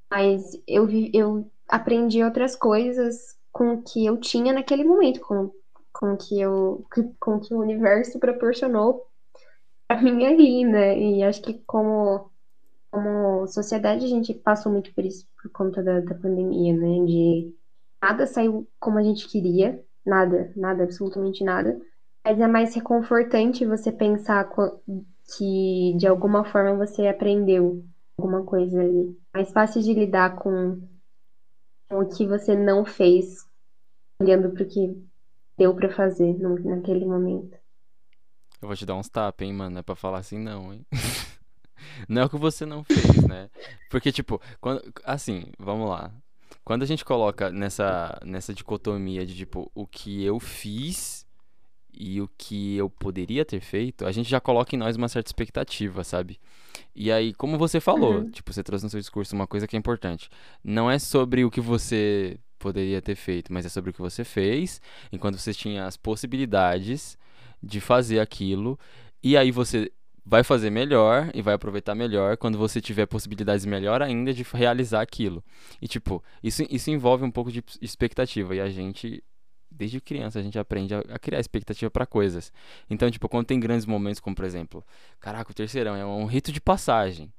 Mas 0.09 0.57
eu, 0.69 0.87
vi, 0.87 1.11
eu 1.13 1.51
aprendi 1.67 2.23
outras 2.23 2.55
coisas 2.55 3.37
com 3.51 3.75
o 3.75 3.83
que 3.83 4.07
eu 4.07 4.17
tinha 4.19 4.53
naquele 4.53 4.85
momento, 4.85 5.19
com, 5.19 5.51
com, 5.93 6.17
que 6.17 6.41
eu, 6.41 6.87
com 7.19 7.41
que 7.41 7.53
o 7.53 7.59
universo 7.59 8.21
proporcionou 8.21 9.05
pra 9.93 10.03
mim 10.03 10.25
ali, 10.27 10.65
né? 10.65 10.99
E 10.99 11.23
acho 11.23 11.43
que 11.43 11.55
como 11.67 12.31
como 12.91 13.47
sociedade, 13.49 14.05
a 14.05 14.09
gente 14.09 14.35
passou 14.35 14.73
muito 14.73 14.95
por 14.95 15.05
isso 15.05 15.27
por 15.43 15.51
conta 15.51 15.83
da, 15.83 16.01
da 16.01 16.15
pandemia, 16.15 16.77
né? 16.77 17.05
De 17.07 17.55
nada 18.03 18.27
saiu 18.27 18.69
como 18.81 18.99
a 18.99 19.03
gente 19.03 19.29
queria, 19.29 19.83
nada, 20.05 20.53
nada, 20.57 20.85
absolutamente 20.85 21.45
nada. 21.45 21.81
Mas 22.25 22.41
é 22.41 22.47
mais 22.47 22.75
reconfortante 22.75 23.67
você 23.67 23.93
pensar 23.93 24.49
que 25.37 25.95
de 25.97 26.07
alguma 26.07 26.45
forma 26.45 26.87
você 26.87 27.07
aprendeu 27.09 27.85
alguma 28.19 28.45
coisa 28.45 28.81
ali. 28.81 29.19
Mais 29.35 29.51
fácil 29.53 29.83
de 29.83 29.95
lidar 29.95 30.37
com, 30.37 30.83
com 31.89 31.99
o 32.01 32.09
que 32.09 32.27
você 32.27 32.55
não 32.55 32.85
fez, 32.85 33.47
olhando 34.21 34.51
para 34.53 34.63
o 34.65 34.69
que 34.69 35.09
deu 35.59 35.75
para 35.75 35.91
fazer 35.91 36.35
no, 36.39 36.59
naquele 36.59 37.07
momento. 37.07 37.62
Eu 38.63 38.69
vou 38.69 38.77
te 38.77 38.87
dar 38.87 38.95
uns 38.95 39.09
tapas, 39.09 39.45
hein, 39.45 39.53
mano? 39.53 39.71
Não 39.71 39.81
é 39.81 39.83
pra 39.83 39.97
falar 39.97 40.19
assim, 40.19 40.39
não, 40.39 40.73
hein? 40.73 40.87
não 42.09 42.23
é 42.23 42.25
o 42.25 42.31
que 42.31 42.39
você 42.39 42.65
não 42.65 42.85
fez, 42.85 43.25
né? 43.27 43.51
Porque, 43.91 44.13
tipo, 44.13 44.41
quando, 44.61 44.81
assim, 45.05 45.47
vamos 45.59 45.91
lá. 45.91 46.13
Quando 46.65 46.85
a 46.85 46.87
gente 46.87 47.05
coloca 47.05 47.51
nessa, 47.51 48.21
nessa 48.25 48.55
dicotomia 48.55 49.27
de, 49.27 49.35
tipo, 49.35 49.69
o 49.75 49.85
que 49.85 50.23
eu 50.25 50.39
fiz 50.39 51.27
e 51.93 52.21
o 52.21 52.29
que 52.39 52.77
eu 52.77 52.89
poderia 52.89 53.45
ter 53.45 53.61
feito, 53.61 54.07
a 54.07 54.13
gente 54.13 54.31
já 54.31 54.41
coloca 54.41 54.77
em 54.77 54.79
nós 54.79 54.95
uma 54.95 55.09
certa 55.09 55.29
expectativa, 55.29 56.05
sabe? 56.05 56.39
E 56.95 57.11
aí, 57.11 57.35
como 57.35 57.59
você 57.59 57.81
falou, 57.81 58.19
uhum. 58.19 58.31
tipo, 58.31 58.53
você 58.53 58.63
trouxe 58.63 58.85
no 58.85 58.91
seu 58.91 59.01
discurso 59.01 59.35
uma 59.35 59.49
coisa 59.49 59.67
que 59.67 59.75
é 59.75 59.79
importante. 59.79 60.31
Não 60.63 60.89
é 60.89 61.01
sobre 61.01 61.45
o 61.45 61.51
que 61.51 61.61
você 61.61 62.39
poderia 62.61 63.03
ter 63.03 63.17
feito, 63.17 63.53
mas 63.53 63.67
é 63.67 63.69
sobre 63.69 63.91
o 63.91 63.93
que 63.93 64.01
você 64.01 64.23
fez, 64.23 64.81
enquanto 65.11 65.37
você 65.37 65.53
tinha 65.53 65.85
as 65.85 65.97
possibilidades 65.97 67.19
de 67.63 67.81
fazer 67.81 68.21
aquilo, 68.21 68.79
e 69.23 69.37
aí 69.37 69.51
você 69.51 69.91
vai 70.25 70.45
fazer 70.45 70.71
melhor 70.71 71.31
e 71.35 71.43
vai 71.43 71.55
aproveitar 71.55 71.95
melhor 71.95 72.37
quando 72.37 72.57
você 72.57 72.81
tiver 72.81 73.07
possibilidades 73.07 73.65
melhor 73.65 74.03
ainda 74.03 74.33
de 74.33 74.45
realizar 74.53 75.01
aquilo. 75.01 75.45
E 75.81 75.89
tipo, 75.89 76.23
isso, 76.43 76.65
isso 76.71 76.91
envolve 76.91 77.25
um 77.25 77.31
pouco 77.31 77.51
de 77.51 77.63
expectativa 77.81 78.55
e 78.55 78.61
a 78.61 78.69
gente 78.69 79.23
desde 79.75 80.01
criança 80.01 80.39
a 80.39 80.43
gente 80.43 80.59
aprende 80.59 80.95
a, 80.95 81.01
a 81.01 81.19
criar 81.19 81.41
expectativa 81.41 81.91
para 81.91 82.07
coisas. 82.07 82.53
Então, 82.89 83.11
tipo, 83.11 83.29
quando 83.29 83.47
tem 83.47 83.59
grandes 83.59 83.87
momentos 83.87 84.21
como, 84.21 84.37
por 84.37 84.45
exemplo, 84.45 84.85
caraca, 85.19 85.51
o 85.51 85.55
terceirão 85.55 85.97
é 85.97 86.05
um 86.05 86.27
rito 86.27 86.53
de 86.53 86.61
passagem. 86.61 87.33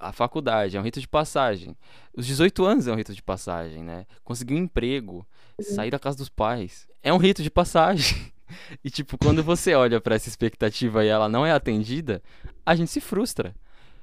A 0.00 0.12
faculdade 0.12 0.76
é 0.76 0.80
um 0.80 0.82
rito 0.82 1.00
de 1.00 1.08
passagem. 1.08 1.76
Os 2.14 2.26
18 2.26 2.64
anos 2.64 2.86
é 2.86 2.92
um 2.92 2.96
rito 2.96 3.14
de 3.14 3.22
passagem, 3.22 3.82
né? 3.82 4.06
Conseguir 4.22 4.54
um 4.54 4.58
emprego, 4.58 5.26
uhum. 5.58 5.64
sair 5.64 5.90
da 5.90 5.98
casa 5.98 6.18
dos 6.18 6.28
pais, 6.28 6.86
é 7.02 7.12
um 7.12 7.16
rito 7.16 7.42
de 7.42 7.50
passagem. 7.50 8.32
E 8.84 8.90
tipo, 8.90 9.18
quando 9.18 9.42
você 9.42 9.74
olha 9.74 10.00
para 10.00 10.14
essa 10.14 10.28
expectativa 10.28 11.04
e 11.04 11.08
ela 11.08 11.28
não 11.28 11.44
é 11.44 11.52
atendida, 11.52 12.22
a 12.64 12.74
gente 12.74 12.90
se 12.90 13.00
frustra. 13.00 13.54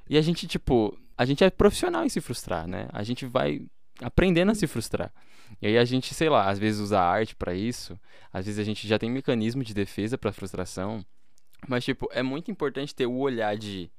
E 0.10 0.18
a 0.18 0.22
gente, 0.22 0.48
tipo, 0.48 0.98
a 1.18 1.26
gente 1.26 1.44
é 1.44 1.50
profissional 1.50 2.04
em 2.06 2.10
se 2.10 2.22
frustrar, 2.22 2.68
né? 2.68 2.88
A 2.92 3.04
gente 3.04 3.26
vai 3.26 3.66
aprendendo 4.02 4.52
a 4.52 4.56
se 4.56 4.68
frustrar. 4.68 5.12
E 5.62 5.68
aí 5.68 5.78
a 5.78 5.86
gente, 5.86 6.14
sei 6.14 6.30
lá, 6.30 6.50
às 6.50 6.60
vezes 6.60 6.82
usa 6.82 7.00
arte 7.00 7.36
para 7.36 7.54
isso, 7.54 8.00
às 8.32 8.46
vezes 8.46 8.60
a 8.60 8.64
gente 8.64 8.88
já 8.88 9.00
tem 9.00 9.10
mecanismo 9.10 9.64
de 9.64 9.74
defesa 9.74 10.18
para 10.18 10.34
frustração, 10.34 11.06
mas 11.68 11.84
tipo, 11.84 12.10
é 12.12 12.22
muito 12.22 12.52
importante 12.52 12.94
ter 12.94 13.06
o 13.06 13.18
olhar 13.18 13.56
de 13.56 13.90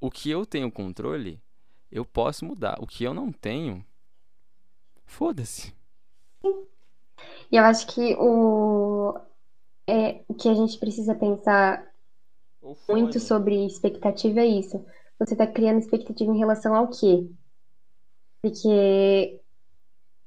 o 0.00 0.10
que 0.10 0.30
eu 0.30 0.46
tenho 0.46 0.70
controle, 0.70 1.40
eu 1.90 2.04
posso 2.04 2.44
mudar. 2.44 2.76
O 2.80 2.86
que 2.86 3.04
eu 3.04 3.14
não 3.14 3.32
tenho, 3.32 3.84
foda-se. 5.04 5.74
E 7.50 7.56
eu 7.56 7.64
acho 7.64 7.86
que 7.88 8.14
o 8.18 9.18
é, 9.88 10.24
o 10.28 10.34
que 10.34 10.48
a 10.48 10.54
gente 10.54 10.78
precisa 10.78 11.14
pensar 11.14 11.86
muito 12.88 13.20
sobre 13.20 13.64
expectativa 13.66 14.40
é 14.40 14.46
isso. 14.46 14.84
Você 15.18 15.34
está 15.34 15.46
criando 15.46 15.78
expectativa 15.78 16.32
em 16.32 16.38
relação 16.38 16.74
ao 16.74 16.88
quê? 16.90 17.28
Porque, 18.42 19.40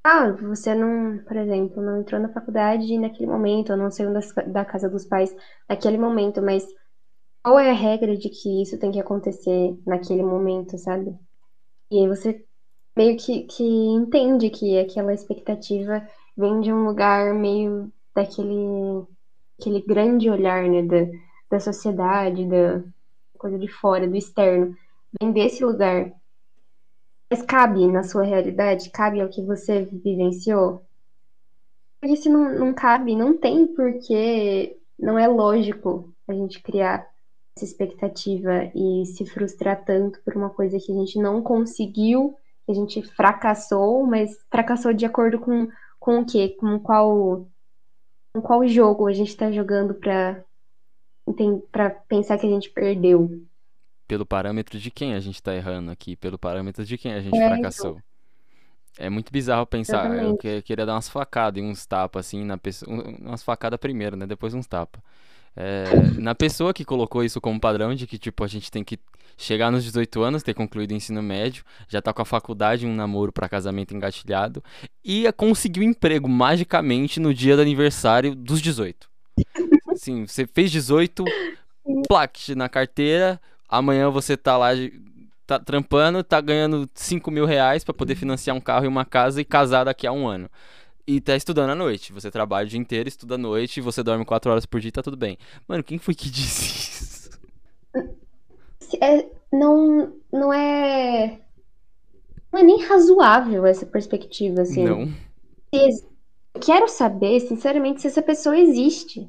ah, 0.04 0.32
você 0.34 0.76
não, 0.76 1.24
por 1.26 1.38
exemplo, 1.38 1.82
não 1.84 2.02
entrou 2.02 2.22
na 2.22 2.34
faculdade 2.34 2.98
naquele 3.00 3.28
momento, 3.28 3.72
ou 3.72 3.78
não 3.78 3.92
saiu 3.92 4.14
da, 4.14 4.22
da 4.48 4.66
casa 4.66 4.90
dos 4.90 5.06
pais 5.06 5.36
naquele 5.70 5.98
momento, 5.98 6.42
mas 6.42 6.66
qual 7.44 7.60
é 7.60 7.72
a 7.72 7.74
regra 7.74 8.18
de 8.18 8.30
que 8.30 8.62
isso 8.64 8.80
tem 8.80 8.92
que 8.92 9.00
acontecer 9.00 9.78
naquele 9.88 10.24
momento, 10.24 10.78
sabe? 10.78 11.18
E 11.92 12.00
aí 12.02 12.08
você 12.08 12.46
meio 12.98 13.18
que, 13.18 13.44
que 13.46 13.64
entende 13.64 14.50
que 14.50 14.80
aquela 14.80 15.14
expectativa 15.14 16.08
vem 16.38 16.62
de 16.62 16.74
um 16.74 16.86
lugar 16.86 17.34
meio 17.36 17.94
daquele 18.16 19.06
aquele 19.60 19.82
grande 19.82 20.30
olhar, 20.30 20.64
né, 20.64 20.82
da, 20.82 21.06
da 21.52 21.60
sociedade, 21.60 22.48
da 22.48 22.82
coisa 23.38 23.60
de 23.60 23.68
fora, 23.68 24.08
do 24.08 24.16
externo, 24.16 24.76
vem 25.20 25.32
desse 25.32 25.64
lugar. 25.64 26.12
Mas 27.30 27.44
cabe 27.44 27.86
na 27.88 28.04
sua 28.04 28.24
realidade? 28.24 28.90
Cabe 28.90 29.22
ao 29.22 29.30
que 29.30 29.44
você 29.44 29.86
vivenciou? 29.86 30.84
Porque 32.00 32.16
se 32.16 32.30
não, 32.30 32.58
não 32.58 32.74
cabe, 32.74 33.16
não 33.16 33.38
tem 33.38 33.68
porque 33.68 34.78
não 34.98 35.20
é 35.20 35.28
lógico 35.28 36.14
a 36.28 36.34
gente 36.34 36.62
criar 36.62 37.08
essa 37.56 37.66
expectativa 37.66 38.72
e 38.74 39.06
se 39.06 39.26
frustrar 39.26 39.84
tanto 39.84 40.22
por 40.24 40.36
uma 40.36 40.50
coisa 40.50 40.78
que 40.80 40.92
a 40.92 40.96
gente 40.96 41.20
não 41.20 41.42
conseguiu, 41.42 42.36
que 42.66 42.72
a 42.72 42.76
gente 42.76 43.02
fracassou, 43.02 44.06
mas 44.06 44.32
fracassou 44.50 44.94
de 44.94 45.06
acordo 45.06 45.40
com, 45.40 45.68
com 46.00 46.20
o 46.20 46.26
quê? 46.26 46.56
Com 46.60 46.80
qual 46.80 47.48
qual 48.34 48.68
jogo 48.68 49.08
a 49.08 49.14
gente 49.14 49.36
tá 49.36 49.52
jogando 49.52 49.94
pra, 49.94 50.44
pra 51.72 51.90
pensar 51.90 52.38
que 52.38 52.46
a 52.46 52.50
gente 52.50 52.70
perdeu. 52.70 53.44
Pelo 54.08 54.26
parâmetro 54.26 54.80
de 54.80 54.90
quem 54.90 55.14
a 55.14 55.20
gente 55.20 55.42
tá 55.42 55.56
errando 55.56 55.92
aqui, 55.92 56.16
pelo 56.16 56.38
parâmetro 56.38 56.84
de 56.84 56.98
quem 56.98 57.14
a 57.14 57.22
gente 57.22 57.38
é, 57.38 57.48
fracassou. 57.48 57.92
Então. 57.92 58.10
É 58.98 59.10
muito 59.10 59.32
bizarro 59.32 59.66
pensar. 59.66 60.06
Exatamente. 60.08 60.48
Eu 60.48 60.64
queria 60.64 60.86
dar 60.86 60.96
umas 60.96 61.08
facadas 61.08 61.62
e 61.62 61.66
uns 61.66 61.86
tapas, 61.86 62.26
assim, 62.26 62.44
na 62.44 62.58
pessoa. 62.58 62.92
Umas 63.20 63.42
facadas 63.42 63.80
primeiro, 63.80 64.18
né? 64.18 64.28
Depois 64.28 64.54
uns 64.54 64.68
tapas. 64.68 65.02
É, 65.56 65.86
na 66.18 66.34
pessoa 66.34 66.74
que 66.74 66.86
colocou 66.86 67.24
isso 67.24 67.42
como 67.42 67.60
padrão 67.60 67.94
de 67.94 68.08
que, 68.08 68.18
tipo, 68.18 68.44
a 68.44 68.48
gente 68.48 68.72
tem 68.72 68.84
que 68.84 69.00
chegar 69.38 69.72
nos 69.72 69.84
18 69.84 70.22
anos, 70.22 70.44
ter 70.44 70.54
concluído 70.54 70.92
o 70.92 70.96
ensino 70.96 71.24
médio, 71.24 71.64
já 71.88 72.02
tá 72.02 72.14
com 72.14 72.22
a 72.22 72.26
faculdade, 72.26 72.86
um 72.86 72.94
namoro 72.94 73.32
para 73.32 73.48
casamento 73.48 73.96
engatilhado, 73.96 74.62
e 75.04 75.32
conseguir 75.34 75.80
um 75.80 75.84
emprego 75.84 76.28
magicamente 76.28 77.20
no 77.20 77.34
dia 77.34 77.56
do 77.56 77.62
aniversário 77.62 78.36
dos 78.36 78.62
18. 78.62 79.10
Assim, 79.90 80.28
você 80.28 80.46
fez 80.46 80.70
18, 80.72 81.24
plaque 82.08 82.54
na 82.54 82.68
carteira, 82.68 83.40
amanhã 83.68 84.10
você 84.10 84.36
tá 84.36 84.58
lá 84.58 84.70
tá 85.48 85.58
trampando, 85.58 86.24
tá 86.24 86.40
ganhando 86.40 86.88
5 86.94 87.32
mil 87.32 87.46
reais 87.46 87.84
pra 87.84 87.94
poder 87.94 88.16
financiar 88.16 88.56
um 88.56 88.62
carro 88.62 88.86
e 88.86 88.88
uma 88.88 89.04
casa 89.04 89.42
e 89.42 89.46
casar 89.46 89.86
daqui 89.86 90.06
a 90.06 90.12
um 90.12 90.28
ano 90.28 90.48
e 91.10 91.20
tá 91.20 91.36
estudando 91.36 91.72
à 91.72 91.76
noite. 91.76 92.14
Você 92.14 92.30
trabalha 92.30 92.68
o 92.68 92.70
dia 92.70 92.80
inteiro, 92.80 93.10
estuda 93.10 93.34
à 93.34 93.38
noite, 93.38 93.82
você 93.82 94.04
dorme 94.04 94.24
quatro 94.24 94.52
horas 94.52 94.68
por 94.68 94.80
dia, 94.80 94.92
tá 94.92 95.02
tudo 95.02 95.18
bem. 95.18 95.40
Mano, 95.68 95.84
quem 95.84 95.98
foi 95.98 96.14
que 96.14 96.30
disse 96.30 96.66
isso? 96.68 97.30
É, 99.02 99.26
não, 99.52 100.14
não 100.32 100.54
é. 100.54 101.40
Não 102.54 102.60
é 102.60 102.64
nem 102.64 102.84
razoável 102.84 103.66
essa 103.66 103.88
perspectiva, 103.88 104.62
assim. 104.62 104.84
Não. 104.84 105.12
Quero 106.62 106.88
saber, 106.88 107.40
sinceramente, 107.40 108.02
se 108.02 108.08
essa 108.08 108.22
pessoa 108.22 108.58
existe. 108.58 109.28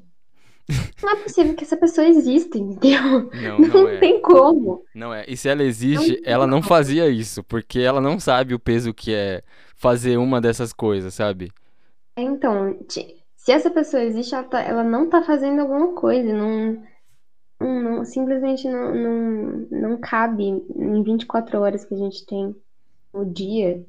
Não 1.03 1.11
é 1.11 1.16
possível 1.16 1.55
que 1.55 1.64
essa 1.64 1.77
pessoa 1.77 2.07
exista, 2.07 2.57
entendeu? 2.57 3.29
Não, 3.33 3.59
não, 3.59 3.69
não 3.69 3.88
é. 3.88 3.99
tem 3.99 4.23
como. 4.23 4.85
Não 4.95 5.12
é. 5.12 5.25
E 5.27 5.37
se 5.37 5.49
ela 5.49 5.64
existe, 5.64 6.21
não 6.21 6.33
ela 6.33 6.47
não 6.47 6.62
fazia 6.62 7.09
isso, 7.09 7.43
porque 7.43 7.81
ela 7.81 8.01
não 8.01 8.21
sabe 8.21 8.55
o 8.55 8.59
peso 8.59 8.95
que 8.95 9.12
é 9.12 9.43
fazer 9.75 10.16
uma 10.16 10.40
dessas 10.40 10.73
coisas, 10.73 11.12
sabe? 11.12 11.51
Então, 12.23 12.79
se 12.89 13.53
essa 13.53 13.71
pessoa 13.71 14.03
existe, 14.03 14.35
ela, 14.35 14.45
tá, 14.45 14.61
ela 14.61 14.85
não 14.85 15.09
tá 15.09 15.23
fazendo 15.23 15.61
alguma 15.61 15.95
coisa, 15.95 16.33
não, 16.33 16.83
não 17.61 18.05
simplesmente 18.05 18.69
não, 18.69 18.95
não, 18.95 19.68
não 19.71 20.01
cabe 20.01 20.45
em 20.45 21.03
24 21.03 21.59
horas 21.61 21.85
que 21.85 21.95
a 21.95 21.99
gente 21.99 22.25
tem 22.27 22.55
no 23.12 23.25
dia, 23.25 23.85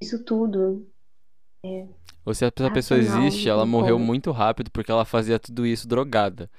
isso 0.00 0.24
tudo. 0.24 0.86
É, 1.64 1.86
Ou 2.24 2.34
se 2.34 2.44
essa 2.44 2.70
pessoa 2.70 2.98
existe, 2.98 3.48
ela 3.48 3.66
morreu 3.66 3.96
como. 3.96 4.06
muito 4.06 4.30
rápido 4.30 4.70
porque 4.70 4.90
ela 4.90 5.04
fazia 5.04 5.38
tudo 5.38 5.66
isso 5.66 5.86
drogada. 5.86 6.50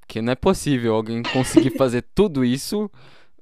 Porque 0.00 0.22
não 0.22 0.32
é 0.32 0.36
possível 0.36 0.94
alguém 0.94 1.22
conseguir 1.22 1.70
fazer 1.76 2.02
tudo 2.14 2.44
isso 2.44 2.90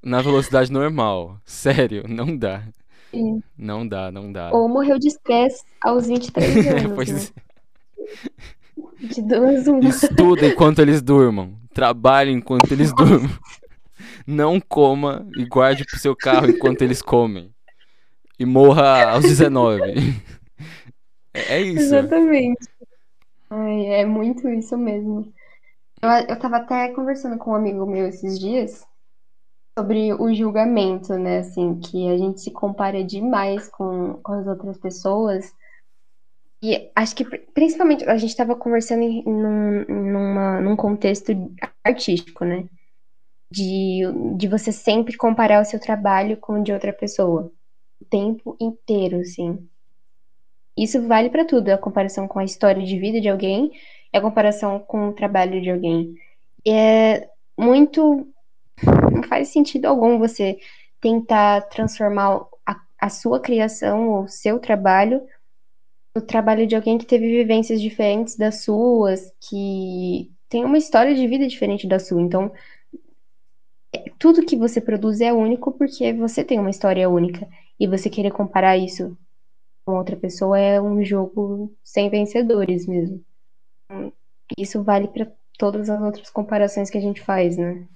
na 0.03 0.21
velocidade 0.21 0.71
normal. 0.73 1.41
Sério, 1.45 2.05
não 2.09 2.37
dá. 2.37 2.65
Sim. 3.11 3.43
Não 3.57 3.87
dá, 3.87 4.11
não 4.11 4.33
dá. 4.33 4.51
Ou 4.53 4.69
morreu 4.69 4.99
de 4.99 5.09
estresse 5.09 5.65
aos 5.83 6.07
23 6.07 6.67
anos. 6.67 6.93
pois 6.95 7.13
né? 7.13 7.21
é. 9.03 9.07
De 9.07 9.23
duas 9.23 9.67
uma. 9.67 9.89
Estuda 9.89 10.47
enquanto 10.47 10.81
eles 10.81 11.03
durmam. 11.03 11.55
Trabalhe 11.73 12.31
enquanto 12.33 12.71
eles 12.73 12.93
durmam. 12.93 13.31
Não 14.27 14.61
coma 14.61 15.27
e 15.37 15.45
guarde 15.45 15.85
pro 15.85 15.99
seu 15.99 16.17
carro 16.17 16.51
enquanto 16.51 16.83
eles 16.83 17.01
comem. 17.01 17.51
E 18.39 18.45
morra 18.45 19.11
aos 19.11 19.23
19. 19.23 19.83
é, 21.33 21.57
é 21.57 21.63
isso. 21.63 21.81
Exatamente. 21.81 22.67
Ai, 23.49 23.87
é 23.87 24.05
muito 24.05 24.49
isso 24.49 24.77
mesmo. 24.77 25.33
Eu, 26.03 26.11
eu 26.11 26.39
tava 26.39 26.57
até 26.59 26.89
conversando 26.89 27.39
com 27.39 27.53
um 27.53 27.55
amigo 27.55 27.87
meu 27.87 28.09
esses 28.09 28.39
dias. 28.39 28.85
Sobre 29.79 30.13
o 30.15 30.33
julgamento, 30.35 31.15
né? 31.19 31.39
Assim, 31.39 31.79
que 31.81 32.09
a 32.09 32.17
gente 32.17 32.41
se 32.41 32.51
compara 32.51 33.05
demais 33.05 33.69
com, 33.69 34.15
com 34.23 34.33
as 34.33 34.47
outras 34.47 34.79
pessoas. 34.79 35.53
E 36.63 36.91
acho 36.97 37.15
que 37.15 37.25
principalmente 37.25 38.05
a 38.05 38.17
gente 38.17 38.31
estava 38.31 38.57
conversando 38.57 39.03
em, 39.03 39.23
num, 39.25 39.85
numa, 39.85 40.61
num 40.61 40.77
contexto 40.77 41.33
artístico, 41.85 42.45
né? 42.45 42.69
De, 43.51 44.01
de 44.37 44.49
você 44.49 44.73
sempre 44.73 45.17
comparar 45.17 45.61
o 45.61 45.65
seu 45.65 45.79
trabalho 45.79 46.37
com 46.39 46.61
o 46.61 46.63
de 46.63 46.73
outra 46.73 46.93
pessoa. 46.93 47.53
O 48.01 48.05
tempo 48.05 48.57
inteiro, 48.61 49.21
assim. 49.21 49.69
Isso 50.77 51.07
vale 51.07 51.31
para 51.31 51.45
tudo, 51.45 51.71
a 51.71 51.79
comparação 51.79 52.29
com 52.29 52.39
a 52.39 52.45
história 52.45 52.83
de 52.83 52.99
vida 52.99 53.21
de 53.21 53.29
alguém 53.29 53.71
e 54.13 54.17
a 54.17 54.21
comparação 54.21 54.79
com 54.79 55.09
o 55.09 55.13
trabalho 55.15 55.61
de 55.63 55.71
alguém. 55.71 56.15
E 56.65 56.71
é 56.71 57.31
muito. 57.59 58.27
Não 59.13 59.23
faz 59.23 59.49
sentido 59.49 59.87
algum 59.87 60.19
você 60.19 60.59
tentar 61.01 61.63
transformar 61.69 62.47
a, 62.67 62.81
a 63.01 63.09
sua 63.09 63.41
criação, 63.41 64.25
o 64.25 64.29
seu 64.29 64.59
trabalho, 64.59 65.27
no 66.15 66.23
trabalho 66.23 66.67
de 66.67 66.75
alguém 66.75 66.99
que 66.99 67.07
teve 67.07 67.29
vivências 67.29 67.81
diferentes 67.81 68.37
das 68.37 68.63
suas, 68.63 69.33
que 69.41 70.33
tem 70.49 70.65
uma 70.65 70.79
história 70.79 71.15
de 71.15 71.27
vida 71.27 71.47
diferente 71.47 71.87
da 71.87 71.99
sua. 71.99 72.23
Então, 72.23 72.53
é, 73.95 74.11
tudo 74.19 74.45
que 74.45 74.57
você 74.57 74.81
produz 74.81 75.21
é 75.21 75.33
único 75.33 75.73
porque 75.73 76.13
você 76.13 76.45
tem 76.45 76.59
uma 76.59 76.71
história 76.71 77.09
única. 77.09 77.49
E 77.79 77.87
você 77.87 78.09
querer 78.09 78.31
comparar 78.31 78.77
isso 78.77 79.17
com 79.87 79.97
outra 79.97 80.17
pessoa 80.17 80.59
é 80.59 80.81
um 80.81 81.05
jogo 81.05 81.75
sem 81.85 82.11
vencedores 82.11 82.87
mesmo. 82.87 83.25
Isso 84.59 84.83
vale 84.83 85.09
para 85.09 85.33
todas 85.59 85.89
as 85.89 86.01
outras 86.01 86.31
comparações 86.31 86.91
que 86.91 86.99
a 86.99 87.01
gente 87.01 87.21
faz, 87.21 87.57
né? 87.57 87.89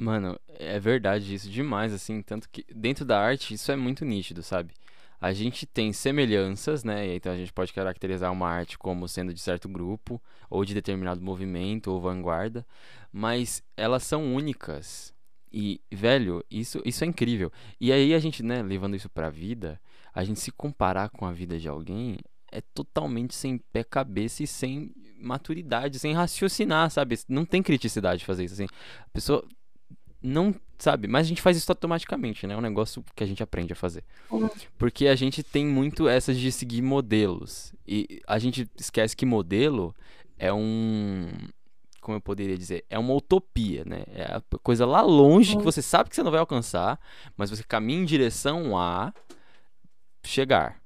Mano, 0.00 0.38
é 0.46 0.78
verdade 0.78 1.34
isso 1.34 1.50
demais, 1.50 1.92
assim, 1.92 2.22
tanto 2.22 2.48
que 2.48 2.64
dentro 2.72 3.04
da 3.04 3.20
arte 3.20 3.52
isso 3.52 3.72
é 3.72 3.74
muito 3.74 4.04
nítido, 4.04 4.44
sabe? 4.44 4.72
A 5.20 5.32
gente 5.32 5.66
tem 5.66 5.92
semelhanças, 5.92 6.84
né? 6.84 7.16
Então 7.16 7.32
a 7.32 7.36
gente 7.36 7.52
pode 7.52 7.72
caracterizar 7.72 8.32
uma 8.32 8.48
arte 8.48 8.78
como 8.78 9.08
sendo 9.08 9.34
de 9.34 9.40
certo 9.40 9.68
grupo, 9.68 10.22
ou 10.48 10.64
de 10.64 10.72
determinado 10.72 11.20
movimento, 11.20 11.90
ou 11.90 12.00
vanguarda, 12.00 12.64
mas 13.12 13.60
elas 13.76 14.04
são 14.04 14.32
únicas. 14.36 15.12
E, 15.52 15.80
velho, 15.90 16.44
isso, 16.48 16.80
isso 16.84 17.02
é 17.02 17.06
incrível. 17.08 17.50
E 17.80 17.90
aí 17.90 18.14
a 18.14 18.20
gente, 18.20 18.40
né, 18.40 18.62
levando 18.62 18.94
isso 18.94 19.10
pra 19.10 19.30
vida, 19.30 19.80
a 20.14 20.22
gente 20.22 20.38
se 20.38 20.52
comparar 20.52 21.08
com 21.08 21.26
a 21.26 21.32
vida 21.32 21.58
de 21.58 21.68
alguém 21.68 22.18
é 22.52 22.60
totalmente 22.60 23.34
sem 23.34 23.58
pé 23.58 23.82
cabeça 23.82 24.44
e 24.44 24.46
sem 24.46 24.92
maturidade, 25.20 25.98
sem 25.98 26.14
raciocinar, 26.14 26.88
sabe? 26.88 27.18
Não 27.28 27.44
tem 27.44 27.64
criticidade 27.64 28.24
fazer 28.24 28.44
isso 28.44 28.54
assim. 28.54 28.68
A 29.00 29.10
pessoa 29.10 29.44
não 30.22 30.54
sabe, 30.78 31.08
mas 31.08 31.26
a 31.26 31.28
gente 31.28 31.42
faz 31.42 31.56
isso 31.56 31.70
automaticamente, 31.70 32.46
né? 32.46 32.54
É 32.54 32.56
um 32.56 32.60
negócio 32.60 33.04
que 33.14 33.24
a 33.24 33.26
gente 33.26 33.42
aprende 33.42 33.72
a 33.72 33.76
fazer. 33.76 34.04
Porque 34.76 35.08
a 35.08 35.16
gente 35.16 35.42
tem 35.42 35.66
muito 35.66 36.08
essas 36.08 36.36
de 36.38 36.52
seguir 36.52 36.82
modelos. 36.82 37.74
E 37.86 38.20
a 38.26 38.38
gente 38.38 38.68
esquece 38.76 39.16
que 39.16 39.26
modelo 39.26 39.94
é 40.38 40.52
um 40.52 41.28
como 42.00 42.16
eu 42.16 42.22
poderia 42.22 42.56
dizer, 42.56 42.86
é 42.88 42.98
uma 42.98 43.12
utopia, 43.12 43.84
né? 43.84 44.04
É 44.14 44.22
a 44.22 44.42
coisa 44.62 44.86
lá 44.86 45.02
longe 45.02 45.50
que 45.50 45.58
uhum. 45.58 45.62
você 45.62 45.82
sabe 45.82 46.08
que 46.08 46.16
você 46.16 46.22
não 46.22 46.30
vai 46.30 46.40
alcançar, 46.40 46.98
mas 47.36 47.50
você 47.50 47.62
caminha 47.62 48.00
em 48.00 48.04
direção 48.06 48.78
a 48.78 49.12
chegar. 50.24 50.80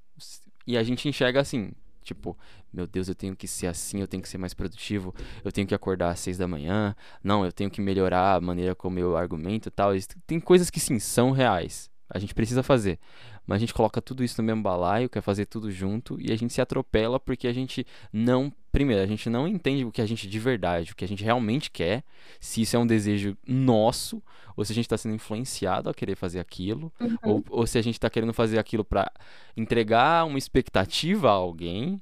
E 0.66 0.76
a 0.76 0.83
gente 0.83 1.09
enxerga 1.09 1.41
assim, 1.41 1.70
tipo, 2.03 2.37
meu 2.73 2.87
Deus, 2.87 3.09
eu 3.09 3.14
tenho 3.14 3.37
que 3.37 3.47
ser 3.47 3.66
assim, 3.66 4.01
eu 4.01 4.09
tenho 4.09 4.23
que 4.23 4.29
ser 4.29 4.39
mais 4.39 4.55
produtivo, 4.55 5.14
eu 5.45 5.53
tenho 5.53 5.66
que 5.66 5.75
acordar 5.75 6.11
às 6.11 6.20
seis 6.20 6.39
da 6.39 6.49
manhã, 6.49 6.95
não, 7.23 7.45
eu 7.45 7.53
tenho 7.53 7.70
que 7.70 7.81
melhorar 7.81 8.37
a 8.37 8.41
maneira 8.41 8.75
como 8.75 8.99
eu 8.99 9.16
argumento 9.16 9.68
e 9.68 9.70
tal. 9.70 9.93
Tem 10.27 10.41
coisas 10.41 10.70
que 10.70 10.81
sim, 10.81 10.99
são 10.99 11.31
reais. 11.31 11.91
A 12.09 12.18
gente 12.18 12.35
precisa 12.35 12.62
fazer. 12.62 12.99
Mas 13.47 13.57
a 13.57 13.59
gente 13.61 13.75
coloca 13.75 14.01
tudo 14.01 14.23
isso 14.23 14.41
no 14.41 14.47
mesmo 14.47 14.62
balaio, 14.62 15.09
quer 15.09 15.23
fazer 15.23 15.47
tudo 15.47 15.70
junto 15.70 16.20
e 16.20 16.31
a 16.31 16.37
gente 16.37 16.53
se 16.53 16.61
atropela 16.61 17.18
porque 17.18 17.49
a 17.49 17.53
gente 17.53 17.87
não. 18.12 18.53
Primeiro, 18.70 19.03
a 19.03 19.07
gente 19.07 19.29
não 19.29 19.49
entende 19.49 19.85
o 19.85 19.91
que 19.91 20.01
a 20.01 20.07
gente 20.07 20.29
de 20.29 20.39
verdade, 20.39 20.93
o 20.93 20.97
que 20.97 21.05
a 21.05 21.09
gente 21.09 21.23
realmente 21.23 21.70
quer, 21.70 22.03
se 22.41 22.62
isso 22.62 22.75
é 22.77 22.79
um 22.79 22.87
desejo 22.87 23.37
nosso, 23.47 24.23
ou 24.57 24.64
se 24.64 24.73
a 24.73 24.75
gente 24.75 24.87
está 24.87 24.97
sendo 24.97 25.14
influenciado 25.14 25.91
a 25.91 25.95
querer 25.95 26.14
fazer 26.14 26.41
aquilo, 26.41 26.91
uhum. 26.99 27.16
ou, 27.23 27.45
ou 27.51 27.66
se 27.66 27.77
a 27.77 27.83
gente 27.83 27.95
está 27.95 28.09
querendo 28.09 28.33
fazer 28.33 28.59
aquilo 28.59 28.85
para 28.85 29.12
entregar 29.57 30.25
uma 30.25 30.39
expectativa 30.39 31.29
a 31.29 31.33
alguém, 31.33 32.01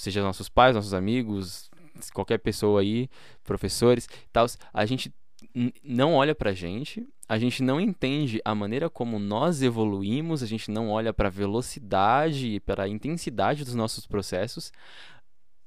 seja 0.00 0.22
nossos 0.22 0.48
pais, 0.48 0.74
nossos 0.74 0.94
amigos, 0.94 1.70
qualquer 2.12 2.38
pessoa 2.38 2.80
aí, 2.80 3.08
professores, 3.44 4.08
tal. 4.32 4.46
A 4.72 4.86
gente 4.86 5.12
não 5.82 6.14
olha 6.14 6.34
pra 6.34 6.52
gente, 6.52 7.06
a 7.28 7.38
gente 7.38 7.62
não 7.62 7.80
entende 7.80 8.40
a 8.44 8.54
maneira 8.54 8.88
como 8.88 9.18
nós 9.18 9.62
evoluímos, 9.62 10.42
a 10.42 10.46
gente 10.46 10.70
não 10.70 10.90
olha 10.90 11.12
para 11.12 11.28
a 11.28 11.30
velocidade 11.30 12.54
e 12.54 12.60
para 12.60 12.84
a 12.84 12.88
intensidade 12.88 13.64
dos 13.64 13.74
nossos 13.74 14.06
processos. 14.06 14.72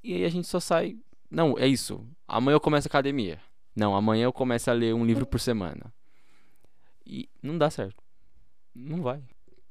E 0.02 0.14
aí 0.14 0.24
a 0.24 0.28
gente 0.28 0.46
só 0.46 0.58
sai, 0.58 0.96
não, 1.30 1.58
é 1.58 1.66
isso. 1.66 2.06
Amanhã 2.26 2.56
eu 2.56 2.60
começo 2.60 2.88
a 2.88 2.90
academia. 2.90 3.38
Não, 3.74 3.94
amanhã 3.94 4.24
eu 4.24 4.32
começo 4.32 4.70
a 4.70 4.74
ler 4.74 4.94
um 4.94 5.04
livro 5.04 5.24
por 5.24 5.40
semana. 5.40 5.92
E 7.06 7.28
não 7.42 7.56
dá 7.56 7.70
certo. 7.70 8.02
Não 8.74 9.00
vai. 9.02 9.22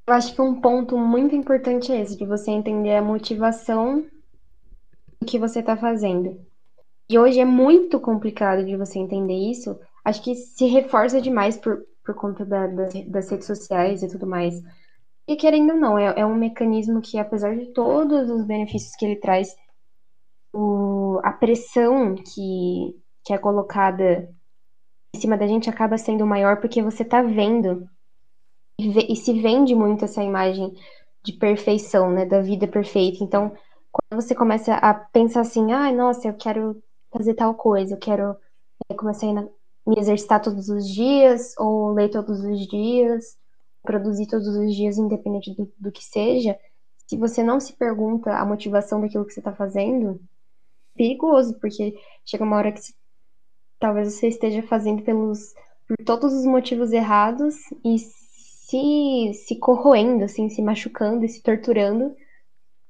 Eu 0.08 0.14
acho 0.14 0.34
que 0.34 0.42
um 0.42 0.60
ponto 0.60 0.98
muito 0.98 1.36
importante 1.36 1.92
é 1.92 2.02
esse, 2.02 2.18
de 2.18 2.26
você 2.26 2.52
entender 2.52 2.96
a 2.96 3.02
motivação 3.02 4.06
do 5.22 5.26
que 5.26 5.40
você 5.40 5.60
está 5.60 5.78
fazendo. 5.78 6.40
E 7.10 7.20
hoje 7.20 7.40
é 7.40 7.46
muito 7.46 8.00
complicado 8.00 8.66
de 8.66 8.76
você 8.76 8.98
entender 8.98 9.52
isso, 9.52 9.80
acho 10.04 10.24
que 10.24 10.36
se 10.36 10.66
reforça 10.66 11.22
demais 11.22 11.58
por, 11.58 11.84
por 12.04 12.16
conta 12.16 12.46
da, 12.46 12.68
das, 12.68 12.94
das 13.08 13.30
redes 13.30 13.48
sociais 13.48 14.02
e 14.02 14.08
tudo 14.08 14.26
mais. 14.26 14.56
E 15.28 15.36
querendo 15.36 15.74
ou 15.74 15.78
não, 15.78 15.98
é, 15.98 16.20
é 16.20 16.26
um 16.26 16.36
mecanismo 16.36 17.02
que, 17.02 17.20
apesar 17.20 17.56
de 17.56 17.68
todos 17.68 18.30
os 18.30 18.46
benefícios 18.46 18.96
que 18.96 19.06
ele 19.06 19.18
traz, 19.18 19.56
o, 20.54 21.20
a 21.24 21.32
pressão 21.32 22.16
que, 22.16 22.96
que 23.24 23.34
é 23.34 23.38
colocada 23.38 24.30
em 25.14 25.20
cima 25.20 25.38
da 25.38 25.48
gente 25.48 25.70
acaba 25.70 25.98
sendo 25.98 26.26
maior 26.26 26.60
porque 26.60 26.82
você 26.82 27.06
tá 27.06 27.22
vendo 27.22 27.88
e, 28.80 28.90
vê, 28.90 29.08
e 29.10 29.16
se 29.16 29.40
vende 29.40 29.76
muito 29.76 30.06
essa 30.06 30.24
imagem 30.24 30.74
de 31.24 31.34
perfeição, 31.34 32.10
né, 32.10 32.26
da 32.26 32.42
vida 32.42 32.68
perfeita. 32.68 33.24
Então, 33.24 33.54
quando 33.92 34.22
você 34.22 34.34
começa 34.34 34.74
a 34.76 34.94
pensar 34.94 35.42
assim, 35.42 35.72
ah, 35.72 35.92
nossa, 35.92 36.28
eu 36.28 36.34
quero 36.34 36.82
fazer 37.12 37.34
tal 37.34 37.54
coisa, 37.56 37.94
eu 37.96 38.00
quero 38.00 38.36
é, 38.90 38.94
começar 38.96 39.28
a 39.28 39.42
me 39.88 40.00
exercitar 40.00 40.42
todos 40.42 40.70
os 40.70 40.88
dias, 40.88 41.54
ou 41.58 41.92
ler 41.94 42.10
todos 42.10 42.40
os 42.40 42.68
dias, 42.68 43.38
produzir 43.84 44.28
todos 44.28 44.48
os 44.48 44.74
dias, 44.76 44.98
independente 44.98 45.54
do, 45.56 45.72
do 45.78 45.92
que 45.92 46.04
seja, 46.04 46.58
se 47.08 47.18
você 47.18 47.44
não 47.44 47.60
se 47.60 47.74
pergunta 47.74 48.32
a 48.32 48.46
motivação 48.46 49.02
daquilo 49.02 49.26
que 49.26 49.34
você 49.34 49.42
está 49.42 49.54
fazendo, 49.54 50.22
é 50.96 50.98
perigoso, 50.98 51.60
porque 51.60 51.94
chega 52.26 52.44
uma 52.44 52.56
hora 52.56 52.72
que 52.72 52.80
se, 52.80 52.96
talvez 53.80 54.14
você 54.14 54.30
esteja 54.30 54.64
fazendo 54.64 55.04
pelos 55.04 55.54
por 55.88 56.06
todos 56.06 56.34
os 56.34 56.46
motivos 56.46 56.94
errados 56.94 57.56
e 57.84 58.00
se, 58.00 59.34
se 59.34 59.60
corroendo, 59.60 60.24
assim, 60.24 60.48
se 60.48 60.62
machucando 60.62 61.26
e 61.26 61.30
se 61.30 61.44
torturando 61.44 62.16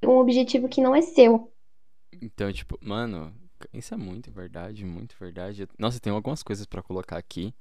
um 0.03 0.17
objetivo 0.17 0.67
que 0.67 0.81
não 0.81 0.95
é 0.95 1.01
seu. 1.01 1.51
Então, 2.21 2.51
tipo, 2.51 2.77
mano, 2.81 3.33
isso 3.73 3.93
é 3.93 3.97
muito 3.97 4.31
verdade, 4.31 4.85
muito 4.85 5.15
verdade. 5.19 5.67
Nossa, 5.77 5.99
tem 5.99 6.11
algumas 6.11 6.43
coisas 6.43 6.65
para 6.65 6.81
colocar 6.81 7.17
aqui. 7.17 7.53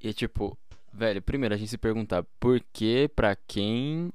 E 0.00 0.12
tipo, 0.12 0.56
velho, 0.92 1.22
primeiro 1.22 1.54
a 1.54 1.58
gente 1.58 1.70
se 1.70 1.78
perguntar 1.78 2.24
por 2.38 2.60
que, 2.72 3.08
pra 3.14 3.36
quem, 3.36 4.12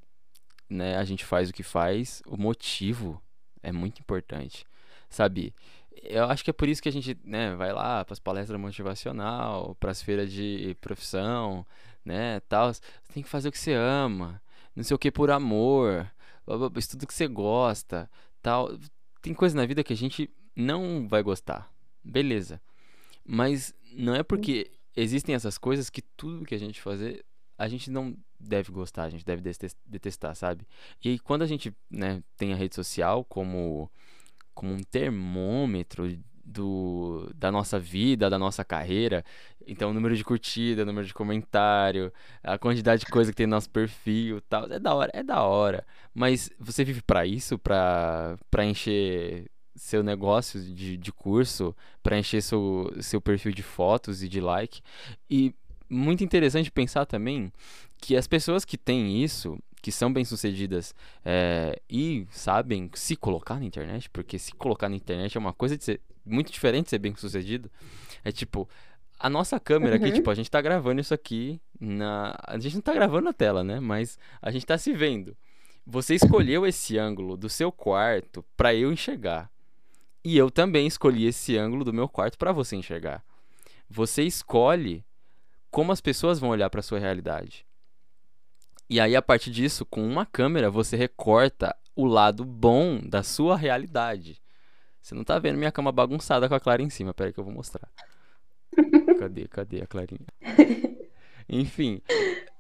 né, 0.70 0.98
a 0.98 1.04
gente 1.04 1.26
faz 1.26 1.50
o 1.50 1.54
que 1.54 1.64
faz, 1.64 2.22
o 2.26 2.38
motivo 2.38 3.22
é 3.64 3.72
muito 3.72 4.00
importante. 4.00 4.66
Sabe? 5.10 5.54
Eu 6.04 6.26
acho 6.26 6.44
que 6.44 6.50
é 6.50 6.54
por 6.54 6.68
isso 6.68 6.82
que 6.82 6.90
a 6.90 6.92
gente, 6.92 7.18
né, 7.24 7.56
vai 7.56 7.72
lá 7.74 8.04
para 8.06 8.14
as 8.14 8.20
palestras 8.20 8.60
motivacional, 8.60 9.76
para 9.80 9.92
as 9.92 10.02
feiras 10.02 10.32
de 10.32 10.76
profissão, 10.82 11.66
né, 12.06 12.40
tal. 12.42 12.72
Tem 13.14 13.24
que 13.24 13.30
fazer 13.30 13.50
o 13.50 13.52
que 13.52 13.60
você 13.60 13.74
ama, 13.74 14.42
não 14.76 14.84
sei 14.84 14.96
o 14.96 15.00
que 15.00 15.12
por 15.12 15.32
amor, 15.32 16.10
estudo 16.78 17.04
o 17.04 17.08
que 17.08 17.14
você 17.14 17.28
gosta, 17.28 18.10
tal. 18.42 18.78
Tem 19.22 19.34
coisa 19.34 19.56
na 19.56 19.66
vida 19.66 19.84
que 19.84 19.94
a 19.94 19.98
gente 19.98 20.30
não 20.56 21.08
vai 21.08 21.22
gostar. 21.22 21.72
Beleza. 22.04 22.62
Mas 23.26 23.74
não 23.94 24.16
é 24.16 24.24
porque 24.24 24.72
existem 24.96 25.36
essas 25.36 25.58
coisas 25.58 25.90
que 25.90 26.02
tudo 26.02 26.46
que 26.46 26.56
a 26.56 26.58
gente 26.58 26.82
fazer, 26.82 27.26
a 27.58 27.68
gente 27.68 27.92
não 27.92 28.18
deve 28.40 28.72
gostar, 28.72 29.04
a 29.04 29.10
gente 29.10 29.26
deve 29.26 29.42
detestar, 29.86 30.36
sabe? 30.36 30.66
E 31.04 31.20
quando 31.20 31.42
a 31.42 31.46
gente 31.46 31.76
né, 31.90 32.24
tem 32.38 32.54
a 32.54 32.56
rede 32.56 32.76
social 32.76 33.26
como, 33.26 33.92
como 34.54 34.74
um 34.74 34.84
termômetro 34.84 36.18
do, 36.48 37.30
da 37.36 37.52
nossa 37.52 37.78
vida, 37.78 38.30
da 38.30 38.40
nossa 38.40 38.64
carreira. 38.64 39.24
Então, 39.68 39.92
o 39.92 39.94
número 39.94 40.16
de 40.16 40.24
curtida, 40.24 40.84
o 40.84 40.86
número 40.86 41.06
de 41.06 41.14
comentário, 41.14 42.12
a 42.42 42.58
quantidade 42.58 43.02
de 43.06 43.12
coisa 43.12 43.32
que 43.32 43.36
tem 43.36 43.46
no 43.46 43.52
nosso 43.52 43.70
perfil 43.70 44.40
tal. 44.42 44.72
É 44.72 44.80
da 44.80 44.96
hora, 44.96 45.12
é 45.14 45.22
da 45.22 45.44
hora. 45.44 45.86
Mas 46.14 46.50
você 46.58 46.86
vive 46.86 47.02
para 47.02 47.26
isso, 47.26 47.60
para 47.60 48.38
encher 48.64 49.52
seu 49.76 50.02
negócio 50.02 50.60
de, 50.62 50.98
de 50.98 51.12
curso, 51.12 51.76
para 52.02 52.18
encher 52.18 52.42
seu, 52.42 52.92
seu 53.02 53.20
perfil 53.20 53.52
de 53.52 53.62
fotos 53.62 54.24
e 54.24 54.30
de 54.30 54.40
like. 54.40 54.82
E 55.30 55.54
muito 55.90 56.24
interessante 56.24 56.72
pensar 56.72 57.06
também 57.06 57.52
que 58.02 58.16
as 58.16 58.26
pessoas 58.26 58.64
que 58.64 58.78
têm 58.78 59.22
isso, 59.22 59.60
que 59.82 59.92
são 59.92 60.12
bem-sucedidas 60.12 60.96
é, 61.26 61.80
e 61.90 62.26
sabem 62.32 62.90
se 62.94 63.16
colocar 63.16 63.60
na 63.60 63.66
internet, 63.66 64.10
porque 64.10 64.40
se 64.40 64.54
colocar 64.54 64.88
na 64.88 64.96
internet 64.96 65.36
é 65.36 65.40
uma 65.40 65.54
coisa 65.54 65.78
de 65.78 65.84
ser 65.84 66.02
muito 66.28 66.52
diferente 66.52 66.86
de 66.86 66.90
ser 66.92 67.00
bem-sucedido. 67.00 67.70
É 68.24 68.32
tipo, 68.32 68.68
a 69.20 69.30
nossa 69.30 69.60
câmera 69.60 69.96
aqui, 69.96 70.06
Uhum. 70.08 70.14
tipo, 70.14 70.30
a 70.30 70.36
gente 70.36 70.52
tá 70.52 70.62
gravando 70.62 71.02
isso 71.02 71.14
aqui 71.14 71.60
na. 71.80 72.36
A 72.44 72.58
gente 72.60 72.76
não 72.76 72.82
tá 72.82 72.94
gravando 72.94 73.26
na 73.26 73.34
tela, 73.34 73.64
né? 73.64 73.80
Mas 73.80 74.18
a 74.42 74.52
gente 74.52 74.66
tá 74.66 74.78
se 74.78 74.94
vendo. 74.94 75.36
Você 75.86 76.16
escolheu 76.16 76.66
esse 76.66 76.98
ângulo 76.98 77.38
do 77.38 77.48
seu 77.50 77.72
quarto 77.72 78.44
pra 78.58 78.74
eu 78.76 78.92
enxergar. 78.92 79.50
E 80.24 80.38
eu 80.38 80.52
também 80.52 80.86
escolhi 80.86 81.26
esse 81.26 81.58
ângulo 81.58 81.86
do 81.86 81.94
meu 81.94 82.10
quarto 82.10 82.38
pra 82.38 82.52
você 82.52 82.76
enxergar. 82.76 83.24
Você 83.90 84.24
escolhe 84.24 85.06
como 85.72 85.92
as 85.94 86.02
pessoas 86.02 86.40
vão 86.40 86.50
olhar 86.50 86.70
pra 86.70 86.82
sua 86.82 87.00
realidade. 87.00 87.66
E 88.90 89.00
aí, 89.00 89.16
a 89.16 89.22
partir 89.22 89.52
disso, 89.52 89.86
com 89.86 90.06
uma 90.06 90.26
câmera, 90.26 90.70
você 90.70 90.96
recorta 90.98 91.76
o 91.96 92.06
lado 92.06 92.44
bom 92.46 93.00
da 93.04 93.24
sua 93.24 93.56
realidade. 93.58 94.42
Você 95.08 95.16
não 95.16 95.24
tá 95.24 95.40
vendo 95.40 95.58
minha 95.58 95.72
cama 95.72 95.90
bagunçada 95.90 96.50
com 96.50 96.56
a 96.56 96.60
Clara 96.60 96.82
em 96.82 96.90
cima. 96.90 97.14
Pera 97.14 97.30
aí 97.30 97.34
que 97.34 97.40
eu 97.40 97.44
vou 97.46 97.54
mostrar. 97.54 97.88
Cadê, 99.18 99.48
cadê 99.48 99.82
a 99.82 99.88
Clarinha? 99.88 100.28
Enfim. 101.48 102.02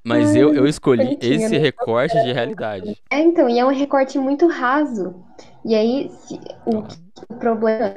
Mas 0.02 0.34
eu, 0.34 0.54
eu 0.54 0.66
escolhi 0.66 1.04
bonitinha, 1.04 1.36
esse 1.36 1.50
né? 1.50 1.58
recorte 1.58 2.18
de 2.24 2.32
realidade. 2.32 3.04
É, 3.12 3.20
então, 3.20 3.50
e 3.50 3.60
é 3.60 3.66
um 3.66 3.74
recorte 3.74 4.18
muito 4.18 4.48
raso. 4.48 5.22
E 5.66 5.76
aí, 5.76 6.10
se- 6.10 6.40
o, 6.66 7.34
o 7.34 7.38
problema, 7.38 7.96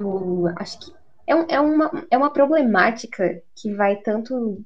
o- 0.00 0.48
acho 0.56 0.80
que 0.80 0.92
é, 1.24 1.36
um- 1.36 1.46
é 1.48 1.60
uma, 1.60 2.06
é 2.10 2.18
uma 2.18 2.32
problemática 2.32 3.40
que 3.54 3.72
vai 3.72 3.94
tanto 3.94 4.60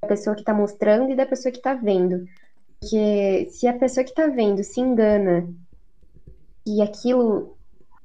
da 0.00 0.06
pessoa 0.06 0.36
que 0.36 0.42
está 0.42 0.54
mostrando 0.54 1.10
e 1.10 1.16
da 1.16 1.26
pessoa 1.26 1.50
que 1.50 1.58
está 1.58 1.74
vendo. 1.74 2.24
Porque 2.78 3.48
se 3.50 3.66
a 3.66 3.76
pessoa 3.76 4.04
que 4.04 4.10
está 4.10 4.28
vendo 4.28 4.62
se 4.62 4.80
engana 4.80 5.52
e 6.64 6.80
aquilo 6.80 7.58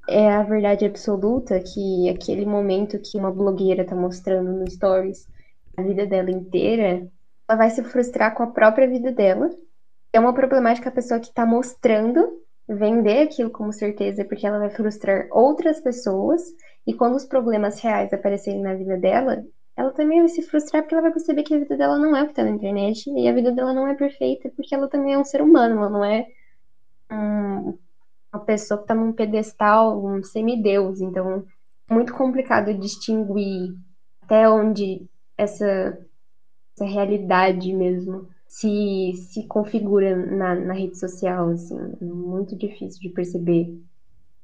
é 0.08 0.32
a 0.32 0.44
verdade 0.44 0.86
absoluta, 0.86 1.60
que 1.60 2.10
aquele 2.10 2.46
momento 2.46 3.00
que 3.00 3.18
uma 3.18 3.32
blogueira 3.32 3.84
está 3.84 3.96
mostrando 3.96 4.52
no 4.54 4.70
Stories 4.70 5.28
a 5.78 5.84
vida 5.84 6.06
dela 6.06 6.32
inteira, 6.32 7.08
ela 7.48 7.58
vai 7.58 7.70
se 7.70 7.84
frustrar 7.84 8.34
com 8.36 8.44
a 8.44 8.48
própria 8.48 8.88
vida 8.88 9.12
dela. 9.12 9.50
É 10.14 10.20
uma 10.20 10.34
problemática 10.34 10.90
a 10.90 10.92
pessoa 10.92 11.20
que 11.20 11.28
está 11.28 11.46
mostrando 11.46 12.42
vender 12.68 13.24
aquilo 13.24 13.50
como 13.50 13.72
certeza, 13.72 14.26
porque 14.26 14.46
ela 14.46 14.60
vai 14.60 14.70
frustrar 14.70 15.28
outras 15.32 15.80
pessoas, 15.80 16.42
e 16.86 16.94
quando 16.94 17.16
os 17.16 17.26
problemas 17.26 17.80
reais 17.80 18.12
aparecerem 18.12 18.62
na 18.62 18.76
vida 18.76 18.98
dela, 18.98 19.44
ela 19.76 19.92
também 19.92 20.20
vai 20.20 20.28
se 20.30 20.42
frustrar 20.42 20.82
porque 20.82 20.96
ela 20.96 21.04
vai 21.04 21.12
perceber 21.14 21.44
que 21.44 21.54
a 21.54 21.60
vida 21.60 21.78
dela 21.78 21.98
não 22.00 22.16
é 22.16 22.24
o 22.24 22.26
que 22.26 22.32
está 22.32 22.44
na 22.44 22.50
internet, 22.50 23.10
e 23.10 23.28
a 23.28 23.34
vida 23.34 23.52
dela 23.52 23.74
não 23.74 23.88
é 23.88 23.96
perfeita, 23.96 24.50
porque 24.56 24.74
ela 24.74 24.90
também 24.90 25.14
é 25.14 25.18
um 25.18 25.24
ser 25.24 25.42
humano, 25.42 25.78
ela 25.78 25.90
não 25.90 26.04
é 26.04 26.26
um- 27.12 27.78
uma 28.34 28.44
pessoa 28.44 28.78
que 28.78 28.84
está 28.84 28.96
num 28.96 29.14
pedestal, 29.14 30.04
um 30.04 30.22
semideus. 30.24 31.02
Então, 31.02 31.46
muito 31.90 32.14
complicado 32.14 32.74
distinguir 32.74 33.76
até 34.22 34.50
onde 34.50 35.08
essa, 35.38 35.98
essa 36.76 36.86
realidade 36.86 37.74
mesmo 37.74 38.28
se, 38.48 39.14
se 39.30 39.46
configura 39.46 40.16
na, 40.16 40.56
na 40.56 40.74
rede 40.74 40.98
social, 40.98 41.50
assim. 41.50 41.78
Muito 42.02 42.56
difícil 42.56 43.00
de 43.00 43.10
perceber 43.10 43.78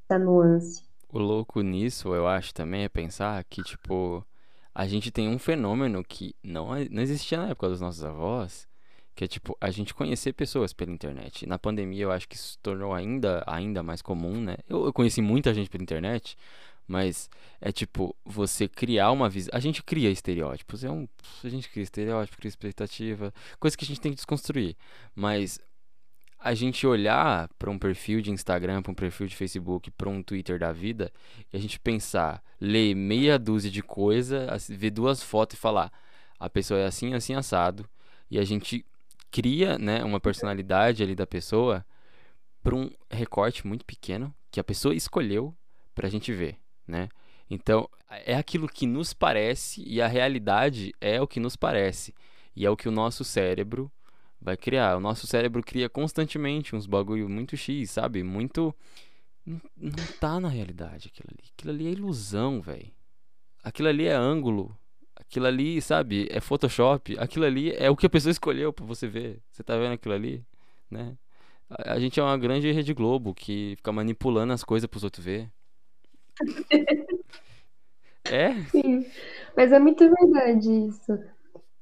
essa 0.04 0.20
nuance. 0.20 0.84
O 1.10 1.20
louco 1.20 1.62
nisso, 1.62 2.14
eu 2.14 2.28
acho 2.28 2.54
também, 2.54 2.84
é 2.84 2.90
pensar 2.90 3.44
que, 3.44 3.62
tipo, 3.62 4.26
a 4.74 4.88
gente 4.88 5.12
tem 5.12 5.30
um 5.30 5.38
fenômeno 5.38 6.04
que 6.04 6.36
não, 6.44 6.70
não 6.90 7.02
existia 7.02 7.38
na 7.38 7.50
época 7.50 7.70
dos 7.70 7.80
nossos 7.80 8.04
avós, 8.04 8.68
que 9.16 9.24
é, 9.24 9.28
tipo, 9.28 9.58
a 9.62 9.70
gente 9.70 9.94
conhecer 9.94 10.34
pessoas 10.34 10.74
pela 10.74 10.92
internet. 10.92 11.46
Na 11.46 11.60
pandemia, 11.60 12.04
eu 12.04 12.12
acho 12.12 12.28
que 12.28 12.36
isso 12.36 12.54
se 12.54 12.58
tornou 12.60 12.94
ainda, 12.94 13.44
ainda 13.46 13.84
mais 13.84 14.02
comum, 14.02 14.42
né? 14.42 14.58
Eu, 14.68 14.86
eu 14.86 14.94
conheci 14.94 15.22
muita 15.22 15.54
gente 15.54 15.70
pela 15.70 15.84
internet, 15.84 16.36
mas 16.88 17.30
é, 17.62 17.72
tipo, 17.72 18.16
você 18.26 18.68
criar 18.68 19.12
uma 19.12 19.30
visão. 19.30 19.52
A 19.54 19.60
gente 19.60 19.84
cria 19.84 20.10
estereótipos, 20.10 20.84
é 20.84 20.90
um... 20.90 21.08
A 21.44 21.50
gente 21.50 21.70
cria 21.70 21.84
estereótipo, 21.84 22.38
cria 22.38 22.50
expectativa, 22.50 23.34
coisa 23.60 23.78
que 23.78 23.86
a 23.86 23.88
gente 23.88 24.02
tem 24.02 24.12
que 24.12 24.18
desconstruir. 24.18 24.76
Mas 25.16 25.60
a 26.40 26.54
gente 26.54 26.86
olhar 26.86 27.48
para 27.58 27.70
um 27.70 27.80
perfil 27.80 28.20
de 28.20 28.30
Instagram, 28.30 28.82
para 28.82 28.92
um 28.92 28.96
perfil 28.96 29.28
de 29.28 29.36
Facebook, 29.36 29.90
para 29.92 30.10
um 30.10 30.22
Twitter 30.22 30.60
da 30.60 30.74
vida, 30.74 31.10
e 31.52 31.56
a 31.56 31.60
gente 31.60 31.80
pensar, 31.80 32.44
ler 32.60 32.94
meia 32.94 33.40
dúzia 33.40 33.72
de 33.72 33.82
coisa, 33.82 34.48
ver 34.68 34.90
duas 34.90 35.24
fotos 35.24 35.58
e 35.58 35.62
falar, 35.62 35.90
a 36.38 36.50
pessoa 36.50 36.82
é 36.82 36.86
assim, 36.86 37.14
assim, 37.14 37.34
assado, 37.34 37.90
e 38.30 38.38
a 38.38 38.44
gente 38.44 38.86
cria, 39.34 39.80
né, 39.80 40.04
uma 40.04 40.20
personalidade 40.20 41.02
ali 41.02 41.16
da 41.16 41.26
pessoa 41.26 41.84
para 42.62 42.76
um 42.76 42.92
recorte 43.10 43.66
muito 43.66 43.84
pequeno 43.84 44.34
que 44.52 44.60
a 44.60 44.64
pessoa 44.64 44.94
escolheu 44.94 45.58
para 45.96 46.06
a 46.06 46.10
gente 46.10 46.32
ver, 46.32 46.60
né? 46.88 47.10
Então, 47.50 47.90
é 48.26 48.36
aquilo 48.36 48.68
que 48.68 48.86
nos 48.86 49.12
parece 49.12 49.84
e 49.88 50.00
a 50.00 50.08
realidade 50.08 50.94
é 51.02 51.20
o 51.20 51.28
que 51.28 51.40
nos 51.40 51.56
parece. 51.56 52.14
E 52.56 52.64
é 52.64 52.70
o 52.70 52.78
que 52.78 52.88
o 52.88 52.92
nosso 52.92 53.24
cérebro 53.24 53.92
vai 54.40 54.56
criar. 54.56 54.98
O 54.98 55.00
nosso 55.00 55.26
cérebro 55.26 55.64
cria 55.64 55.90
constantemente 55.90 56.76
uns 56.76 56.86
bagulho 56.86 57.28
muito 57.28 57.58
X, 57.58 57.90
sabe? 57.90 58.24
Muito. 58.24 58.74
Não, 59.44 59.60
não 59.76 60.06
tá 60.20 60.40
na 60.40 60.48
realidade 60.48 61.12
aquilo 61.12 61.30
ali. 61.32 61.50
Aquilo 61.58 61.74
ali 61.74 61.88
é 61.88 61.92
ilusão, 61.92 62.62
velho. 62.62 62.92
Aquilo 63.64 63.88
ali 63.90 64.06
é 64.06 64.14
ângulo. 64.14 64.78
Aquilo 65.16 65.46
ali, 65.48 65.82
sabe? 65.82 66.28
É 66.32 66.40
Photoshop. 66.40 67.18
Aquilo 67.20 67.46
ali 67.46 67.72
é 67.72 67.90
o 67.90 67.96
que 67.96 68.06
a 68.06 68.10
pessoa 68.10 68.32
escolheu 68.32 68.74
pra 68.74 68.86
você 68.86 69.08
ver. 69.08 69.42
Você 69.52 69.64
tá 69.64 69.78
vendo 69.78 69.94
aquilo 69.94 70.14
ali? 70.16 70.46
Né? 70.90 71.18
A, 71.70 71.94
a 71.94 72.00
gente 72.00 72.20
é 72.20 72.24
uma 72.24 72.38
grande 72.38 72.72
Rede 72.72 72.94
Globo 72.94 73.34
que 73.34 73.76
fica 73.78 73.92
manipulando 73.92 74.54
as 74.54 74.64
coisas 74.64 74.88
pros 74.88 75.04
outros 75.04 75.26
ver. 75.26 75.52
É? 78.26 78.54
Sim, 78.72 79.06
mas 79.56 79.72
é 79.74 79.80
muito 79.80 80.10
verdade 80.10 80.88
isso. 80.88 81.20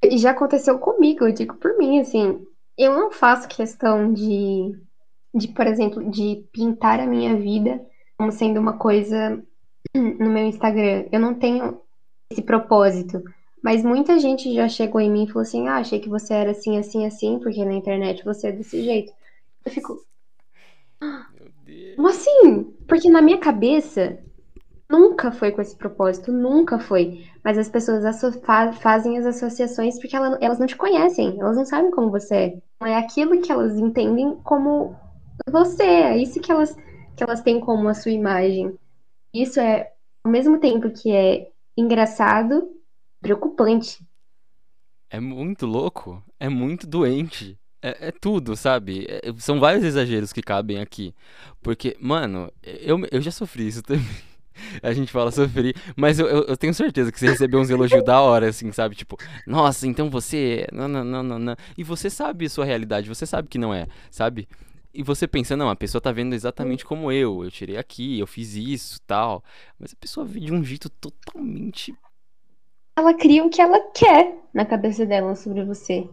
E 0.02 0.18
já 0.18 0.32
aconteceu 0.32 0.78
comigo, 0.78 1.24
eu 1.24 1.32
digo 1.32 1.54
por 1.56 1.78
mim, 1.78 2.00
assim, 2.00 2.44
eu 2.76 2.94
não 2.94 3.12
faço 3.12 3.48
questão 3.48 4.12
de, 4.12 4.76
de, 5.32 5.48
por 5.48 5.66
exemplo, 5.66 6.10
de 6.10 6.44
pintar 6.52 6.98
a 6.98 7.06
minha 7.06 7.36
vida 7.36 7.80
como 8.18 8.32
sendo 8.32 8.58
uma 8.60 8.76
coisa 8.76 9.42
no 9.94 10.30
meu 10.30 10.46
Instagram. 10.46 11.06
Eu 11.12 11.20
não 11.20 11.34
tenho 11.34 11.80
esse 12.32 12.42
propósito. 12.42 13.22
Mas 13.62 13.84
muita 13.84 14.18
gente 14.18 14.52
já 14.54 14.68
chegou 14.68 15.00
em 15.00 15.10
mim 15.10 15.24
e 15.24 15.28
falou 15.28 15.42
assim: 15.42 15.68
Ah, 15.68 15.76
achei 15.78 16.00
que 16.00 16.08
você 16.08 16.34
era 16.34 16.50
assim, 16.52 16.78
assim, 16.78 17.06
assim, 17.06 17.38
porque 17.40 17.64
na 17.64 17.74
internet 17.74 18.24
você 18.24 18.48
é 18.48 18.52
desse 18.52 18.82
jeito. 18.82 19.12
Eu 19.66 19.72
fico, 19.72 19.98
Deus. 21.64 21.96
como 21.96 22.08
assim? 22.08 22.64
Porque 22.88 23.08
na 23.10 23.22
minha 23.22 23.38
cabeça 23.38 24.18
nunca 24.90 25.32
foi 25.32 25.52
com 25.52 25.62
esse 25.62 25.76
propósito, 25.76 26.32
nunca 26.32 26.78
foi. 26.78 27.26
Mas 27.44 27.58
as 27.58 27.68
pessoas 27.68 28.04
fa- 28.44 28.72
fazem 28.74 29.18
as 29.18 29.26
associações 29.26 29.98
porque 30.00 30.16
ela- 30.16 30.38
elas 30.40 30.58
não 30.58 30.66
te 30.66 30.76
conhecem, 30.76 31.40
elas 31.40 31.56
não 31.56 31.66
sabem 31.66 31.90
como 31.92 32.10
você 32.10 32.36
é. 32.36 32.58
Não 32.80 32.88
é 32.88 32.96
aquilo 32.98 33.40
que 33.42 33.52
elas 33.52 33.76
entendem 33.78 34.36
como 34.44 34.96
você, 35.50 35.84
é 35.84 36.18
isso 36.18 36.40
que 36.40 36.52
elas, 36.52 36.74
que 37.16 37.24
elas 37.24 37.42
têm 37.42 37.60
como 37.60 37.88
a 37.88 37.94
sua 37.94 38.12
imagem. 38.12 38.74
Isso 39.34 39.60
é, 39.60 39.92
ao 40.24 40.32
mesmo 40.32 40.60
tempo 40.60 40.90
que 40.92 41.12
é 41.12 41.51
engraçado, 41.76 42.70
preocupante. 43.20 43.98
É 45.10 45.20
muito 45.20 45.66
louco, 45.66 46.22
é 46.40 46.48
muito 46.48 46.86
doente. 46.86 47.58
É, 47.82 48.08
é 48.08 48.12
tudo, 48.12 48.56
sabe? 48.56 49.06
É- 49.08 49.32
são 49.38 49.58
vários 49.60 49.84
exageros 49.84 50.32
que 50.32 50.40
cabem 50.42 50.78
aqui. 50.80 51.14
Porque, 51.62 51.96
mano, 52.00 52.50
eu, 52.62 53.00
eu 53.10 53.20
já 53.20 53.30
sofri 53.30 53.66
isso 53.66 53.82
também. 53.84 54.06
A 54.82 54.92
gente 54.92 55.10
fala 55.12 55.30
sofrer, 55.32 55.74
mas 55.96 56.18
eu, 56.18 56.26
eu, 56.28 56.44
eu 56.44 56.56
tenho 56.56 56.74
certeza 56.74 57.10
que 57.12 57.18
você 57.18 57.28
recebeu 57.28 57.60
uns 57.60 57.70
elogios 57.70 58.04
da 58.04 58.20
hora, 58.20 58.48
assim, 58.50 58.70
sabe? 58.72 58.94
Tipo, 58.94 59.16
nossa, 59.46 59.86
então 59.86 60.10
você. 60.10 60.66
Não, 60.72 60.88
não, 60.88 61.04
não, 61.04 61.22
não, 61.22 61.38
não. 61.38 61.56
E 61.76 61.82
você 61.84 62.10
sabe 62.10 62.48
sua 62.48 62.64
realidade, 62.64 63.08
você 63.08 63.26
sabe 63.26 63.48
que 63.48 63.58
não 63.58 63.74
é, 63.74 63.86
sabe? 64.10 64.48
E 64.94 65.02
você 65.02 65.26
pensa, 65.26 65.56
não, 65.56 65.70
a 65.70 65.76
pessoa 65.76 66.02
tá 66.02 66.12
vendo 66.12 66.34
exatamente 66.34 66.84
como 66.84 67.10
eu. 67.10 67.42
Eu 67.42 67.50
tirei 67.50 67.78
aqui, 67.78 68.18
eu 68.18 68.26
fiz 68.26 68.54
isso, 68.54 69.00
tal. 69.06 69.42
Mas 69.78 69.92
a 69.92 69.96
pessoa 69.96 70.26
vê 70.26 70.40
de 70.40 70.52
um 70.52 70.62
jeito 70.62 70.90
totalmente. 70.90 71.94
Ela 72.96 73.14
cria 73.14 73.44
o 73.44 73.48
que 73.48 73.62
ela 73.62 73.80
quer 73.92 74.36
na 74.52 74.66
cabeça 74.66 75.06
dela 75.06 75.34
sobre 75.34 75.64
você. 75.64 76.06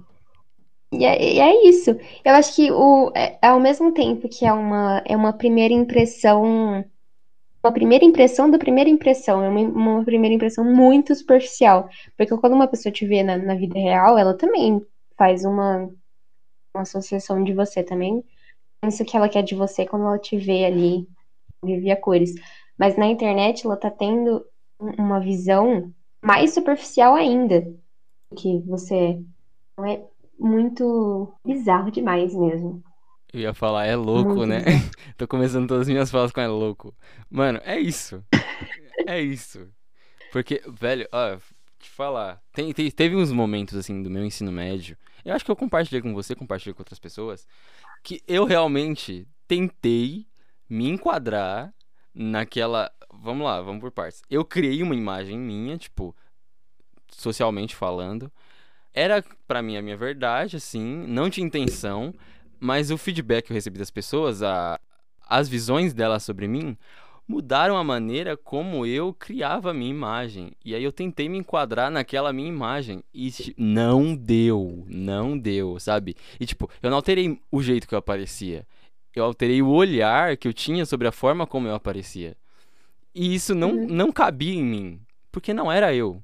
E 0.92 1.06
é, 1.06 1.34
e 1.36 1.40
é 1.40 1.68
isso. 1.68 1.92
Eu 2.24 2.34
acho 2.34 2.56
que 2.56 2.72
o, 2.72 3.12
é, 3.16 3.38
ao 3.42 3.60
mesmo 3.60 3.94
tempo 3.94 4.30
que 4.30 4.46
é 4.46 4.54
uma, 4.54 5.04
é 5.06 5.16
uma 5.16 5.34
primeira 5.34 5.74
impressão, 5.74 6.84
uma 7.62 7.72
primeira 7.74 8.06
impressão 8.06 8.50
da 8.50 8.58
primeira 8.58 8.90
impressão, 8.90 9.44
é 9.44 9.50
uma, 9.50 9.60
uma 9.60 10.06
primeira 10.06 10.34
impressão 10.34 10.64
muito 10.64 11.14
superficial. 11.14 11.90
Porque 12.18 12.36
quando 12.38 12.54
uma 12.54 12.68
pessoa 12.68 12.92
te 12.94 13.06
vê 13.06 13.24
na, 13.24 13.38
na 13.38 13.56
vida 13.56 13.78
real, 13.78 14.18
ela 14.18 14.34
também 14.36 14.82
faz 15.18 15.44
uma, 15.44 15.90
uma 16.74 16.84
associação 16.84 17.44
de 17.44 17.54
você 17.54 17.84
também. 17.84 18.24
Pensa 18.82 19.04
o 19.04 19.06
que 19.06 19.16
ela 19.18 19.30
quer 19.30 19.44
de 19.44 19.56
você 19.56 19.86
quando 19.86 20.06
ela 20.06 20.20
te 20.20 20.38
vê 20.38 20.66
ali, 20.66 21.08
via 21.64 21.96
cores. 21.96 22.34
Mas 22.78 22.98
na 22.98 23.08
internet 23.08 23.66
ela 23.66 23.76
tá 23.78 23.92
tendo 23.92 24.46
um- 24.80 25.04
uma 25.04 25.20
visão 25.20 25.94
mais 26.24 26.54
superficial 26.54 27.16
ainda. 27.16 27.66
que 28.38 28.60
você 28.62 28.96
é. 28.96 29.20
Não 29.78 29.86
é 29.88 30.06
muito 30.40 31.34
bizarro 31.44 31.90
demais 31.92 32.34
mesmo. 32.36 32.84
Eu 33.34 33.40
ia 33.42 33.54
falar, 33.56 33.86
é 33.88 33.96
louco, 33.96 34.36
Muito 34.36 34.46
né? 34.46 34.60
Tô 35.18 35.28
começando 35.28 35.68
todas 35.68 35.82
as 35.84 35.88
minhas 35.88 36.12
falas 36.12 36.32
com 36.32 36.40
é 36.42 36.48
louco. 36.48 36.96
Mano, 37.30 37.60
é 37.64 37.80
isso. 37.80 38.24
É 39.08 39.20
isso. 39.20 39.68
Porque, 40.32 40.62
velho, 40.68 41.08
ó, 41.12 41.38
te 41.80 41.90
falar. 41.90 42.42
Tem, 42.54 42.72
tem- 42.74 42.92
teve 42.92 43.16
uns 43.16 43.32
momentos, 43.32 43.76
assim, 43.78 44.02
do 44.04 44.10
meu 44.10 44.24
ensino 44.26 44.52
médio. 44.52 44.98
Eu 45.26 45.34
acho 45.34 45.44
que 45.46 45.52
eu 45.52 45.56
compartilhei 45.56 46.02
com 46.02 46.14
você, 46.14 46.36
compartilhei 46.36 46.74
com 46.74 46.82
outras 46.82 47.00
pessoas. 47.00 47.48
Que 48.04 48.22
eu 48.28 48.46
realmente 48.46 49.28
tentei 49.48 50.28
me 50.70 50.88
enquadrar 50.88 51.74
naquela. 52.14 52.92
Vamos 53.12 53.46
lá, 53.46 53.62
vamos 53.62 53.82
por 53.82 53.92
partes. 53.92 54.22
Eu 54.30 54.46
criei 54.46 54.82
uma 54.84 54.96
imagem 54.96 55.38
minha, 55.38 55.78
tipo, 55.78 56.16
socialmente 57.12 57.76
falando. 57.76 58.32
Era 58.94 59.24
pra 59.48 59.62
mim 59.62 59.78
a 59.78 59.82
minha 59.82 59.98
verdade, 59.98 60.56
assim, 60.58 60.84
não 61.08 61.30
tinha 61.30 61.46
intenção, 61.46 62.14
mas 62.60 62.92
o 62.92 62.98
feedback 62.98 63.46
que 63.46 63.52
eu 63.52 63.56
recebi 63.56 63.78
das 63.78 63.92
pessoas, 63.92 64.42
a, 64.42 64.80
as 65.28 65.48
visões 65.48 65.94
delas 65.94 66.24
sobre 66.24 66.48
mim, 66.48 66.78
mudaram 67.30 67.78
a 67.78 67.84
maneira 67.84 68.36
como 68.36 68.88
eu 68.88 69.14
criava 69.14 69.70
a 69.70 69.74
minha 69.74 69.92
imagem. 69.92 70.52
E 70.66 70.74
aí 70.74 70.84
eu 70.84 70.92
tentei 70.92 71.30
me 71.30 71.38
enquadrar 71.38 71.92
naquela 71.92 72.34
minha 72.34 72.50
imagem. 72.50 73.04
E 73.14 73.32
não 73.56 74.16
deu, 74.16 74.84
não 74.88 75.38
deu, 75.38 75.80
sabe? 75.80 76.16
E 76.40 76.46
tipo, 76.48 76.68
eu 76.82 76.90
não 76.90 76.98
alterei 76.98 77.40
o 77.52 77.62
jeito 77.62 77.88
que 77.88 77.94
eu 77.94 78.00
aparecia. 78.00 78.66
Eu 79.16 79.24
alterei 79.24 79.62
o 79.62 79.70
olhar 79.70 80.36
que 80.38 80.48
eu 80.48 80.54
tinha 80.54 80.88
sobre 80.88 81.08
a 81.08 81.12
forma 81.12 81.46
como 81.46 81.68
eu 81.68 81.76
aparecia. 81.76 82.36
E 83.14 83.36
isso 83.36 83.54
não, 83.54 83.72
Uhum. 83.74 83.88
não 83.88 84.12
cabia 84.12 84.56
em 84.56 84.64
mim, 84.64 85.02
porque 85.32 85.54
não 85.54 85.72
era 85.72 85.94
eu. 85.94 86.24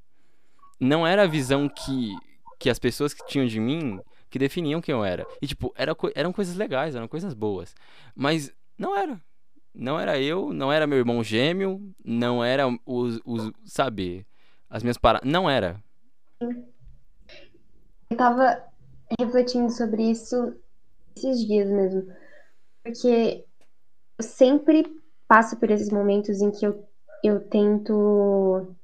Não 0.80 1.06
era 1.06 1.24
a 1.24 1.28
visão 1.28 1.70
que, 1.70 2.16
que 2.60 2.70
as 2.70 2.80
pessoas 2.80 3.14
que 3.14 3.26
tinham 3.28 3.46
de 3.46 3.60
mim 3.60 4.00
que 4.30 4.40
definiam 4.40 4.82
quem 4.82 4.94
eu 4.94 5.06
era. 5.06 5.26
E, 5.42 5.46
tipo, 5.48 5.72
era, 5.78 5.96
eram 6.16 6.34
coisas 6.34 6.56
legais, 6.56 6.96
eram 6.96 7.08
coisas 7.08 7.34
boas. 7.34 7.76
Mas 8.16 8.52
não 8.78 8.98
era. 8.98 9.22
Não 9.76 10.00
era 10.00 10.20
eu, 10.20 10.54
não 10.54 10.72
era 10.72 10.88
meu 10.88 10.98
irmão 10.98 11.24
gêmeo, 11.24 11.94
não 12.04 12.44
era 12.44 12.66
os, 12.86 13.20
os 13.26 13.52
sabe, 13.66 14.26
as 14.70 14.82
minhas 14.82 14.98
paradas. 14.98 15.30
Não 15.30 15.50
era. 15.50 15.84
Eu 16.40 18.18
tava 18.18 18.64
refletindo 19.20 19.70
sobre 19.70 20.10
isso 20.12 20.56
esses 21.18 21.46
dias 21.46 21.70
mesmo. 21.70 22.08
Porque 22.84 23.46
eu 24.18 24.24
sempre 24.24 24.86
passo 25.28 25.58
por 25.58 25.70
esses 25.70 25.90
momentos 25.90 26.42
em 26.42 26.52
que 26.52 26.66
eu, 26.66 26.88
eu 27.24 27.40
tento. 27.50 28.76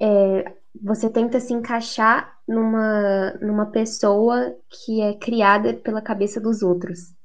é, 0.00 0.56
você 0.80 1.10
tenta 1.10 1.40
se 1.40 1.52
encaixar 1.54 2.38
numa, 2.46 3.32
numa 3.40 3.66
pessoa 3.66 4.54
que 4.68 5.00
é 5.00 5.14
criada 5.14 5.74
pela 5.74 6.02
cabeça 6.02 6.40
dos 6.40 6.62
outros. 6.62 7.15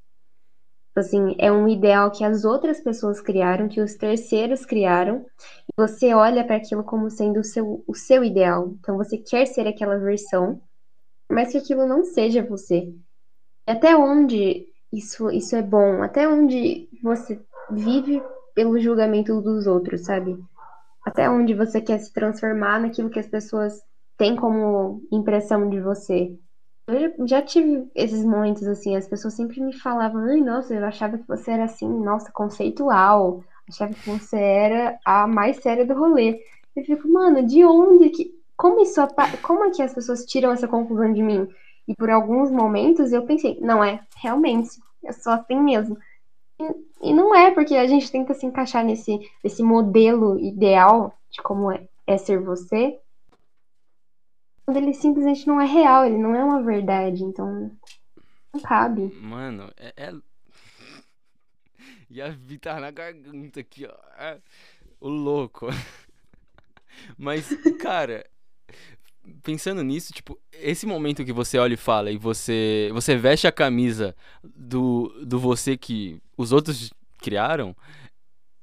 Assim, 0.95 1.35
é 1.39 1.51
um 1.51 1.69
ideal 1.69 2.11
que 2.11 2.23
as 2.23 2.43
outras 2.43 2.81
pessoas 2.81 3.21
criaram, 3.21 3.69
que 3.69 3.79
os 3.79 3.95
terceiros 3.95 4.65
criaram, 4.65 5.25
e 5.67 5.71
você 5.77 6.13
olha 6.13 6.45
para 6.45 6.57
aquilo 6.57 6.83
como 6.83 7.09
sendo 7.09 7.39
o 7.39 7.43
seu, 7.43 7.83
o 7.87 7.95
seu 7.95 8.23
ideal. 8.23 8.75
Então 8.79 8.97
você 8.97 9.17
quer 9.17 9.45
ser 9.45 9.67
aquela 9.67 9.97
versão, 9.97 10.61
mas 11.31 11.51
que 11.51 11.57
aquilo 11.57 11.87
não 11.87 12.03
seja 12.03 12.43
você. 12.43 12.93
E 13.67 13.71
até 13.71 13.95
onde 13.95 14.67
isso, 14.91 15.31
isso 15.31 15.55
é 15.55 15.61
bom? 15.61 16.03
Até 16.03 16.27
onde 16.27 16.89
você 17.01 17.39
vive 17.71 18.21
pelo 18.53 18.77
julgamento 18.79 19.41
dos 19.41 19.67
outros, 19.67 20.01
sabe? 20.05 20.37
Até 21.05 21.29
onde 21.29 21.53
você 21.53 21.79
quer 21.79 21.99
se 21.99 22.11
transformar 22.11 22.81
naquilo 22.81 23.09
que 23.09 23.19
as 23.19 23.27
pessoas 23.27 23.81
têm 24.17 24.35
como 24.35 25.01
impressão 25.11 25.69
de 25.69 25.79
você. 25.79 26.37
Eu 26.93 27.27
já 27.27 27.41
tive 27.41 27.89
esses 27.95 28.23
momentos 28.25 28.67
assim, 28.67 28.95
as 28.95 29.07
pessoas 29.07 29.33
sempre 29.33 29.61
me 29.61 29.73
falavam, 29.73 30.23
ai, 30.25 30.41
nossa, 30.41 30.73
eu 30.73 30.85
achava 30.85 31.17
que 31.17 31.27
você 31.27 31.51
era 31.51 31.65
assim, 31.65 31.87
nossa, 31.87 32.31
conceitual, 32.31 33.43
achava 33.67 33.93
que 33.93 34.09
você 34.09 34.37
era 34.37 34.99
a 35.05 35.27
mais 35.27 35.57
séria 35.57 35.85
do 35.85 35.93
rolê. 35.93 36.41
Eu 36.75 36.83
fico, 36.83 37.07
mano, 37.07 37.45
de 37.45 37.63
onde 37.65 38.09
que. 38.09 38.39
Como 38.55 38.81
isso 38.81 39.01
Como 39.41 39.65
é 39.65 39.71
que 39.71 39.81
as 39.81 39.93
pessoas 39.93 40.25
tiram 40.25 40.51
essa 40.51 40.67
conclusão 40.67 41.11
de 41.11 41.23
mim? 41.23 41.47
E 41.87 41.95
por 41.95 42.09
alguns 42.09 42.51
momentos 42.51 43.11
eu 43.11 43.25
pensei, 43.25 43.57
não 43.59 43.83
é, 43.83 44.01
realmente, 44.17 44.69
eu 45.03 45.13
sou 45.13 45.33
assim 45.33 45.59
mesmo. 45.59 45.97
E, 46.59 47.09
e 47.09 47.13
não 47.13 47.33
é, 47.35 47.51
porque 47.51 47.75
a 47.75 47.87
gente 47.87 48.11
tenta 48.11 48.33
se 48.33 48.45
encaixar 48.45 48.85
nesse, 48.85 49.19
nesse 49.43 49.63
modelo 49.63 50.39
ideal 50.39 51.13
de 51.31 51.41
como 51.41 51.71
é, 51.71 51.87
é 52.05 52.17
ser 52.17 52.39
você, 52.39 52.99
quando 54.71 54.77
ele 54.77 54.93
simplesmente 54.93 55.45
não 55.45 55.59
é 55.59 55.65
real, 55.65 56.05
ele 56.05 56.17
não 56.17 56.33
é 56.33 56.41
uma 56.41 56.63
verdade, 56.63 57.21
então 57.25 57.69
não 58.53 58.61
cabe. 58.61 59.13
Mano, 59.21 59.69
é. 59.75 59.93
é... 59.97 60.13
E 62.09 62.21
a 62.21 62.35
tá 62.59 62.79
na 62.79 62.91
garganta 62.91 63.61
aqui, 63.61 63.85
ó. 63.85 63.93
É, 64.17 64.37
O 64.99 65.07
louco. 65.07 65.67
Mas, 67.17 67.47
cara, 67.79 68.25
pensando 69.43 69.81
nisso, 69.81 70.11
tipo, 70.11 70.37
esse 70.51 70.85
momento 70.85 71.23
que 71.23 71.31
você 71.31 71.57
olha 71.57 71.73
e 71.73 71.77
fala 71.77 72.11
e 72.11 72.17
você 72.17 72.89
você 72.93 73.15
veste 73.15 73.47
a 73.47 73.51
camisa 73.51 74.13
do, 74.43 75.07
do 75.25 75.39
você 75.39 75.77
que 75.77 76.21
os 76.37 76.51
outros 76.51 76.91
criaram, 77.19 77.75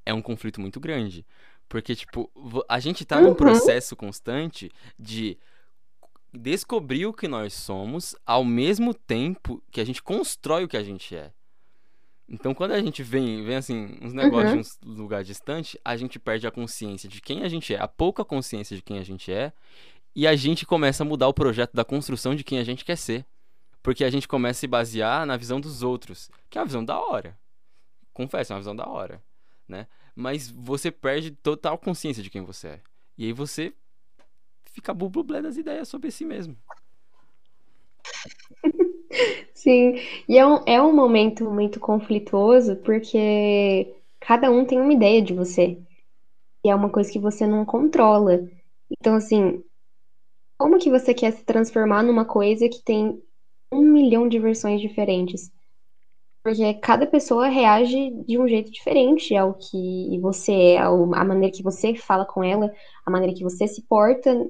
é 0.05 0.13
um 0.13 0.23
conflito 0.23 0.61
muito 0.61 0.79
grande. 0.79 1.25
Porque, 1.69 1.95
tipo, 1.95 2.31
a 2.69 2.79
gente 2.81 3.05
tá 3.05 3.21
num 3.21 3.29
Uhum. 3.29 3.35
processo 3.35 3.97
constante 3.97 4.71
de 4.99 5.39
descobrir 6.33 7.07
o 7.07 7.13
que 7.13 7.27
nós 7.29 7.55
somos 7.55 8.15
ao 8.27 8.45
mesmo 8.45 8.93
tempo 8.93 9.63
que 9.71 9.81
a 9.81 9.85
gente 9.85 10.03
constrói 10.03 10.65
o 10.65 10.69
que 10.69 10.77
a 10.77 10.83
gente 10.83 11.15
é. 11.17 11.33
Então, 12.29 12.55
quando 12.55 12.73
a 12.73 12.81
gente 12.81 13.03
vem, 13.03 13.43
vem 13.43 13.57
assim, 13.57 13.99
uns 14.03 14.13
negócios 14.13 14.53
Uhum. 14.53 14.63
de 14.83 14.91
uns 14.91 14.99
lugar 14.99 15.25
distante, 15.25 15.81
a 15.83 15.97
gente 15.97 16.19
perde 16.19 16.47
a 16.47 16.51
consciência 16.51 17.09
de 17.09 17.23
quem 17.23 17.43
a 17.43 17.49
gente 17.49 17.75
é, 17.75 17.81
a 17.81 17.89
pouca 17.89 18.25
consciência 18.25 18.77
de 18.77 18.83
quem 18.83 18.99
a 18.99 19.03
gente 19.03 19.33
é, 19.33 19.51
e 20.15 20.27
a 20.27 20.37
gente 20.37 20.67
começa 20.67 21.03
a 21.03 21.07
mudar 21.07 21.29
o 21.29 21.33
projeto 21.35 21.73
da 21.75 21.85
construção 21.85 22.35
de 22.35 22.45
quem 22.45 22.59
a 22.59 22.65
gente 22.65 22.85
quer 22.85 22.97
ser. 22.97 23.25
Porque 23.83 24.05
a 24.05 24.11
gente 24.11 24.29
começa 24.29 24.59
a 24.59 24.61
se 24.61 24.67
basear 24.67 25.25
na 25.25 25.37
visão 25.37 25.61
dos 25.61 25.83
outros, 25.83 26.31
que 26.51 26.59
é 26.59 26.61
uma 26.61 26.67
visão 26.67 26.85
da 26.85 26.99
hora. 26.99 27.39
Confesso, 28.13 28.53
é 28.53 28.57
uma 28.57 28.61
visão 28.61 28.77
da 28.77 28.87
hora, 28.87 29.23
né? 29.67 29.87
Mas 30.15 30.51
você 30.51 30.91
perde 30.91 31.31
total 31.31 31.79
consciência 31.79 32.23
de 32.23 32.29
quem 32.29 32.43
você 32.43 32.69
é. 32.69 32.81
E 33.17 33.25
aí 33.27 33.33
você 33.33 33.73
fica 34.73 34.95
bublublé 34.95 35.43
das 35.43 35.57
ideias 35.57 35.89
sobre 35.89 36.11
si 36.11 36.25
mesmo. 36.25 36.57
Sim, 39.55 39.95
e 40.29 40.39
é 40.39 40.47
um, 40.47 40.63
é 40.67 40.81
um 40.83 40.95
momento 40.95 41.51
muito 41.51 41.81
conflituoso 41.81 42.77
porque 42.77 43.95
cada 44.21 44.51
um 44.51 44.65
tem 44.65 44.81
uma 44.81 44.93
ideia 44.93 45.23
de 45.23 45.35
você. 45.35 45.79
E 46.65 46.71
é 46.71 46.75
uma 46.75 46.91
coisa 46.91 47.11
que 47.11 47.19
você 47.19 47.47
não 47.47 47.65
controla. 47.65 48.41
Então, 48.91 49.15
assim, 49.15 49.63
como 50.59 50.79
que 50.79 50.91
você 50.91 51.15
quer 51.15 51.33
se 51.33 51.45
transformar 51.45 52.03
numa 52.03 52.25
coisa 52.25 52.69
que 52.69 52.83
tem 52.83 53.23
um 53.73 53.83
milhão 53.83 54.29
de 54.29 54.39
versões 54.39 54.81
diferentes? 54.81 55.51
Porque 56.43 56.75
cada 56.75 57.07
pessoa 57.07 57.49
reage 57.49 58.11
de 58.27 58.39
um 58.39 58.49
jeito 58.49 58.71
diferente 58.71 59.37
ao 59.37 59.55
que 59.55 60.19
você 60.21 60.53
é, 60.53 60.79
a 60.79 61.25
maneira 61.25 61.55
que 61.55 61.63
você 61.63 61.95
fala 61.95 62.25
com 62.25 62.43
ela, 62.43 62.73
a 63.05 63.11
maneira 63.11 63.35
que 63.35 63.45
você 63.45 63.67
se 63.69 63.83
porta 63.83 64.49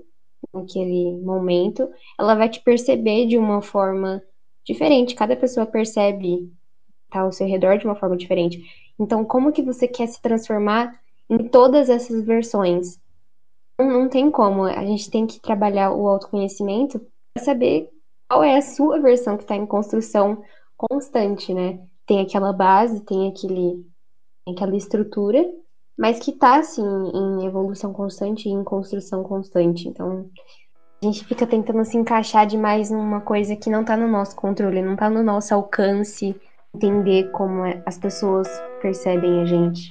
naquele 0.53 1.17
momento, 1.21 1.89
ela 2.19 2.35
vai 2.35 2.49
te 2.49 2.61
perceber 2.61 3.27
de 3.27 3.39
uma 3.39 3.61
forma 3.63 4.23
diferente. 4.65 5.15
Cada 5.15 5.37
pessoa 5.37 5.67
percebe 5.67 6.51
tá 7.11 7.21
ao 7.21 7.33
seu 7.33 7.47
redor 7.47 7.79
de 7.79 7.87
uma 7.87 7.97
forma 7.97 8.17
diferente. 8.17 8.63
Então, 8.99 9.25
como 9.25 9.53
que 9.53 9.63
você 9.63 9.89
quer 9.89 10.07
se 10.09 10.21
transformar 10.21 10.99
em 11.29 11.49
todas 11.49 11.89
essas 11.89 12.25
versões? 12.25 12.99
Não, 13.79 13.87
não 13.89 14.09
tem 14.09 14.31
como. 14.31 14.65
A 14.65 14.85
gente 14.85 15.11
tem 15.11 15.27
que 15.27 15.41
trabalhar 15.41 15.93
o 15.93 16.07
autoconhecimento 16.07 17.01
para 17.33 17.45
saber 17.45 17.89
qual 18.29 18.43
é 18.43 18.57
a 18.57 18.63
sua 18.63 19.01
versão 19.01 19.37
que 19.37 19.45
está 19.45 19.57
em 19.57 19.67
construção 19.67 20.43
constante, 20.77 21.55
né? 21.55 21.81
Tem 22.07 22.21
aquela 22.21 22.53
base, 22.53 23.05
tem 23.05 23.29
aquele, 23.29 23.85
tem 24.45 24.55
aquela 24.55 24.77
estrutura, 24.77 25.45
mas 25.99 26.21
que 26.21 26.31
está 26.31 26.61
assim 26.61 26.81
em 26.83 27.45
evolução 27.45 27.93
constante 27.93 28.49
e 28.49 28.53
em 28.53 28.63
construção 28.63 29.25
constante. 29.25 29.89
Então, 29.89 30.31
a 31.03 31.07
gente 31.07 31.25
fica 31.25 31.45
tentando 31.45 31.85
se 31.85 31.97
encaixar 31.97 32.47
demais 32.47 32.89
numa 32.89 33.21
coisa 33.21 33.57
que 33.57 33.69
não 33.69 33.81
está 33.81 33.97
no 33.97 34.07
nosso 34.07 34.37
controle, 34.37 34.81
não 34.81 34.93
está 34.93 35.11
no 35.11 35.25
nosso 35.25 35.53
alcance 35.53 36.37
entender 36.73 37.31
como 37.33 37.65
é- 37.65 37.83
as 37.85 37.99
pessoas 37.99 38.47
percebem 38.81 39.41
a 39.41 39.45
gente. 39.45 39.91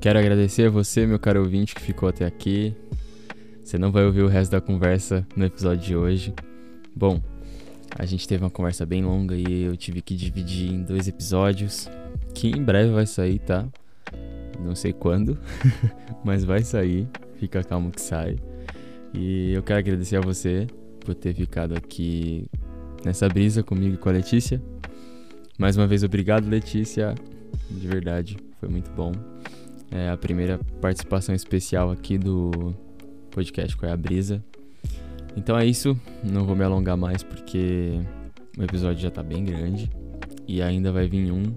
Quero 0.00 0.20
agradecer 0.20 0.68
a 0.68 0.70
você, 0.70 1.04
meu 1.04 1.18
caro 1.18 1.40
ouvinte, 1.40 1.74
que 1.74 1.80
ficou 1.80 2.08
até 2.08 2.24
aqui. 2.24 2.76
Você 3.68 3.76
não 3.76 3.92
vai 3.92 4.02
ouvir 4.06 4.22
o 4.22 4.28
resto 4.28 4.52
da 4.52 4.62
conversa 4.62 5.26
no 5.36 5.44
episódio 5.44 5.84
de 5.84 5.94
hoje. 5.94 6.34
Bom, 6.96 7.20
A 7.98 8.06
gente 8.06 8.26
teve 8.26 8.42
uma 8.42 8.48
conversa 8.48 8.86
bem 8.86 9.04
longa 9.04 9.36
e 9.36 9.64
eu 9.64 9.76
tive 9.76 10.00
que 10.00 10.16
dividir 10.16 10.72
em 10.72 10.82
dois 10.82 11.06
episódios, 11.06 11.86
que 12.34 12.48
em 12.48 12.64
breve 12.64 12.92
vai 12.92 13.04
sair, 13.04 13.38
tá? 13.40 13.68
Não 14.58 14.74
sei 14.74 14.94
quando, 14.94 15.38
mas 16.24 16.44
vai 16.44 16.62
sair. 16.62 17.06
Fica 17.36 17.62
calmo 17.62 17.90
que 17.90 18.00
sai. 18.00 18.36
E 19.12 19.52
eu 19.52 19.62
quero 19.62 19.80
agradecer 19.80 20.16
a 20.16 20.22
você 20.22 20.66
por 21.00 21.14
ter 21.14 21.34
ficado 21.34 21.76
aqui 21.76 22.46
nessa 23.04 23.28
brisa 23.28 23.62
comigo 23.62 23.96
e 23.96 23.98
com 23.98 24.08
a 24.08 24.12
Letícia. 24.12 24.62
Mais 25.58 25.76
uma 25.76 25.86
vez, 25.86 26.02
obrigado, 26.02 26.48
Letícia. 26.48 27.14
De 27.70 27.86
verdade, 27.86 28.38
foi 28.60 28.70
muito 28.70 28.90
bom. 28.92 29.12
É 29.90 30.08
a 30.08 30.16
primeira 30.16 30.58
participação 30.80 31.34
especial 31.34 31.90
aqui 31.90 32.16
do 32.16 32.74
podcast 33.38 33.76
é 33.84 33.92
a 33.92 33.96
Brisa. 33.96 34.42
Então 35.36 35.56
é 35.56 35.64
isso, 35.64 35.96
não 36.24 36.44
vou 36.44 36.56
me 36.56 36.64
alongar 36.64 36.96
mais 36.96 37.22
porque 37.22 38.00
o 38.58 38.64
episódio 38.64 39.00
já 39.00 39.12
tá 39.12 39.22
bem 39.22 39.44
grande 39.44 39.88
e 40.48 40.60
ainda 40.60 40.90
vai 40.90 41.06
vir 41.06 41.30
um 41.30 41.54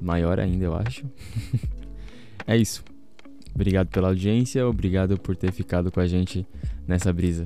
maior 0.00 0.38
ainda, 0.38 0.66
eu 0.66 0.76
acho. 0.76 1.04
é 2.46 2.56
isso. 2.56 2.84
Obrigado 3.52 3.88
pela 3.88 4.06
audiência, 4.06 4.64
obrigado 4.68 5.18
por 5.18 5.34
ter 5.34 5.50
ficado 5.50 5.90
com 5.90 5.98
a 5.98 6.06
gente 6.06 6.46
nessa 6.86 7.12
brisa. 7.12 7.44